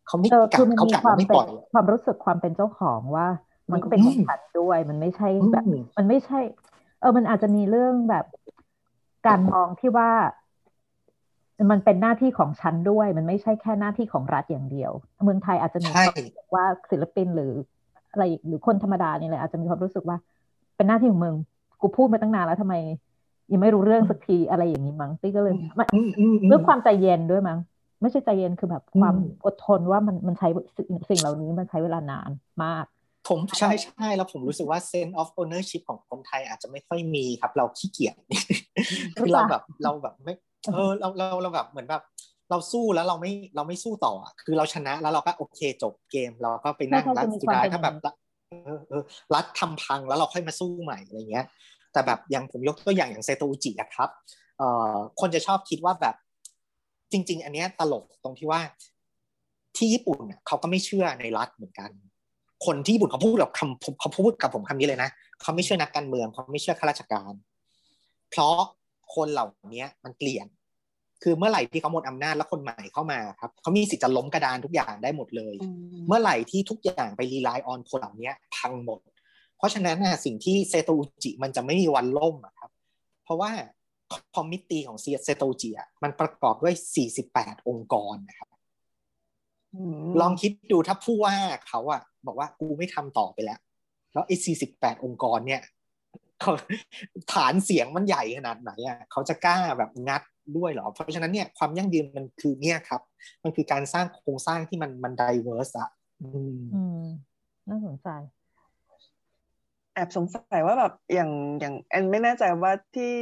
[0.08, 3.28] เขาไม่กัดเขากัดไม่ปล่อยความรู้สึกความเป็นเจ้าของว่า
[3.72, 5.66] มันก็เป็นของฉันด้วย มันไม่ใช่แบบ
[5.98, 6.40] มันไม่ใช่
[7.00, 8.26] เออมันอาจจะมีเรื่องแบบ
[9.28, 10.12] การมองที่ว่า
[11.72, 14.92] มันเป็นหน้าที่ของฉันด้วย มันไม่ใช่แค่หน้าที่ของรัฐอย่างเดียว
[15.24, 15.90] เมืองไทยอาจจะมี
[16.56, 17.52] ว่าศิลปินหรือ
[18.12, 20.18] อะไรหรือคนธรรมดานี่แหละอาจจะมีความรู้สึกว่า
[20.76, 21.36] เป็นหน้าที่ของมึง
[21.82, 22.76] กูพูดมาตั้งนานแล้วทำไม
[23.52, 25.54] ยังไม่รู้เรื่องสักทีอะไรอย่างนี้มั้งตี้ก็เลย
[26.50, 27.60] ด้วยความใจเย็นด้วยมั้ง
[28.02, 30.48] ไม่ใช่ใจเย็นคือแบบความอดทนว่ามันมันใช้
[31.10, 32.30] สิ่งเหล่านี้มันใช้เวลานาน
[32.64, 32.86] มาก
[33.30, 38.16] ผมใช่ใช่แล้วผมรู้สึกว่า sense of ownership ของคนไทยอาจจะไม่ค่อยมีครับ เราขี้เกียจ
[39.18, 40.34] คือเราแบบเราแบบไม่
[40.74, 42.04] เออเราเราเราแบบเหมือนแบบ
[42.50, 47.96] เราสู้แล้วเราไม่เราไม่สู้ต่อคือเราชนะแล้วเราก็โอเคจบเกม เราก็ไปนั่งรัดสุดท้ายถ้าแบบ
[48.66, 49.04] เออเออ
[49.34, 51.46] รัดทำพังแล้วเราค่อยมาสู้ใหม่อะไรเงี้ย
[51.94, 54.10] แต่แบบอย่างผมยกตัวอย่างอย่างเซโตอุจิอะครับ
[54.58, 56.16] เอ่อคนจะชอบคิดว่าแบบ
[57.12, 58.62] จริง ๆ อันเนี้ยตลกตรงที่ว่า
[59.78, 61.90] ที่ญี่ปุ่นเนี่ยเขาก็ไม่เชื่อในรัฐเหมือนกัน
[62.66, 65.10] คนที่ญี่ปุ่นเขาพูดแบบคำเขาพูดกับผมคำนี้เลยนะ
[65.42, 67.34] เขาไม่เชื่อนักการเมืองเขาไม่เชื่อข้าราชการ
[68.32, 68.58] เพราะ
[69.16, 69.46] คนเหล่า
[69.76, 70.48] นี้มันเปลี่ยน
[71.24, 75.56] คือเมื่อไหร่ที่เขาหมดอำนาจแล้วคนใหม่เข้ามาครับเขามีสิทธิ์จะล้มกระดานทุกอย่างได้หมดเลย
[76.08, 79.00] เมื่อไหร่ที่ทุกอย่างไป rely on คนเหล่านี้พังหมด
[79.58, 82.72] เพราะฉะนั้นนะสิ่งที่เซโตอุจิมันจะไม่มีวันล่มอะครับ
[83.24, 83.52] เพราะว่า
[84.36, 86.76] committee ของเซโตอุจิอะมันประกอบด้วย
[87.22, 88.50] 48 องค์กรนะครับ
[90.22, 91.36] ลองคิดดูถ้าผู้ว่า
[91.68, 93.60] เขาอะบอกว่ากูไม่ทำต่อไปแล้ว
[94.14, 94.36] แล้วไอ้
[94.70, 95.83] 48 องค์กรเนี่ยเขา
[97.34, 100.24] ฐานเสียงมันใหญ่ขนาดไหนอะเขาจะกล้าแบบงัด
[100.58, 103.02] ด้วยหรอ เพราะฉะนั้นเนี่ยความยั่งยืนมันคือเนี่ยครับ
[103.44, 105.90] มันคือการสร้างโครงสร้างที่มันมันดิเวอร์สอะ
[106.22, 106.28] อื
[106.58, 106.64] ม
[107.70, 108.10] น่าสนใจ
[109.94, 113.14] แอบสงสัยว่าแบบอย่างอย่างแอนไม่แน่ใจว่าที่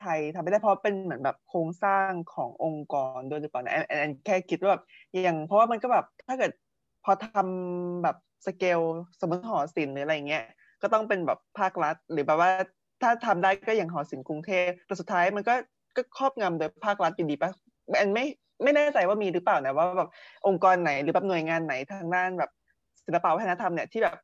[0.00, 6.52] ไทยทำไม่ได้เพราะเป็นเหมือนแบบโครงสร้างขององค์กรด้วยหรือเปล่านะแอนแอนแค่คิดว่าแบบอย่างเพราะว่ามันก็แบบถ้าเกิด
[7.04, 8.16] พอทำแบบ
[8.46, 8.80] สเกล
[9.20, 10.44] สมมติหอศิลป์หรืออะไรเงี้ย
[10.82, 12.50] ก็ต้องเป็นแบบภาครัฐ หรือแบบว่า
[13.02, 15.54] ถ้าทำได้ก็อย่างหอศิลป์กรุงเทพแต่สุดท้ายมันก็
[15.96, 17.50] ก็ครอบงำโดยภาครัฐอยู่ดีปะ
[17.98, 18.24] แอนไม่
[18.62, 20.08] ไม่แน่ใจว่ามีหรือเปล่านะว่าแบบ
[20.46, 22.50] องค์กรไหนหรือแบบหน่วยงานไหนทางด้านแบบ
[23.04, 24.16] ศิลปวัฒนธรรมเนี่ยที่แบบ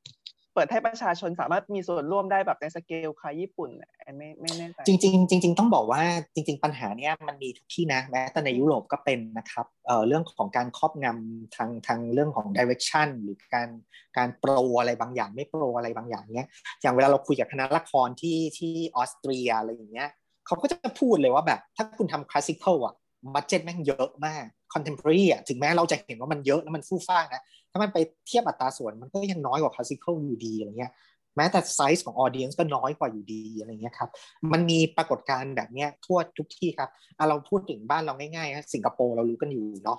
[0.55, 3.71] เปิดให้ประชาชนสามารถมีส่วนร่วมได้แบบในสเกลคล้ายญี่ปุ่น
[4.17, 6.03] ไม่ไม่แน่ใจจริงจริงจริงต้องบอกว่า
[6.35, 13.69] จริง ๆ ปัญหาเนี้ยมันมีทุกที่นะแม้แต่ในยุโรปก็เป็นนะครับเอ่อเรื่องของการครอบงำทางทางเรื่องของ direction หรือการ
[14.17, 16.49] การ pro อะไรบางอย่าง ไม่ pro อะไรบางอย่างเนี้ย
[16.83, 20.09] อย่างเวลาเราคุยกับคณะละครที่ที่ออสเตรียอะไรอย่างเงี้ย
[20.47, 22.95] เขาก็จะพูดเลยว่าแบบถ้าคุณทำ classical อะ
[23.35, 30.93] budget แม่งเยอะมาก contemporary อะถึงแม้เราจะเห็นว่ามันเยอะแล้วมันฟู่ฟ้านะ ถ้ามันไปเทียบอัตราส่วนมันก็ยังน้อยกว่า classical อยู่ดีอะไรเงี้ย
[31.37, 34.11] แม้แต่ไซส์ของ audience ก็น้อยกว่าอยู่ดีอะไรเงี้ยครับ
[34.53, 39.99] มันมีปรากฏการณ์แบบเนี้ยทั่วทุกที่ครับเอาเราพูดถึงบ้านเราง่ายๆสิงคโปร์เรารู้กันอยู่เนาะ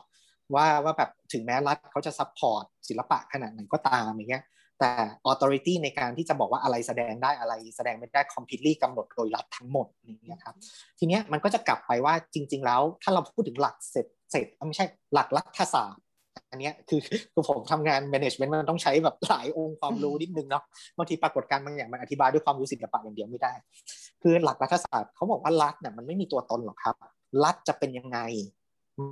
[0.55, 4.43] ว่าว่าแบบถึงแม้รัฐเขาจะ support ศิลปะขนาดไหนก็ตามอย่างเงี้ย
[4.79, 4.91] แต่
[5.25, 10.55] authority ในการที่จะบอกว่าอะไรแสดงได้อะไรแสดงไม่ได้ completely กำหนดโดยรัฐทั้งหมดอย่างเงี้ยครับ
[10.99, 16.03] ทีเนี้ยมันก็จะกลับไปว่าจริง ๆ แล้วถ้าเราพูดถึงหลักเศรษฐเศรษฐไม่ใช่หลักรัฐศาสตร์
[16.51, 16.99] อันนี้คือ
[17.33, 20.63] คือผมทำงาน management มันต้องใช้แบบหลายองค์ความรู้นิดนึงเนาะ
[20.97, 23.53] บางทีปรากฏการณ์บางอย่างมันอธิบายด้วยความรู้ศิลปะอย่างเดียวไม่ได้
[24.21, 26.95] คือหลักรัฐศาสตร์เขาบอกว่ารัฐเนี่ยมันไม่มีตัวตนหรอกครับ
[27.43, 28.19] รัฐจะเป็นยังไง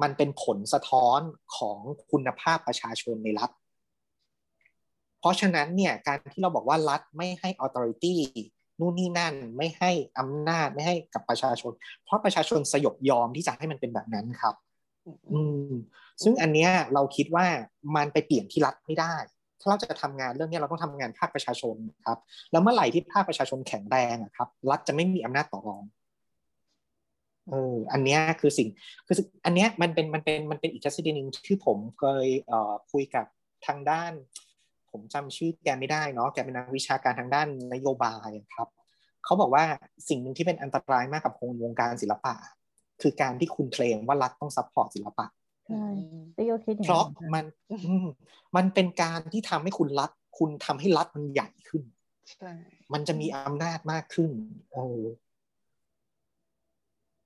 [0.02, 1.20] มันเป็นผลสะท้อน
[1.58, 1.80] ของ
[2.12, 3.50] คุณภาพประชาชนในรัฐ
[5.22, 8.16] เพราะฉะนั้นเนี่ยการที่เราบอกว่ารัฐไม่ให้ authority
[8.80, 11.72] นู่นนี่นั่นไม่ให้อำนาจไม่ให้กับประชาชน
[12.04, 14.56] เพราะประชาชนสยบยอมที่จะให้มันเป็นแบบนั้นครับ
[15.34, 15.72] อืม
[16.24, 17.46] ซึ่งอันเนี้ยเราคิดว่า
[17.96, 19.16] มันไปเปลี่ยนที่รัฐไม่ได้
[19.60, 22.20] ถ้าเราจะทำงานเรื่องนี้เราต้องทำงานภาคประชาชนครับ
[22.52, 25.84] แล้วเมื่อไหร่ที่ภาคประชาชนแข็งแรงอะครับ รัฐจะไม่มีอำนาจต่อรอง
[27.50, 28.68] เอออันเนี้ยคือสิ่ง
[29.08, 29.16] คือ
[29.46, 33.26] อันเนี้ยมันเป็นมันเป็นมันเป็นอีกทฤษฎีหนึ่งที่ผมเคยเอ่อคุยกับ
[33.66, 34.12] ทางด้าน
[34.92, 38.68] ผมจำชื่อแกไม่ได้เนาะแกเป็นนักวิชาการทางด้านนโยบายครับ
[39.26, 39.64] เขาบอกว่า
[40.10, 41.34] สิ่งหนึ่งที่เป็นอันตรายมากกับ
[41.64, 42.34] วงการศิลปะ
[43.02, 45.28] คือการที่คุณเคลมว่ารัฐต้อง support ศิลปะ
[45.68, 45.86] ใช่
[46.38, 47.46] ตีโยคิดเพราะมัน
[48.56, 51.84] มันเป็นการที่ทำให้คุณรัฐ คุณทำให้รัฐมันใหญ่ขึ้น
[52.94, 54.32] มันจะมีอำนาจมากขึ้น
[54.74, 55.02] เออ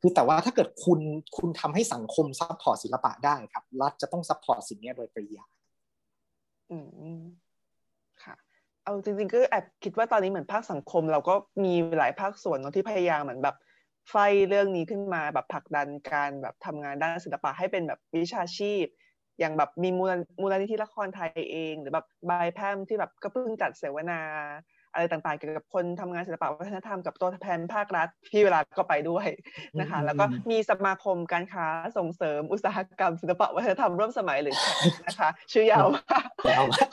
[0.01, 0.99] คือแต่ว่าถ้าเกิดคุณ
[1.37, 5.49] คุณทำให้สังคม support ศิลปะได้ครับ รัฐจะต้อง support สิ่งนี้โดยปริยาย
[6.71, 6.77] อื
[7.19, 7.44] มค่ะ
[8.85, 13.55] เอาจริงๆก็แอบคิดว่าตอนนี้เหมือนภาคสังคม เราก็มีหลายภาคส่วนเนาะที่พยายามเหมือนแบบ
[14.09, 14.15] fight
[14.49, 18.85] เรื่องนี้ขึ้นมาแบบผลักดันการแบบทำงานด้านศิลปะให้เป็นแบบวิชาชีพ
[19.39, 24.19] อย่างแบบมีมูลมูลนิธิละครไทยเอง หรือแบบบายแพมที่แบบก็เพิ่งจัดเสวนา
[24.95, 29.27] อะไรต่างๆ เกี่ยวกับคนทำงานศิลปะวัฒนธรรมกับตัวแทนภาครัฐพี่เวลาก็ไปด้วย
[29.79, 31.65] นะคะ แล้วก็มีสมาคมการค้า
[31.97, 34.55] ส่งเสริมอุตสาหกรรมศิลปะวัฒนธรรมร่วมสมัยหรือ
[35.05, 36.27] นะคะ ชื่อยาวมาก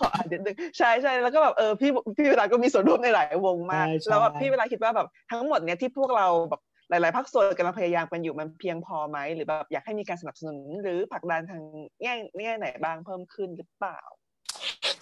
[0.00, 11.62] ขออ่านนิดนึงใช่ใช่แล้วก็แบบเออพี่พี่เวลาก็มีส่วนร่วมในหลายวงมากแล้วแบบพี่เวลาคิดว่าแบบทั้งหมดเนี้ยที่พวกเราแบบหลาย ๆ ภาคส่วนกำลังพยายามกันอยู่มันเพียงพอไหมหรือแบบอยากให้มีการสนับสนุนหรือผลักดันทาง
[12.03, 14.00] แง่แง่ไหนบ้างเพิ่มขึ้นหรือเปล่า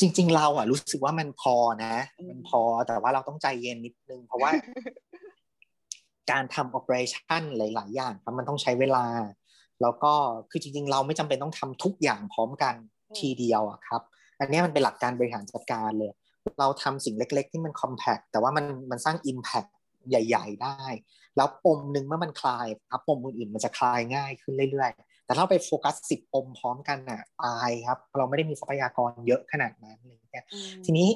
[0.01, 1.95] จริง ๆ เราอะรู้สึกว่ามันพอนะ
[2.28, 4.51] มันพอแต่ว่าเราต้องใจเย็นนิดนึง เพราะว่า
[6.30, 9.07] การทำโอเปอเรชั่นหลาย ๆ อย่างมันต้องใช้เวลา
[9.82, 10.12] แล้วก็
[10.51, 12.74] คือจริง ๆ เราไม่จำเป็นต้องทำทุกอย่างพร้อมกัน
[13.18, 14.03] ทีเดียวอะครับ
[14.41, 16.12] อันนี้มันเป็นหลักการบริหารจัดการเลย
[16.59, 19.68] เราทำสิ่งเล็ก ๆ ที่มันคอมแพคแต่ว่ามันมันสร้าง Impact
[20.09, 20.84] ใหญ่ ๆ ได้
[21.36, 30.45] แล้วปมหนึ่งเมื่อมันคลายครับปมอื่นๆมันจะคลายง่ายขึ้นเรื่อยๆ แต่ถ้าไปโฟกัสสิบปมพร้อมกันอะตายครับ เราไม่ได้มีทรัพยากรเยอะขนาดนั้นเลยเนี่ย
[30.85, 31.09] ทีนี้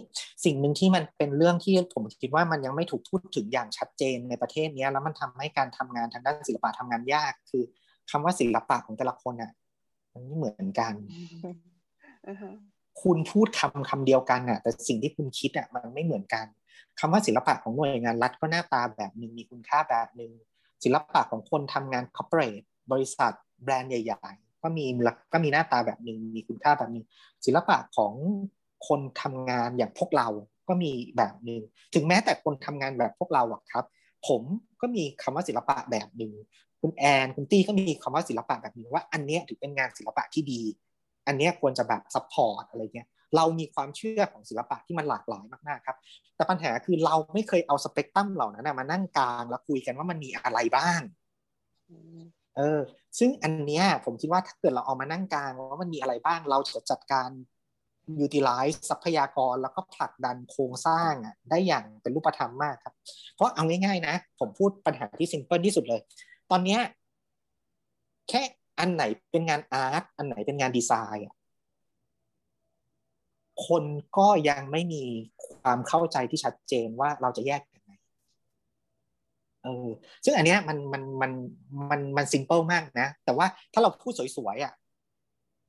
[0.45, 7.63] สิ่งหนึ่งที่มันเป็นเรื่องที่ผมคิดว่ามันยังไม่ถูกพูดถึงอย่างชัดเจนในประเทศนี้แล้วมันทำให้การทำงานทางด้านศิลปะทำงานยาก คือ
[8.11, 9.53] คำว่าศิลปะของแต่ละคนอะ
[10.13, 10.95] มันไม่เหมือนกัน
[13.03, 16.47] คุณพูดคำคำเดียวกันอะ แต่สิ่งที่คุณคิดอะมันไม่เหมือนกัน
[17.01, 20.33] คำว่าศิลปะของหน่วยงานรัฐก็หน้าตาแบบหนึ่งมีคุณค่าแบบหนึ่ง
[20.85, 22.63] ศิลปะของคนทำงานคอร์เปอเรท
[22.93, 23.33] บริษัท
[23.65, 24.85] แบรนด์ใหญ่ ๆ ก็มี
[25.33, 27.05] ก็มีหน้าตาแบบหนึ่งมีคุณค่าแบบนึง
[27.45, 28.15] ศิลปะของ
[28.89, 30.29] คนทำงานอย่างพวกเรา
[30.69, 31.63] ก็มีแบบหนึ่ง
[31.95, 33.85] ถึงแม้แต่คนทำงานแบบพวกเราอะครับ
[34.29, 34.43] ผม
[34.81, 36.33] ก็มีคำว่าศิลปะแบบหนึ่ง
[36.81, 40.63] คุณแอนคุณตี้ก็มีคำว่าศิลปะแบบนึงว่าอันนี้ถือเป็นงานศิลปะที่ดี
[41.27, 45.97] อันนี้ควรจะแบบ support อะไรเงี้ยเรามีความเชื่อของศิลปะที่มันหลากหลายมากๆครับ
[46.37, 51.01] แต่ปัญหาคือเราไม่เคยเอาสเปกตรัมเหล่านั้นมานั่งกลางแล้วคุยกันว่ามันมีอะไรบ้าง
[52.57, 52.81] เออ
[53.19, 57.31] ซึ่งอันเนี้ยผมคิดว่าถ้าเกิดเราเอามานั่งกลางว่ามันมีอะไรบ้างเราจะจัดการ
[58.25, 62.95] utilize ทรัพยากรแล้วก็ผลักดันโครงสร้างอะได้อย่างเป็นรูปธรรมมากครับ
[63.35, 66.01] เพราะเอาง่ายๆนะ ผมพูดปัญหาที่ซิมเพิลที่สุดเลย
[66.51, 66.81] ตอนเนี้ย
[68.29, 68.43] แค่
[68.79, 71.35] อันไหนเป็นงานอาร์ตอันไหนเป็นงานดีไซน์อะ
[73.67, 73.85] คน
[74.19, 75.03] ก็ยังไม่มี
[75.47, 77.61] ความเข้าใจที่ชัดเจนว่าเราจะแยก
[79.65, 79.87] เออ
[80.25, 81.33] ซึ่งอันเนี้ยมันมันมัน
[81.91, 84.73] มันมัน simple มากนะ แต่ว่าถ้าเราพูดสวยๆอะ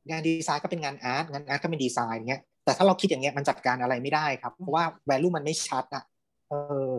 [0.09, 6.03] งานดีไซน์ก็เป็นงาน art งาน art ก็เป็นดีไซน์เงี้ยแต่ถ้าเราคิดอย่างเงี้ยมันจัดการอะไรไม่ได้ครับ เพราะว่า value มันไม่ชัดอะ
[6.49, 6.53] เอ
[6.85, 6.89] อ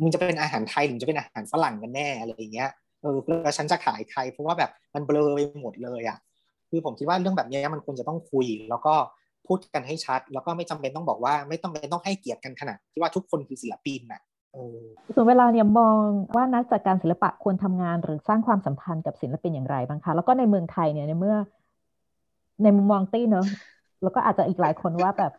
[0.00, 2.70] มึงจะเป็นอาหารไทยหรือจะเป็นอาหารฝรั่งกันแน่อะไรอย่างเงี้ย
[3.02, 6.18] เออแล้วฉันจะขายใคร เพราะว่าแบบมันเบลอไปหมดเลยอะ
[6.70, 8.94] คือผมคิดว่าเรื่องแบบนี้มันควรจะต้องคุย แล้วก็
[9.46, 14.20] พูดกันให้ชัด แล้วก็ไม่จำเป็นต้องบอกว่า ไม่ต้องเป็นต้องให้เกียรติกันขนาดที่ว่าทุกคนคือศิลปินอะ
[15.14, 15.96] ส่วนเวลาเนี่ยมอง
[16.36, 21.36] ว่านักจัดการศิลปะควรทำงานหรือสร้างความสัมพันธ์กับศิลปินอย่างไรบ้างคะ แล้วก็ในเมืองไทยเนี่ยในเมื่อ
[22.62, 23.46] ในมุมมองตี้เนอะ
[24.02, 25.32] แล้วก็อาจจะอีกหลายคนว่าแบบ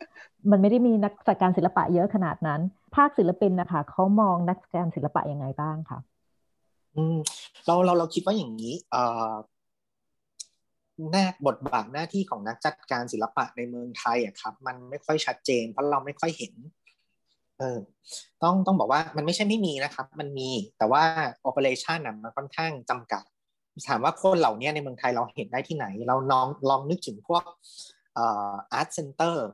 [0.51, 2.62] มันไม่ได้มีนักจัดการศิลปะเยอะขนาดนั้น
[2.95, 5.99] ภาคศิลปินนะคะเขามองนักจัดการศิลปะยังไงบ้างคะ
[6.95, 7.18] อืม
[7.66, 9.34] เราเราเราคิดว่าอย่างนี้เอ่อ
[11.12, 16.53] หน้าบทบาทหน้าที่ของนักจัดการศิลปะในเมืองไทยอะครับ มันไม่ค่อยชัดเจน เพราะเราไม่ค่อยเห็น
[17.62, 17.80] เออ
[18.43, 21.03] ต้องต้องบอกว่ามันไม่ใช่ไม่มีนะครับ มันมีแต่ว่า
[21.41, 23.24] operation อะมันค่อนข้างจำกัด
[23.88, 27.43] ถามว่าคนเหล่านี้ในเมืองไทยเราเห็นได้ที่ไหน เราลองลองนึกถึงพวก
[28.16, 29.47] เอ่อ art center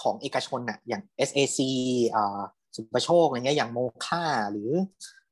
[0.00, 1.58] ของเอกชนน่ะอย่าง SAC
[2.14, 2.40] อ่า
[2.76, 4.22] สุภโชคอะไรเงี้ยอย่าง MOCA
[4.52, 4.70] หรือ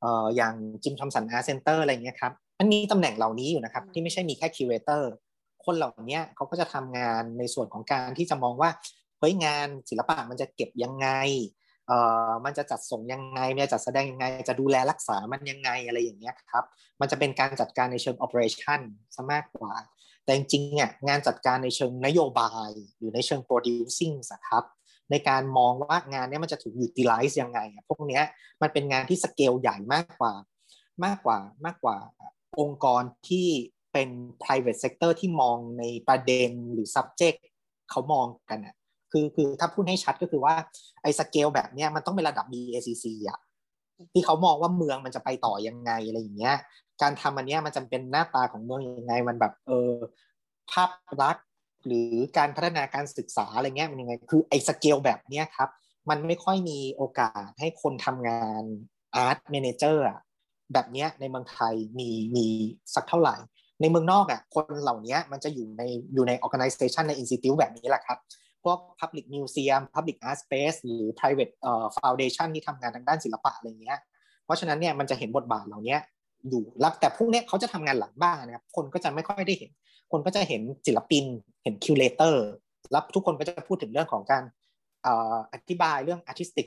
[0.00, 5.10] เอ่ออย่าง Jim Thompson Art Center อะไรเงี้ยครับมันมีตำแหน่งเหล่านี้อยู่นะครับ ที่ไม่ใช่มีแค่ curator
[5.64, 8.70] คนเหล่านี้เขาก็จะทำงานในส่วนของการที่จะมองว่า
[9.24, 11.08] ฮ้ยงานศิลปะมันจะเก็บยังไง
[11.88, 11.98] เอ่
[12.28, 16.64] อมันจะจัดส่งยังไงมันจะจัดแสดงยังไง จะดูแลรักษามันยังไงอะไรอย่างเงี้ยครับ
[17.00, 18.80] มันจะเป็นการจัดการในเชิง operation
[19.14, 19.74] ซะมากกว่า
[20.24, 24.14] แต่จริงๆเนี่ยงานจัดการในเชิงนโยบายหรือในเชิง producing
[24.48, 24.64] ครับ
[25.10, 28.20] ในการมองว่างานนี้มันจะถูก utilize ยังไง พวกนี้
[28.62, 30.34] มันเป็นงานที่สเกลใหญ่มากกว่า
[31.04, 31.96] มากกว่ามากกว่า
[32.60, 33.48] องค์กรที่
[33.92, 34.08] เป็น
[34.42, 37.38] private sector ที่มองในประเด็นหรือ subject
[37.90, 38.74] เขามองกันอะ
[39.14, 40.54] คือคือถ้าพูดให้ชัดก็คือว่า
[41.02, 43.38] ไอ้สเกลแบบเนี้ยมันต้องเป็นระดับ BACC อะ
[44.12, 46.56] ที่เขามองว่าเมืองมันจะไปต่อยังไงอะไรอย่างเงี้ย
[47.02, 49.90] การทำอันเนี้ยมันจำเป็นหน้าตาของเมืองยังไง มันแบบเออ
[50.70, 50.90] ภาพ
[51.22, 51.46] ลักษณ์
[51.86, 55.68] หรือการพัฒนาการศึกษาอะไรเงี้ยมันยังไง คือไอ้สเกลแบบเนี้ยครับ
[56.10, 58.62] มันไม่ค่อยมีโอกาสให้คนทำงาน
[59.16, 60.20] art manager อะ
[60.72, 62.46] แบบเนี้ยในเมืองไทยมีมี
[62.94, 63.36] สักเท่าไหร่
[63.80, 65.82] ในเมืองนอกอะคนเหล่านี้มันจะอยู่ใน
[66.14, 68.18] อยู่ใน organization ใน institute แบบนี้แหละครับ
[68.64, 73.98] พวก Public Museum Public Art Space หรือ Private เอ่อ Foundation ที่ทำงานทางด้านศิลปะอะไรเงี้ย
[74.44, 75.96] เพราะฉะนั้นเนี่ยมันจะเห็นบทบาทเหล่านี้
[76.48, 79.70] อยู่แล้วแต่พวกเนี้ยเขาจะทำงานหลังบ้านนะครับ คนก็จะไม่ค่อยได้เห็น
[80.12, 81.24] คนก็จะเห็นศิลปิน
[81.62, 82.46] เห็น curator
[82.90, 84.44] แล้วทุกคนก็จะพูดถึงเรื่องของการ
[85.52, 86.66] อธิบายเรื่อง artistic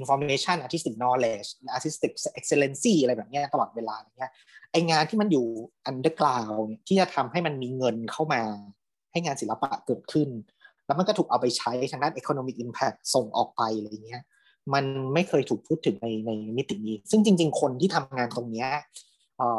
[0.00, 4.32] information artistic knowledge artistic excellency อะไรแบบนี้ตลอดเวลาอย่างเงี้ย
[4.72, 5.46] ไองานที่มันอยู่
[5.90, 8.42] underground ที่จะทำให้มันมีเงินเข้ามา
[9.12, 10.28] ให้งานศิลปะเกิดขึ้น
[10.86, 14.22] แล้วมันก็ถูกเอาไปใช้ทางด้าน economic impact ส่งออกไปอะไรเงี้ย
[14.74, 14.84] มัน
[15.14, 18.68] ไม่เคยถูกพูดถึงในในมิตินี้ ซึ่งจริง ๆ คนที่ทำงานตรงเนี้ย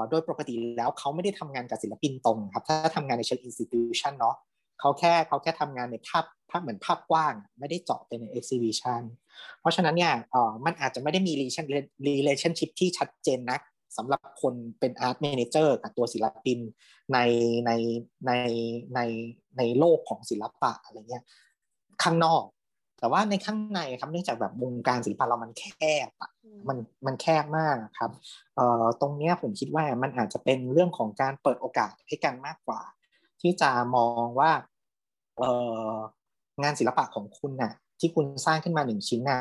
[0.10, 4.36] โดยปกติแล้วเขาไม่ได้ทำงานกับศิลปินตรงครับ ถ้าทำงานในเชิง institution เนาะ
[4.80, 9.02] เขาแค่เขาแค่ทำงานในภาพภาพเหมือนภาพกว้าง ไม่ได้เจาะไปใน exhibition
[9.60, 10.14] เพราะฉะนั้นเนี่ย
[10.66, 11.34] มันอาจจะไม่ได้มี
[12.08, 13.62] relationship ที่ชัดเจนนัก
[13.98, 16.60] สำหรับคนเป็น art manager กับตัวศิลปิน
[17.14, 17.20] ใน
[17.66, 17.72] ใน
[18.28, 18.32] ใน
[18.96, 19.00] ใน
[19.58, 21.24] ในโลกของศิลปะอะไรเงี้ย
[22.04, 22.44] ข้างนอก
[23.00, 25.64] แต่ว่าในข้างในครับเนื่องจากแบบวงการศิลปะเรามันแค
[26.08, 26.32] บอะ
[26.68, 28.12] มันมันแคบมากครับ
[28.56, 32.82] เอ่อตรงเนี้ยผมคิดว่ามันอาจจะเป็นเรื่องของการเปิดโอกาสให้กันมากกว่า
[33.42, 34.52] ที่จะมองว่า
[35.38, 35.52] เอ่
[35.92, 35.94] อ
[36.62, 39.40] งานศิลปะของคุณน่ะ ที่คุณสร้างขึ้นมาหนึ่งชิ้นน่ะ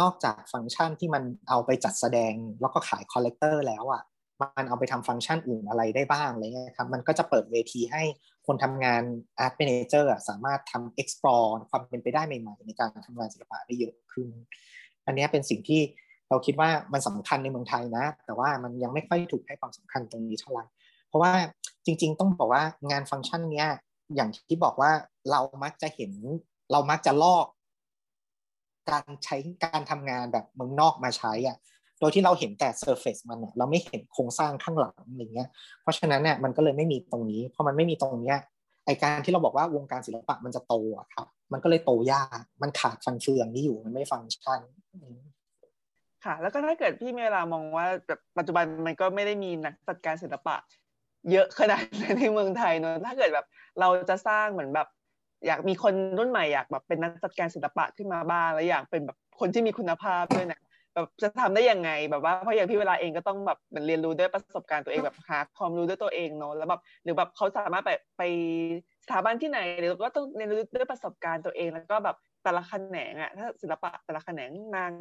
[0.00, 4.02] นอกจากฟังก์ชันที่มันเอาไปจัดแสดง แล้วก็ขาย collector แล้วอะ
[4.40, 8.02] มันเอาไปทำฟังก์ชันอื่นอะไรได้บ้างอะไรเงี้ยครับมันก็จะเปิดเวทีให้
[8.46, 9.02] คนทำงาน
[9.44, 14.28] Art Manager สามารถทำ explore ความเป็นไปได้ใหม่ ๆ ในการทำงานศิลปะได้เยอะขึ้น
[15.06, 15.80] อันนี้เป็นสิ่งที่
[16.28, 20.64] เราคิดว่ามันสำคัญในเมืองไทยนะ แต่ว่ามันยังไม่ค่อยถูกให้ความสำคัญตรงนี้เท่าไหร่
[21.08, 21.32] เพราะว่า
[21.84, 23.68] จริง ๆ ต้องบอกว่างานฟังก์ชันเนี้ย
[24.14, 24.90] อย่างที่บอกว่า
[25.30, 26.12] เรามักจะเห็น
[26.72, 27.46] เรามักจะลอก
[28.90, 31.56] การใช้การทำงานแบบเมืองนอกมาใช้อะ
[32.00, 35.48] โดยที่เราเห็นแต่เซอร์เฟซมันเนี่ยเราไม่เห็นโครงสร้างข้างหลังอะไรเงี้ย
[35.82, 38.38] เพราะฉะนั้นเนี่ยมันก็เลยไม่มีตรงนี้ เพอมันไม่มีตรงเนี้ย
[38.86, 44.60] ไอการที่เราบอกว่าวงการศิลปะมันจะโตอะครับ มันก็เลยโตยาก มันขาดฟังเฟืองที่อยู่มันไม่ฟังก์ชัน
[46.24, 50.56] ค่ะ แล้วก็ถ้าเกิดพี่เมลามองว่าแบบปัจจุบันมันก็ไม่ได้มีนักจัดการศิลปะ
[51.32, 51.82] เยอะขนาด
[52.18, 53.46] ในเมืองไทยเนอะถ้าเกิดแบบ
[53.80, 54.88] เราจะสร้างเหมือนแบบ
[55.46, 60.60] อยากมีคนรุ่นใหม่อยากแบบเป็นนักจัดการศิลปะขึ้นมาบ้างแล้วอยากเป็นแบบคนที่มีคุณภาพด้วยนะ
[60.94, 68.22] แบบจะทำได้ยังไงแบบว่าเพราะอย่างพี่เวลาเองก็ต้องแบบเหมือนเรียนรู้ด้วยประสบการณ์ตัวเองแบบหาความรู้ด้วยตัวเองเนาะแล้วแบบหรือแบบเขาสามารถไปไป
[69.04, 74.94] สถาบันที่ไหนหรือก็ต้องเรียนรู้ด้วยประสบการณ์ตัวเองแล้วก็แบบแต่ละแขนงอะถ้าศิลปะแต่ละแขนงหนัง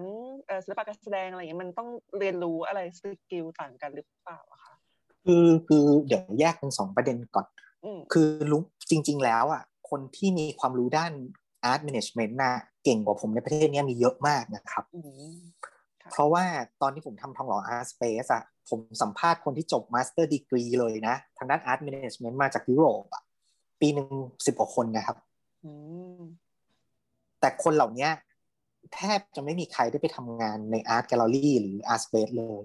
[0.63, 4.75] ศิลปะการแสดงอะไรอย่างเงี้ยมันต้องเรียนรู้อะไรสกิลต่างกันหรือเปล่าคะ
[5.25, 7.47] คือคือเดี๋ยวแยกเป็นสองประเด็นก่อน
[8.13, 11.11] คือรู้จริง ๆ แล้วอะ คนที่มีความรู้ด้าน
[11.71, 14.85] art management น่ะเก่งกว่าผมในประเทศนี้มีเยอะมากนะครับ
[16.11, 16.45] เพราะว่า
[16.81, 23.23] ตอนที่ผมทำทองหล่อ art space อะผมสัมภาษณ์คนที่จบ master degree เลยนะ ทางด้าน art management มาจากยุโรปอะ
[23.81, 24.11] ปีหนึ่ง
[24.45, 25.17] สิบกว่าคนนะครับ
[27.39, 28.09] แต่คนเหล่านี้
[28.93, 32.59] แทบจะไม่มีใครได้ไปทำงานใน art gallery หรือ art space เลย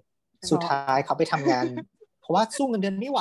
[0.51, 1.66] สุดท้ายเขาไปทำงาน
[2.20, 3.20] เพราะว่าสู้เงินเดือนไม่ไหว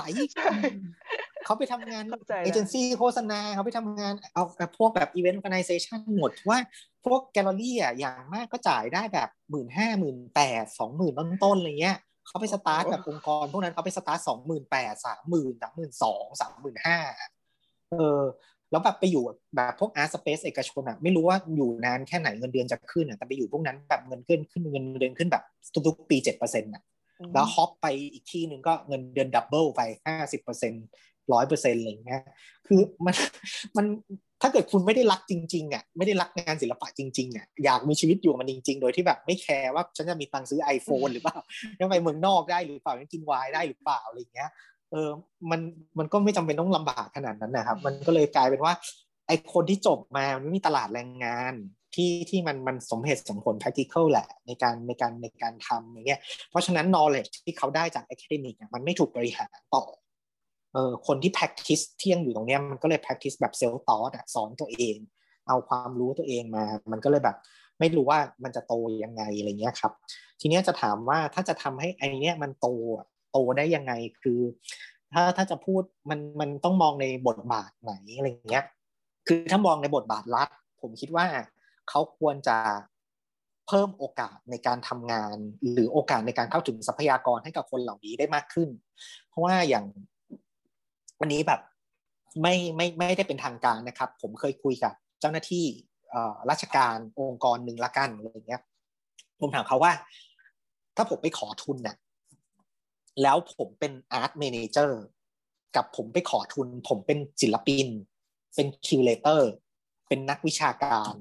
[1.46, 2.04] เขาไปทำงาน
[2.44, 4.44] เอเจนซี่โฆษณาเขาไปทำงานเอา
[4.78, 6.58] พวกแบบ event organization หมดว่า
[7.06, 16.98] พวกแกลเลอรี่อะอย่างมากก็จ่ายได้แบบหมื่นห้าหมื่นแปดสองหมื่นต้นต้นอะไรเงี้ยเขาไปสตาร์ทแบบองค์กรพวกนั้นเขาไปสตาร์ทสองหมื่นแปดสามหมื่นสามหมื่นสองสามหมื่นห้า
[17.89, 18.22] เออ
[18.72, 19.24] แล้วแบบไปอยู่
[19.56, 25.44] แบบพวก art space เอกชนอะไม่รู้ว่าอยู่นานแค่ไหนเงินเดือนจะขึ้นอะแต่ไปอยู่พวกนั้นแบบเงินขึ้นขึ้นเงินเดือนขึ้นแบบ
[25.88, 26.84] ทุกๆปีเจ็ดเปอร์เซ็นต์อะ
[27.34, 30.86] แล้ว hop ไปอีกที่หนึ่งก็เงินเดือน double ไปห้าสิบเปอร์เซ็นต์
[31.34, 32.22] ร้อยเปอร์เซ็นต์อะไรเงี้ย
[32.68, 33.16] คือมัน
[33.78, 33.86] มัน
[34.42, 41.38] ถ้าเกิดคุณไม่ได้รักจริงๆอะไม่ได้รักงานศิลปะจริงๆอะอยากมีชีวิตอยู่มันจริง ๆ โดยที่แบบไม่ care ว่าฉันจะมีตังค์ซื้อ iPhone หรือเปล่า
[41.80, 44.50] ยังไปเมืองนอกได้หรือเปล่ายังกินไวน์ได้หรือเปล่าอะไรเงี้ย
[44.92, 45.10] เออ
[45.52, 45.62] มัน
[46.00, 48.74] มันก็ไม่จำเป็นต้องลำบากขนาดนั้นนะครับ มันก็เลยกลายเป็นว่า
[49.28, 51.54] ไอคนที่จบมามันไม่มีตลาดแรงงาน
[51.96, 56.20] ที่ที่มันมันสมเหตุสมผล practical แหละในการในการในการทำอย่างเงี้ย
[56.50, 59.84] เพราะฉะนั้น knowledge ที่เขาได้จาก academic มันไม่ถูกบริหารต่อ
[60.74, 64.98] เออคนที่ practice เที่ยงอยู่ตรงเนี้ยมันก็เลย practice แบบ self taught สอนตัวเอง
[65.48, 67.38] เอาความรู้ตัวเองมา มันก็เลยแบบ
[67.80, 68.74] ไม่รู้ว่ามันจะโต
[69.04, 69.92] ยังไงอะไรเงี้ยครับ
[70.39, 72.68] ทีเนี้ยจะถามว่าถ้าจะทำให้ไอเนี้ยมันโต
[73.32, 74.39] โตได้ยังไงคือ
[75.14, 78.66] ถ้าถ้าจะพูดมันมันต้องมองในบทบาทไหนอะไรเงี้ย
[79.28, 80.50] คือถ้ามองในบทบาทรัฐ
[80.82, 81.26] ผมคิดว่า
[81.89, 82.58] เขาควรจะ
[83.68, 85.38] เพิ่มโอกาสในการทำงาน
[85.72, 88.70] หรือโอกาสในการเข้าถึงทรัพยากรให้กับคนเหล่านี้ได้มากขึ้น
[89.30, 89.86] เพราะว่าอย่าง
[91.22, 91.62] วันนี้แบบ
[92.42, 95.66] ไม่ไม่ไม่ได้เป็นทางการนะครับ ผมเคยคุยกับเจ้าหน้าที่
[96.50, 98.62] ราชการองค์กรหนึ่งละกันอะไรเงี้ย
[99.39, 99.93] ผมถามเขาว่า
[100.96, 101.96] ถ้าผมไปขอทุนเนี่ย
[103.22, 105.01] แล้วผมเป็น art manager
[105.76, 107.88] กับผมไปขอทุน ผมเป็นศิลปิน
[108.56, 109.51] เป็น curator
[110.08, 111.14] เป็นนักวิชาการ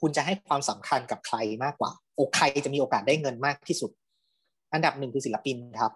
[0.00, 3.90] คุณจะให้ความสำคัญกับใครมากกว่า โอใครจะมีโอกาสได้เงินมากที่สุด
[4.72, 5.92] อันดับหนึ่งคือศิลปินครับ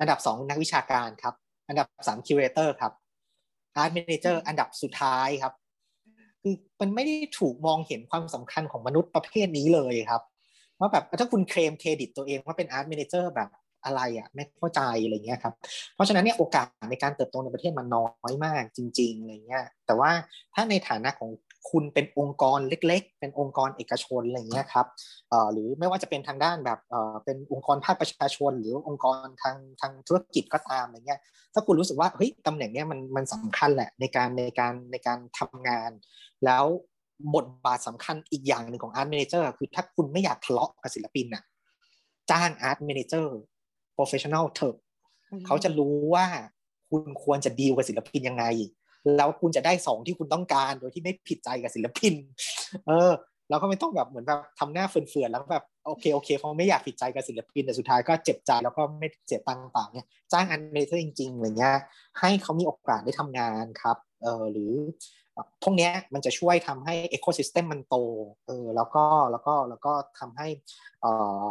[0.00, 1.34] อันดับสองนักวิชาการครับ
[1.68, 2.92] อันดับสาม curator ครับ
[3.76, 5.52] art manager อันดับสุดท้ายครับ
[6.42, 10.22] คือมันไม่ได้ถูกมองเห็นความสำคัญของมนุษย์ประเภทนี้เลยครับ
[10.80, 13.50] ว่าแบบถ้าคุณ claim credit ตัวเองว่าเป็น art manager แบบ
[13.84, 15.54] อะไรอะไม่เข้าใจอะไรเงี้ยครับ
[15.94, 20.10] เพราะฉะนั้นเนี่ยโอกาสในการเติบโตในประเทศมันน้อยมากจริงๆอะไรเงี้ยแต่ว่า
[20.54, 21.30] ถ้าในฐานะของ
[21.70, 24.86] คุณเป็นองค์กรเล็ก ๆ เป็นองค์กรเอกชนอะไรเงี้ยครับ
[25.28, 31.20] เอ่อหรือไม่ว่าจะเป็นทางด้านแบบเอ่อเป็นองค์กรภาคประชาชน หรือองค์กรทางทางธุรกิจก็ตามอะไรเงี้ย
[31.54, 35.90] ถ้าคุณรู้สึกว่าเฮ้ยตำแหน่งเนี้ยมันมันสำคัญแหละในการในการในการทำงาน
[36.44, 36.64] แล้ว
[37.34, 41.42] บทบาทสำคัญอีกอย่างหนึ่งของ art manager คือถ้าคุณไม่อยากทะเลาะกับศิลปินน่ะ
[42.30, 43.36] จ้าง art manager
[43.94, 44.76] professional เถอะ
[45.46, 46.26] เขาจะรู้ว่า
[46.90, 48.44] คุณควรจะดีลกับศิลปินยังไง
[49.16, 52.14] แล้วคุณจะได้ของที่คุณต้องการ โดยที่ไม่ผิดใจกับศิลปิน
[52.86, 53.12] เออ
[53.50, 61.76] แล้วก็ไม่ต้องแบบเหมือนแบบทำหน้าเจื่อนๆแล้วแบบโอเคโอเคเขาไม่อยากผิดใจกับศิลปินแต่สุดท้ายก็เจ็บใจแล้วก็ไม่เสียตังค์ต่างเนี่ยจ้างอันเมเทอร์จริงๆอะไรเงี้ย
[62.20, 64.72] ให้เขามีโอกาสได้ทำงานครับเออหรือ
[65.62, 67.94] พวกนี้มันจะช่วยทำให้ ecosystem มันโต
[68.46, 70.48] เออแล้วก็แล้วก็แล้วก็ทำให้
[71.00, 71.12] เอ่
[71.44, 71.46] อ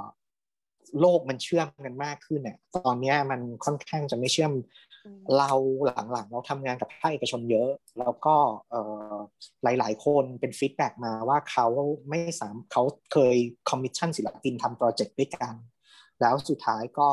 [0.99, 4.51] โลกมันเชื่อมกันมากขึ้นเนี่ยตอนนี้มันค่อนข้างจะไม่เชื่อม
[5.37, 5.51] เรา
[6.11, 7.69] หลังๆ เราทำงานกับภาคเอกชนเยอะ
[7.99, 8.35] แล้วก็
[9.63, 11.67] หลายๆ คนเป็น feedback มาว่าเขา
[12.09, 13.35] ไม่สามเขาเคย
[13.69, 15.53] คอมมิชชั่นศิลปินทำ project ด้วยกัน
[16.21, 17.07] แล้วสุดท้ายก็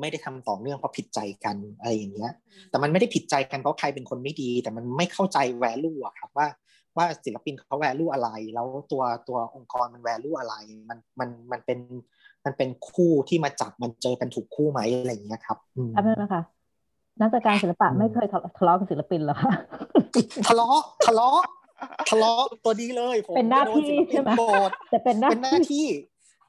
[0.00, 2.32] ไม่ได้ทำต่อเนื่องเพราะผิดใจกันอะไรอย่างเงี้ย
[2.70, 6.48] แต่มันไม่ได้ผิดใจกันเพราะใครเป็นคนไม่ดี แต่มันไม่เข้าใจแวลูอะครับว่า
[6.96, 10.54] ว่าศิลปินเขาแวลูอะไร แล้วตัวตัวองค์กรมันแวลูอะไร
[10.88, 11.78] มันมันมันเป็น
[12.44, 15.58] มันเป็นคู่ที่มาจับมันเจอกันถูกคู่ไหมอะไรอย่างเงี้ยครับ
[15.96, 16.42] อันนั้นนะคะ
[17.20, 18.26] นักการศิลปะไม่เคย
[18.58, 19.52] ทะเลาะกับศิลปินหรอคะ
[20.48, 21.40] ทะเลาะทะเลาะ
[22.10, 24.30] ทะเลาะตัวดีเลยผมเป็นหน้าที่ใช่ไหม
[24.90, 25.86] แต่เป็นหน้าที่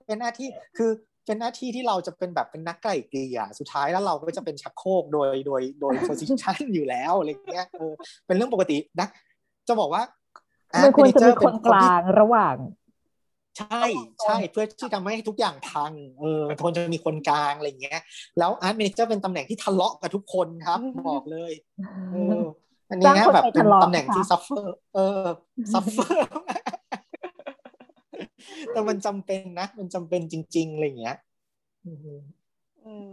[0.06, 0.48] เป็นหน้าที่
[0.78, 0.92] คือ
[1.26, 7.94] เป็นหน้าที่ที่เราจะเป็นแบบเป็นนักไกล่เกลี่ยสุดท้ายแล้วเราก็จะเป็นชักโครกโดยโดยโดย position อยู่แล้วอะไรเงี้ยเออ
[8.26, 9.08] เป็นเรื่องปกตินะ
[9.68, 10.04] จะบอกว่า
[10.84, 12.56] มันควรจะมีคนกลางระหว่าง
[13.60, 13.84] ใช่
[14.24, 18.00] ใช่เพื่อที่ทำให้ทุกอย่างพังเออควรจะมีคนกลางอะไรเงี้ย
[18.38, 20.80] แล้ว art manager เป็นตำแหน่งที่ทะเลาะกับทุกคนครับ
[21.10, 21.54] บอกเลย
[22.12, 22.46] เออ
[22.90, 25.26] อันนี้แบบเป็นตำแหน่งที่ suffer เออ
[25.74, 26.30] suffer
[28.72, 31.18] แต่มันจำเป็นนะ มันจำเป็นจริง ๆอะไรเงี้ย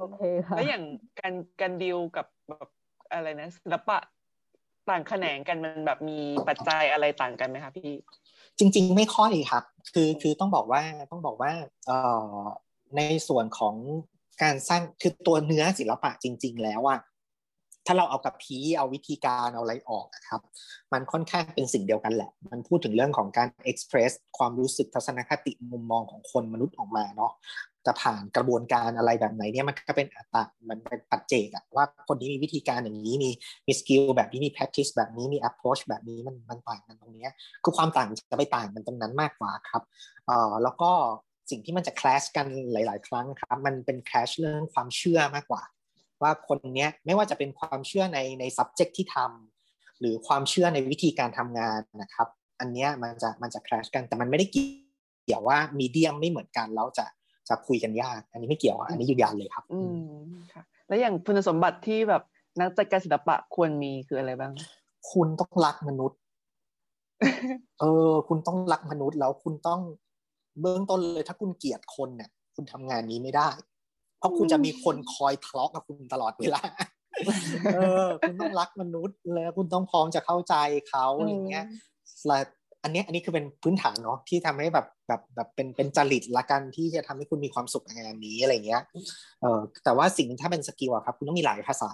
[0.01, 0.85] โอเคค่ะแล้วอย่าง
[1.21, 2.69] การการดีลกับแบบ
[3.13, 3.99] อะไรนะศิลปะ
[4.89, 6.19] ต่างแขนงกันมันแบบมี
[6.49, 7.91] ปัจจัยอะไรต่างกันไหมคะพี่
[8.59, 9.65] จริง ๆ ไม่ค่อยครับ
[9.95, 11.53] คือคือต้องบอกว่าต้องบอกว่า
[11.87, 11.99] เอ่
[12.33, 12.43] อ
[12.97, 13.75] ในส่วนของ
[14.43, 16.99] การสร้างคือตัวเนื้อศิลปะจริง ๆ แล้วอะ
[17.87, 20.41] ถ้าเราเอากับพีเอาวิธีการเอาอะไรออกนะครับ
[20.93, 27.33] มันค่อนข้างเป็นสิ่งเดียวกันแหละ มันพูดถึงเรื่องของการ express ความรู้สึกทัศนคติมุมมองของคนมนุษย์ออกมาเนาะ
[27.87, 33.31] จะผ่านกระบวนการอะไรแบบไหนเนี่ยมันก็เป็นอัตรมันเป็นปัจเจกอะว่าคนนี้มีวิธีการอย่างนี้มี
[33.67, 37.27] มี skill แบบนี้มี practice แบบนี้มี approach แบบนี้มันมันต่างกันตรงนี้
[37.65, 39.83] คือความต่างจะไปต่างกันตรงนั้นมากกว่าครับ
[40.27, 40.91] เอ่อแล้วก็
[41.51, 45.63] สิ่งที่มันจะ clash กันหลาย ๆ ครั้งครับ มันเป็น clash เรื่องความเชื่อมากกว่า
[46.23, 52.29] ว่าคนเนี้ยไม่ว่าจะเป็นความเชื่อในใน subject ที่ทำหรือความเชื่อในวิธีการทำงานนะครับ
[52.61, 57.07] อันเนี้ยมันจะมันจะคลาสกันแต่มันไม่ได้เกี่ยวว่ามีเดียมไม่เหมือนกันแล้วจะ
[57.49, 60.07] จะคุยกันยาก อันนี้ไม่เกี่ยวอันนี้ยืนยันเลยครับ อืม
[60.53, 62.23] ค่ะแล้วอย่างคุณสมบัติที่แบบ
[62.61, 64.53] นักจัดการศิลปะควรมีคืออะไรบ้าง
[65.13, 66.19] คุณต้องรักมนุษย์
[67.81, 69.81] เออ คุณต้องรักมนุษย์แล้วคุณต้อง
[70.61, 73.76] เบื้องต้นเลยถ้าคุณเกลียดคนเนี่ยคุณทำงานนี้ไม่ได้เพ
[74.27, 76.63] ราะคุณจะมีคนคอยทะเลาะกับคุณตลอดเวลา
[77.75, 80.55] เออ คุณต้องรักมนุษย์แล้วคุณต้องพร้อมจะเข้าใจ
[80.89, 81.65] เขาอะไรเงี้ย
[82.27, 82.39] และ
[82.83, 88.83] อันนี้อันนี้คือเป็นพื้นฐานเนาะที่ทำให้แบบแบบแบบเป็นเป็นจริตละกันที่จะทำให้คุณมีความสุขในงานนี้อะไรเงี้ย
[89.43, 91.91] เออแต่ว่าสิ่งถ้าเป็นสกิลอะครับ คุณต้องมีหลายภาษา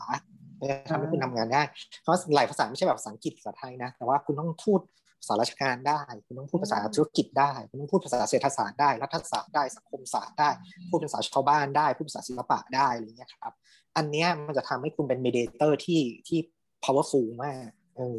[0.90, 1.62] ทำให้คุณทำงานได้
[2.00, 4.80] เพราะหลายภาษาไม่ใช่แบบภาษาอังกฤษภาษาไทยนะ แต่ว่าคุณต้องพูด
[5.22, 10.50] ภาษาราชการได้ คุณต้องพูดภาษาธุรกิจได้ คุณต้องพูดภาษาเศรษฐศาสตร์ได้ รัฐศาสตร์ได้สังคมศาสตร์ได้
[10.90, 13.52] พูดภาษาชาวบ้านได้ พูดภาษาศิลปะได้อะไรเงี้ยครับ
[13.96, 16.38] อันเนี้ยมันจะทำให้คุณเป็น mediator ที่ที่
[16.84, 18.18] powerful มากเออ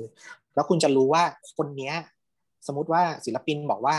[0.56, 1.24] แล้วคุณจะรู้ว่า
[1.58, 1.96] คนเนี้ย
[2.68, 3.96] สมมติว่าศิลปินบอกว่า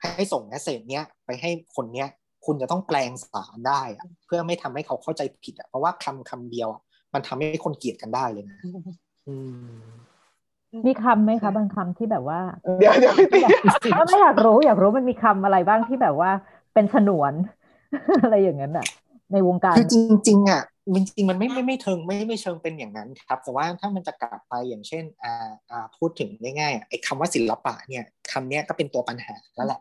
[0.00, 2.08] ให้ส่ง message เนี้ยไปให้คนเนี้ย
[2.46, 6.68] คุณจะต้องแปลงสารได้อะเพื่อไม่ทำให้เขาเข้าใจผิดอะเพราะว่าคำคำเดียว
[7.14, 8.58] มันทำให้คนเกลียดกันได้เลยนะ
[9.28, 9.34] อื
[9.76, 9.84] ม
[10.86, 12.40] มีคำไหมคะบางคำที่แบบว่า
[12.78, 13.24] เดี๋ยวเดี๋ยวไม่
[14.08, 16.30] ไม่อยากรู้อยากรู้มันมีคำอะไรบ้างที่แบบว่า
[16.74, 17.32] เป็นฉนวน
[18.22, 18.86] อะไรอย่างนั้นอะ
[19.32, 19.94] ในวงการคือจ
[20.28, 20.62] ริงๆอะ
[20.94, 29.80] จริงๆมันไม่ไม่ไม่เชิงไม่ไม่เชิงเป็นอย่างนั้นครับ แต่ว่าถ้ามันจะกลับไปอย่างเช่นอ่าอ่าพูดถึงง่ายๆไอ้คำว่าศิลปะเนี่ยคำเนี้ยก็เป็นตัวปัญหาแล้วแหละ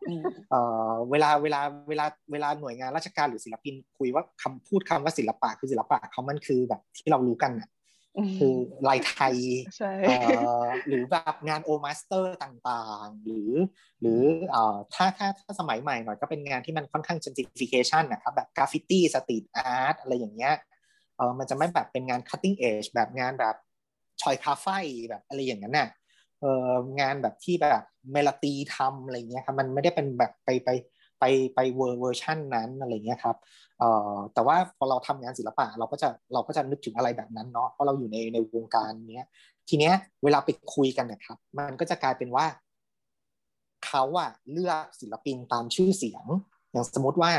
[0.49, 0.60] เอ่
[0.90, 7.68] อเวลาเวลาเวลาเวลาหน่วยงานราชการหรือศิลปินคุยว่าคำพูดคำว่าศิลปะคือศิลปะเขามันคือแบบที่เรารู้กันอะ
[8.38, 8.56] คือ
[8.88, 9.35] ลายไทย
[10.88, 13.52] หรือแบบงาน old master ต่างๆ หรือ
[14.02, 14.22] หรือ
[14.94, 20.56] ถ้าถ้าถ้าสมัยใหม่หน่อยก็เป็นงานที่มันค่อนข้าง gentrification นะครับแบบ graffiti street art อะไรอย่างเงี้ย
[21.18, 23.56] เออมันจะไม่แบบเป็นงาน cutting edge แบบงานแบบ
[24.22, 24.68] ชอยคาไฟ
[25.10, 25.90] แบบอะไรอย่างนั้นน่ะ
[26.40, 30.69] เอองานแบบที่แบบเมลตีทำอะไรเงี้ยครับมันไม่ได้เป็นแบบไปไป
[31.19, 31.23] ไป
[31.56, 33.38] ไปเวอร์เวอร์ชันนั้นอะไรเงี้ยครับ
[33.73, 33.73] เอ่อ
[34.34, 39.27] แต่ว่าพอเราทำงานศิลปะเราก็จะเราก็จะนึกถึงอะไรแบบนั้นเนาะเพราะเราอยู่ในในวงการเนี้ย
[39.69, 39.93] ทีเนี้ย
[40.23, 42.45] เวลาไปคุยกันนะครับ มันก็จะกลายเป็นว่า
[43.85, 46.26] เขาอะเลือกศิลปินตามชื่อเสียง
[46.72, 47.31] อย่างสมมติว่า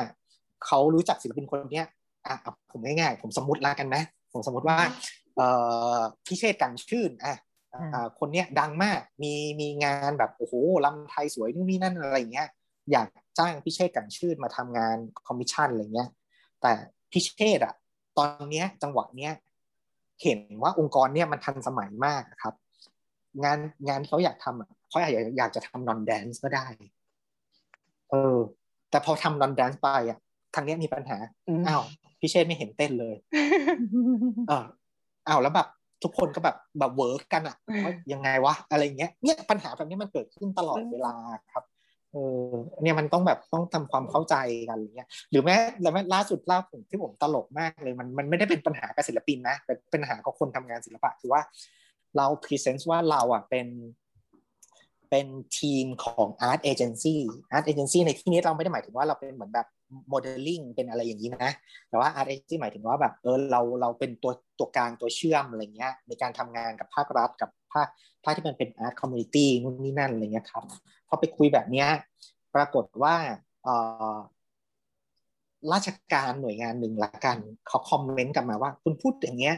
[0.66, 1.86] เขารู้จักศิลปินคนเนี้ย
[2.26, 2.36] อะ
[2.70, 4.02] ผมง่ายๆผมสมมติละกันนะ
[4.32, 4.78] ผมสมมติว่า
[5.36, 5.48] เอ่
[5.96, 7.34] อพิเชษฐ กลั่นชื่นอะ
[8.18, 10.54] คนเนี้ยดังมากมีมีงานแบบโอ้โห
[10.84, 12.48] รำไทยสวยนู่นนี่นั่นอะไรเงี้ย
[12.92, 13.08] อยาก
[13.38, 14.96] จ้างพิเชษฐ กลั่นชื่นมาทำงาน
[15.26, 16.08] คอมมิชชั่นอะไรเงี้ย
[16.64, 16.74] แต่
[17.12, 17.74] พิเชษฐอะ
[18.18, 19.32] ตอนเนี้ยจังหวะเนี้ย
[20.22, 22.54] เห็นว่าองค์กรเนี่ยมันทันสมัยมากครับ
[23.44, 23.58] งาน
[23.88, 26.66] งานที่เขาอยากทำเขาอยากอยากจะทำ non-dance ก็ได้
[28.10, 28.36] เออ
[28.90, 30.18] แต่พอทำ non-dance ไปอะ
[30.54, 31.18] ทางนี้มีปัญหา
[31.68, 31.84] อ้าว
[32.20, 33.16] พิเชษฐไม่เห็นเต้นเลย
[34.48, 34.66] เออ
[35.28, 35.68] อ้าวแล้วแบบ
[36.02, 41.14] ทุกคนก็แบบแบบ work กันอะว่ายังไงวะอะไรเงี้ยเนี่ยปัญหาแบบนี้มันเกิดขึ้นตลอดเวลา
[41.52, 41.64] ครับ
[42.14, 44.34] เออเนี่ยมันต้องแบบต้องทำความเข้าใจ
[44.68, 51.40] กันอะไรเงี้ยหรือแม้แล้วแม้ล่าสุดล่าสุดที่ผมตลกมากเลยมันมันไม่ได้เป็นปัญหากับศิลปินนะเป็นปัญหากับคนทำงานศิลปะคือว่า
[52.16, 53.66] เรา present ว่าเราอะเป็น
[55.10, 55.26] เป็น
[55.58, 59.66] ทีมของ art agency art agency ในที่นี้เราไม่ได้หมายถึงว่าเราเป็นเหมือนแบบ
[60.08, 61.50] โมเดลลิ่งเป็นอะไรอย่างนี้นะ
[61.88, 67.86] แต่ว่า Art Agency หมายถึงว่าแบบเออเราเราเป็นตัวตัวกลางตัวเชื่อมอะไรเงี้ยในการทำงานกับภาครัฐกับภาค
[68.24, 70.64] ภาคที่มันเป็น Art Community นู่นนี่นั่นอะไรเงี้ยครับ
[71.08, 71.88] พอไปคุยแบบเนี้ย
[72.54, 73.14] ปรากฏว่า
[73.64, 73.68] เอ
[74.14, 74.16] อ
[75.72, 77.38] ราชการหน่วยงานหนึ่งละกัน
[77.68, 79.56] เขา comment กลับมาว่า คุณพูดอย่างเงี้ย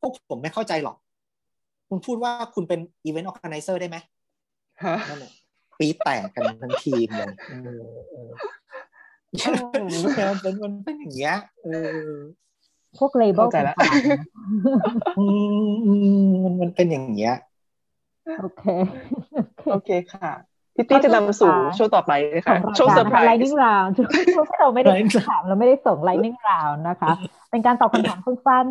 [0.00, 0.96] พวกผมไม่เข้าใจหรอก
[1.88, 3.96] คุณพูดว่าคุณเป็น event organizer ได้ไหม
[5.08, 5.32] นั่นแหละ
[5.78, 7.34] ปรี๊ดแตกกันทั้งทีมเลย
[9.32, 11.68] มันเป็นมันเป็นอย่างเงี้ยเอ
[12.06, 12.10] อ
[12.98, 13.74] พวก label ต่ละ
[16.44, 17.34] มันมันเป็นอย่างเงี้ย
[18.40, 18.64] โอเค
[19.72, 20.30] โอเคค่ะ
[20.74, 24.04] พี่ตี้จะนำสู่ช่วงต่อไปนะคะช่วงเซอร์ไพรส์ไลนิ่งราวช่ว
[24.42, 24.92] งที่เราไม่ได้
[25.28, 27.10] ถามเราไม่ได้ส่งไลนิ่งราวนะคะ
[27.50, 28.66] เป็นการตอบคำถามสั้น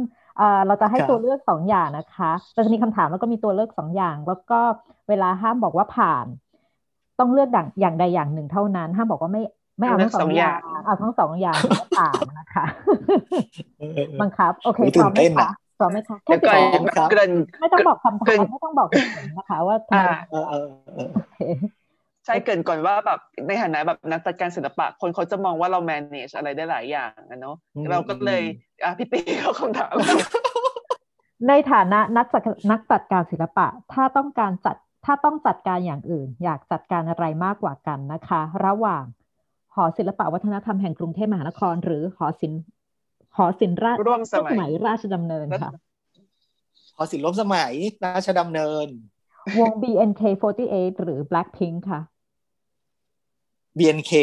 [0.67, 4.59] เราจะให้ตัวเลือกสองอย่างนะคะเราจะมีคำถามแล้วก็มีตัวเลือกสองอย่าง แล้วก็
[5.09, 6.25] เวลาห้ามบอกว่าผ่าน
[7.19, 9.41] ต้องเลือกอย่างอย่างใดอย่างหนึ่งเท่านั้น ห้ามบอกว่าไม่
[9.77, 11.59] ไม่เอาทั้งสองอย่างเอาทั้งสองอย่าง
[11.97, 12.65] ผ่านนะคะ
[14.21, 15.49] บังคับ โอเคพร้อมไหมคะ
[15.79, 16.49] พร้อมไหมคะแค่ติด
[17.61, 18.87] ไม่ต้องบอกคำถามไม่ต้องบอก
[19.37, 21.39] นะคะ ว่าทำไมโอเค
[22.25, 27.55] ใช่เกินก่อนว่าแบบในฐานะแบบนักจัดการศิลปะ คนเขาจะมองว่าเรา manage อะไรได้หลายอย่างนะเนาะ
[27.89, 28.43] เราก็เลย
[28.83, 29.93] อะพี่ตีเขาคำถาม
[31.47, 32.41] ในฐานะนักจัด
[32.71, 34.75] นักจัดการศิลปะ ถ้าต้องการจัด
[35.05, 39.03] ถ้าต้องจัดการอย่างอื่น อยากจัดการอะไรมากกว่ากันนะคะ ระหว่าง
[39.75, 42.61] หอศิลปะวัฒนธรรมแห่งกรุงเทพมหานคร หรือหอศิลป์
[43.37, 45.71] หอศิลป์ราชร่วมสมัยราชดำเนินค่ะ
[46.95, 47.73] หอศิลป์ร่วมสมัย
[48.05, 48.87] ราชดำเนิน
[49.59, 52.01] วง BNK48 หรือ Blackpink ค่ะ
[53.77, 54.13] BNK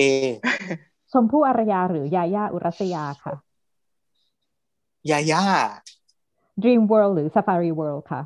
[1.13, 3.33] ชมพู่อารยาหรือยาย่าอุรัสยาค่ะ
[5.11, 5.45] ยาย่า
[6.63, 8.21] Dream World หรือ Safari World ค่ะ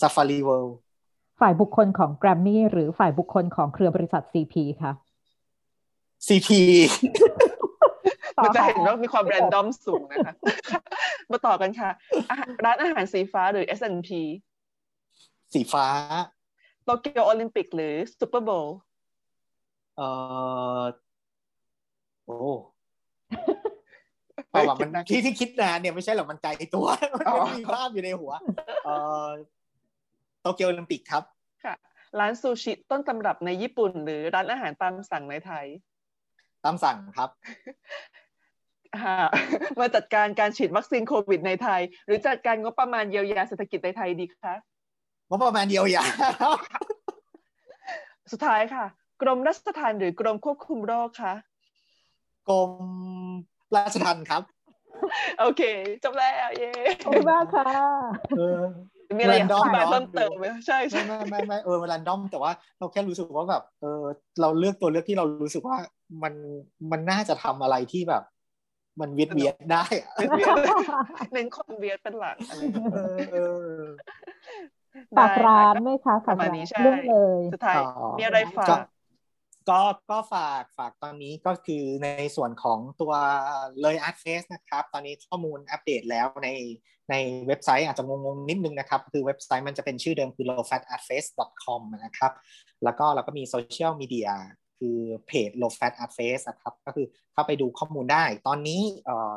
[0.00, 0.72] Safari World
[1.40, 4.92] ฝ่ายบุคคลของ Grammy หรือฝ่ายบุคคลของเครือบริษัท CP ค่ะ
[6.26, 6.48] CP
[8.44, 10.34] มันจะเห็นว่ามีความแรนดอมสูงนะคะ
[11.30, 11.90] มาต่อกันค่ะ
[12.64, 14.10] ร้านอาหารสีฟ้าหรือ S&P
[15.52, 15.86] สีฟ้า
[16.84, 18.76] โตเกียวโอลิมปิกหรือซูเปอร์โบว์
[19.96, 20.02] เอ
[20.80, 20.82] อ
[22.26, 22.38] โอ้
[24.50, 26.86] เอาแบบมันที่ที่คิดนานเนี่ยไม่ใช่หรอกมันไกลตัว
[27.44, 28.32] มันมีภาพอยู่ในหัว
[28.84, 28.90] เอ
[29.26, 29.28] อ
[30.40, 31.22] โตเกียวโอลิมปิกครับ
[31.64, 31.74] ค่ะ
[32.18, 35.66] ร้านซูชิต้นตำรับในญี่ปุ่น หรือร้านอาหารตามสั่งในไทย
[36.64, 37.30] ตามสั่งครับ
[39.80, 44.54] มาจัดการการฉีดวัคซีนโควิดในไทย หรือจัดการงบประมาณเยียวยาเศรษฐกิจในไทยดีคะ
[45.28, 46.04] งบประมาณเยียวยา
[48.32, 48.84] สุดท้ายค่ะ
[49.22, 51.34] กรมราชทัณฑ์หรือกรมควบคุมโรคคะ
[52.48, 52.70] กรม
[53.76, 54.42] ราชทัณฑ์ครับ
[55.40, 55.62] โอเค
[56.04, 56.70] จบแล้ว เย้
[57.04, 57.70] ขอบคุณมากค่ะ
[59.18, 64.02] มีอะไรอยากอธิบายเพิ่มเติมไหมใช่ใช่ไม่ไม่ไม่เออมันรันดอมแต่ว่าเราแค่รู้สึกว่าแบบเออ
[64.40, 65.76] เราเลือกตัวเลือกที่เรารู้สึกว่า
[66.22, 66.34] มัน
[66.92, 68.22] มันน่าจะทำอะไรที่แบบ
[69.00, 70.52] มันเวียดเวียดได้อะเวียดเวียด
[71.32, 73.80] เน้นคนเวียดเป็นหลักอะไรอย่างเงี้ยเออเออ
[75.16, 78.74] ฝากร้านได้ไหมคะค่ะฝากประมาณร้านนี้ใช่เรื่องเลยสุดท้ายอ๋อมีอะไรฝาก็
[79.68, 79.80] ก็
[80.10, 83.12] ก็ฝากฝากตอนนี้ก็คือในส่วนของตัว
[83.80, 86.48] เลย Art Face นะครับ ตอนนี้ข้อมูลอัปเดตแล้วใน
[87.10, 87.14] ใน
[87.46, 92.32] เว็บไซต์อาจจะงงๆนิดนึงนะครับ คือเว็บไซต์มันจะเป็นชื่อเดิมคือ lowfatartface.com นะครับ
[92.84, 94.28] แล้วก็เราก็มีโซเชียลมีเดีย
[94.78, 99.32] คือเพจ low fat art face นะครับ ก็คือเข้าไปดูข้อมูลได้ ตอนนี้เอ่อ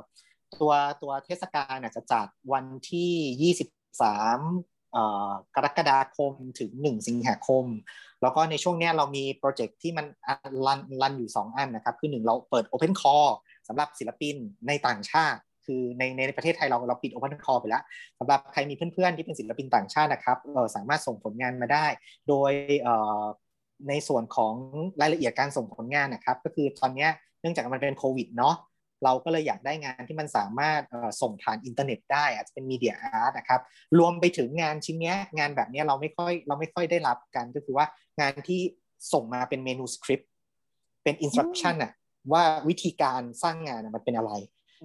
[0.61, 7.65] ตัวตัวเทศกาลจจะจัดวันที่ 23กรกฎาคมถึง 1 สิงหาคม
[8.25, 10.05] แล้วก็ในช่วงนี้เรามี project ที่มัน
[10.65, 13.29] run run อยู่ 2 อันนะครับ คือหนึ่งเราเปิด Open Call
[13.67, 14.35] สำหรับศิลปิน
[14.67, 17.83] ในต่างชาติ คือในในประเทศไทยเราเราปิด Open Call ไปแล้ว
[18.19, 20.37] สำหรับใครมีเพื่อนๆ ที่เป็นศิลปินต่างชาตินะครับ
[20.75, 21.85] สามารถส่งผลงานมาได้
[22.27, 22.51] โดย
[23.89, 24.53] ในส่วนของ
[25.01, 27.07] รายละเอียดการส่งผลงานนะครับ ก็คือตอนนี้
[27.41, 28.55] เนื่องจากมันเป็นโควิดเนาะ
[29.05, 33.61] เราก็เลยอยากได้งานที่มันสามารถเอ่อส่งผ่านอินเทอร์เน็ตได้ อาจจะเป็น media art นะครับ
[33.99, 37.85] รวมไปถึงงานชิ้นเนี้ยงานแบบเนี้ยเราไม่ค่อยเราไม่ค่อยได้รับกันก็คือว่า
[38.21, 38.59] งานที่
[39.13, 40.29] ส่งมาเป็น manuscript
[41.03, 41.91] เป็น instruction อะ
[42.33, 44.31] ว่าวิธีการสร้างงานอะมันเป็นอะไร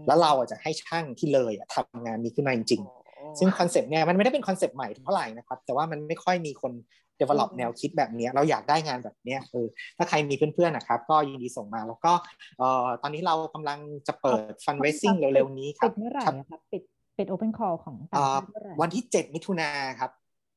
[0.06, 6.72] แล้วเราอะจะให้ช่างที่เลยอะทำงานนี้ขึ้นมาจริงๆซึ่ง concept เนี่ยมันไม่ได้เป็น concept ใหม่เท่าไหร่นะครับ แต่ว่ามันไม่ค่อยมีคน
[7.20, 9.66] develop อืมแนวคิดแบบเนี้ยเราอยากได้งานแบบเนี้ยเออ
[9.96, 12.12] ถ้าใครมีเพื่อนๆนะครับ ก็ยินดีส่งมาแล้วก็
[12.58, 13.78] เอ่อตอนนี้เรากำลัง
[14.08, 16.82] จะเปิด fundraising เร็วๆนี้ครัปิดเมื่อไหร่ครับอะครับปิด
[17.18, 19.70] ปิด Open Call ของต่างอ่าชาติเมื่อไหร่วันที่ 7 มิถุนา
[20.00, 20.10] ครับ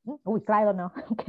[0.06, 1.26] อืมอุ้ยใกล้แล้วเนาะโอเค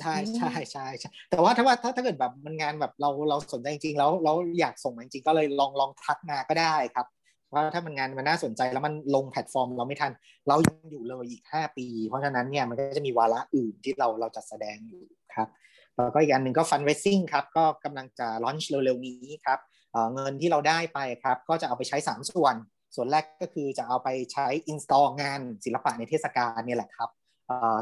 [0.00, 7.06] ใช่อืมใช่ใช่ใช่แต่ว่าถ้าว่าถ้าถ้าเกิดแบบมันงานแบบเราเราสนใจจริงๆแล้วเราอยากส่งมาจริงๆก็เลยลองลองทักมาก็ได้ครับ
[7.54, 10.12] ว่าถ้ามันงานมันน่าสนใจแล้วมันลงแพลตฟอร์ม เราไม่ทัน
[10.48, 15.04] เรายังอยู่เลยอีก 5 ปี เพราะฉะนั้นเนี่ยมันก็จะมีวาระอื่นที่เราเราจัดแสดงอยู่
[15.34, 15.48] ครับ
[15.96, 19.58] แล้วก็อีกอันหนึ่งก็ fundraising ครับ ก็กำลังจะ launch เร็วๆนี้ครับ
[19.92, 22.54] เเงินที่เราได้ไปครับ ก็จะเอาไปใช้ 3 ส่วน
[22.94, 27.10] ส่วนแรกก็คือจะเอาไปใช้ install งานศิลปะในเทศกาลเนี่ยแหละครับ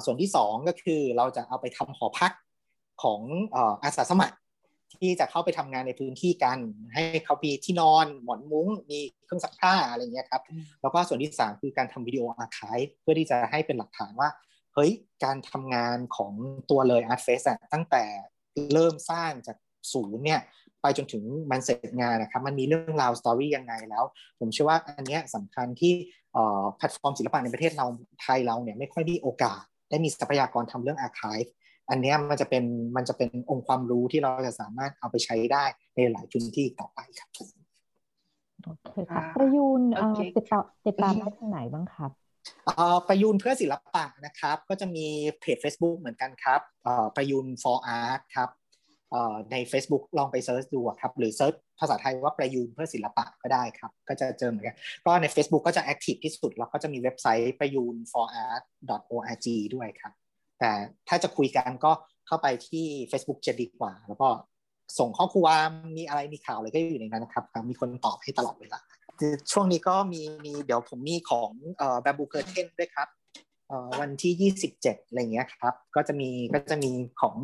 [0.04, 2.32] ส่วนที่สองก็คือเราจะเอาไปทำหอพัก
[3.02, 3.20] ของ
[3.84, 4.36] อาสาสมัคร
[5.00, 6.58] ที่จะเข้าไปทำงานในพื้นที่กัน
[6.94, 10.42] ให้เขามีที่นอนหมอนมุ้ง มีเครื่องซักผ้าอะไรเงี้ยครับ
[10.82, 14.28] แล้วก็ส่วนที่สามคือการทำวิดีโออาร์คายเพื่อที่จะให้เป็นหลักฐานว่า
[14.74, 14.90] เฮ้ย
[15.24, 16.32] การทำงานของ
[16.70, 18.04] ตัวเลย Art Face อะตั้งแต่
[18.72, 19.56] เริ่มสร้างจาก
[19.92, 20.40] ศูนย์เนี่ย
[20.82, 24.04] ไปจนถึงมันเสร็จงานนะครับมันมีเรื่องราว story ยังไงแล้ว
[24.40, 25.92] ผมเชื่อว่าอันเนี้ยสำคัญที่
[26.32, 27.86] เอ่อแพลตฟอร์มศิลปะในประเทศเรา
[28.22, 31.38] ไทยเราเนี่ยไม่ค่อยได้โอกาส ได้มีทรัพยากรทำเรื่องอาร์คาย
[31.90, 32.64] อันเนี้ยมันจะเป็น
[32.96, 37.48] มันจะเป็นองค์ความรู้ที่เราจะสามารถเอาไปใช้ได้ในหลายพื้นที่ต่อไปครับผม
[38.64, 42.10] โอเคค่ะอ่าประยูนเอ่อโอเคติดต่อติดตามได้ทางไหนบ้างครับ
[42.66, 45.06] เอ่อประยูนเพื่อศิลปะนะครับ ก็จะมี
[45.40, 48.50] page Facebook เหมือนกันครับเอ่อประยูน for art ครับ
[49.10, 58.26] เอ่อใน Facebook ลองไป search ดูอะครับ หรือ search ภาษาไทยว่าประยูนเพื่อศิลปะก็ได้ครับ ก็จะเจอเหมือนกัน ก็ใน Facebook ก็จะ active ที่สุด แล้วก็จะมีเว็บไซต์ประยูน for
[58.44, 58.62] art
[59.14, 60.12] org ด้วยครับ
[60.60, 60.72] แต่
[61.08, 61.92] ถ้าจะคุยกันก็
[62.26, 64.28] เข้าไปที่ Facebook จะดีกว่า แล้วก็
[64.98, 68.80] ส่งข้อความมีอะไรมีข่าวอะไรก็อยู่ในนั้นนะครับ มีคนตอบให้ตลอดเวลา
[69.52, 73.08] ช่วงนี้ก็มีมีเดี๋ยวผมมีของเอ่อแบบบูเกอร์เทนด้วยครับ
[73.68, 76.90] เอ่อวันที่ 27อะไรเงี้ยครับ ก็จะมีก็จะมี
[77.20, 77.36] ของ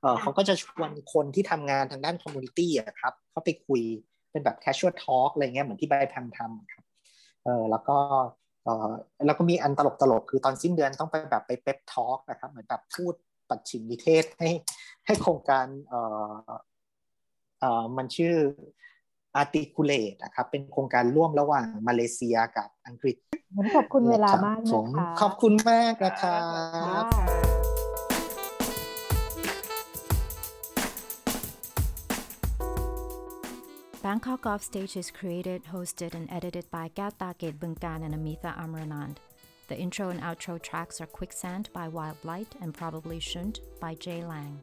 [0.00, 3.82] เอ่อเขาก็จะชวนคนที่ทำงานทางด้าน community อะครับเข้าไปคุย
[4.30, 6.84] เป็นแบบ casual talk อะไรเงี้ยเหมือนที่ใบแพมทำครับ
[7.44, 7.98] เออแล้วก็
[9.26, 13.14] แล้วก็มีอันตลกตลกๆคือตอนสิ้นเดือนต้องไปแบบไป pep talk นะครับ เหมือนแบบพูด
[13.48, 14.50] ปัจฉิมนิเทศให้
[15.06, 15.94] ให้โครงการเอ
[16.32, 16.50] อ
[17.60, 18.34] เออมันชื่อ
[19.40, 23.16] Articulate นะครับ เป็นโครงการร่วมระหว่างมาเลเซียกับอังกฤษ
[23.56, 26.38] งั้นขอบคุณเวลามากผนะมคะขอบคุณมากนะครั
[27.02, 27.63] บ
[34.14, 39.16] Bangkok Offstage is created, hosted, and edited by Gat Takit Bunkan and Amitha Amranand.
[39.66, 44.24] The intro and outro tracks are Quicksand by Wild Light and Probably Shouldn't by Jay
[44.24, 44.60] Lang.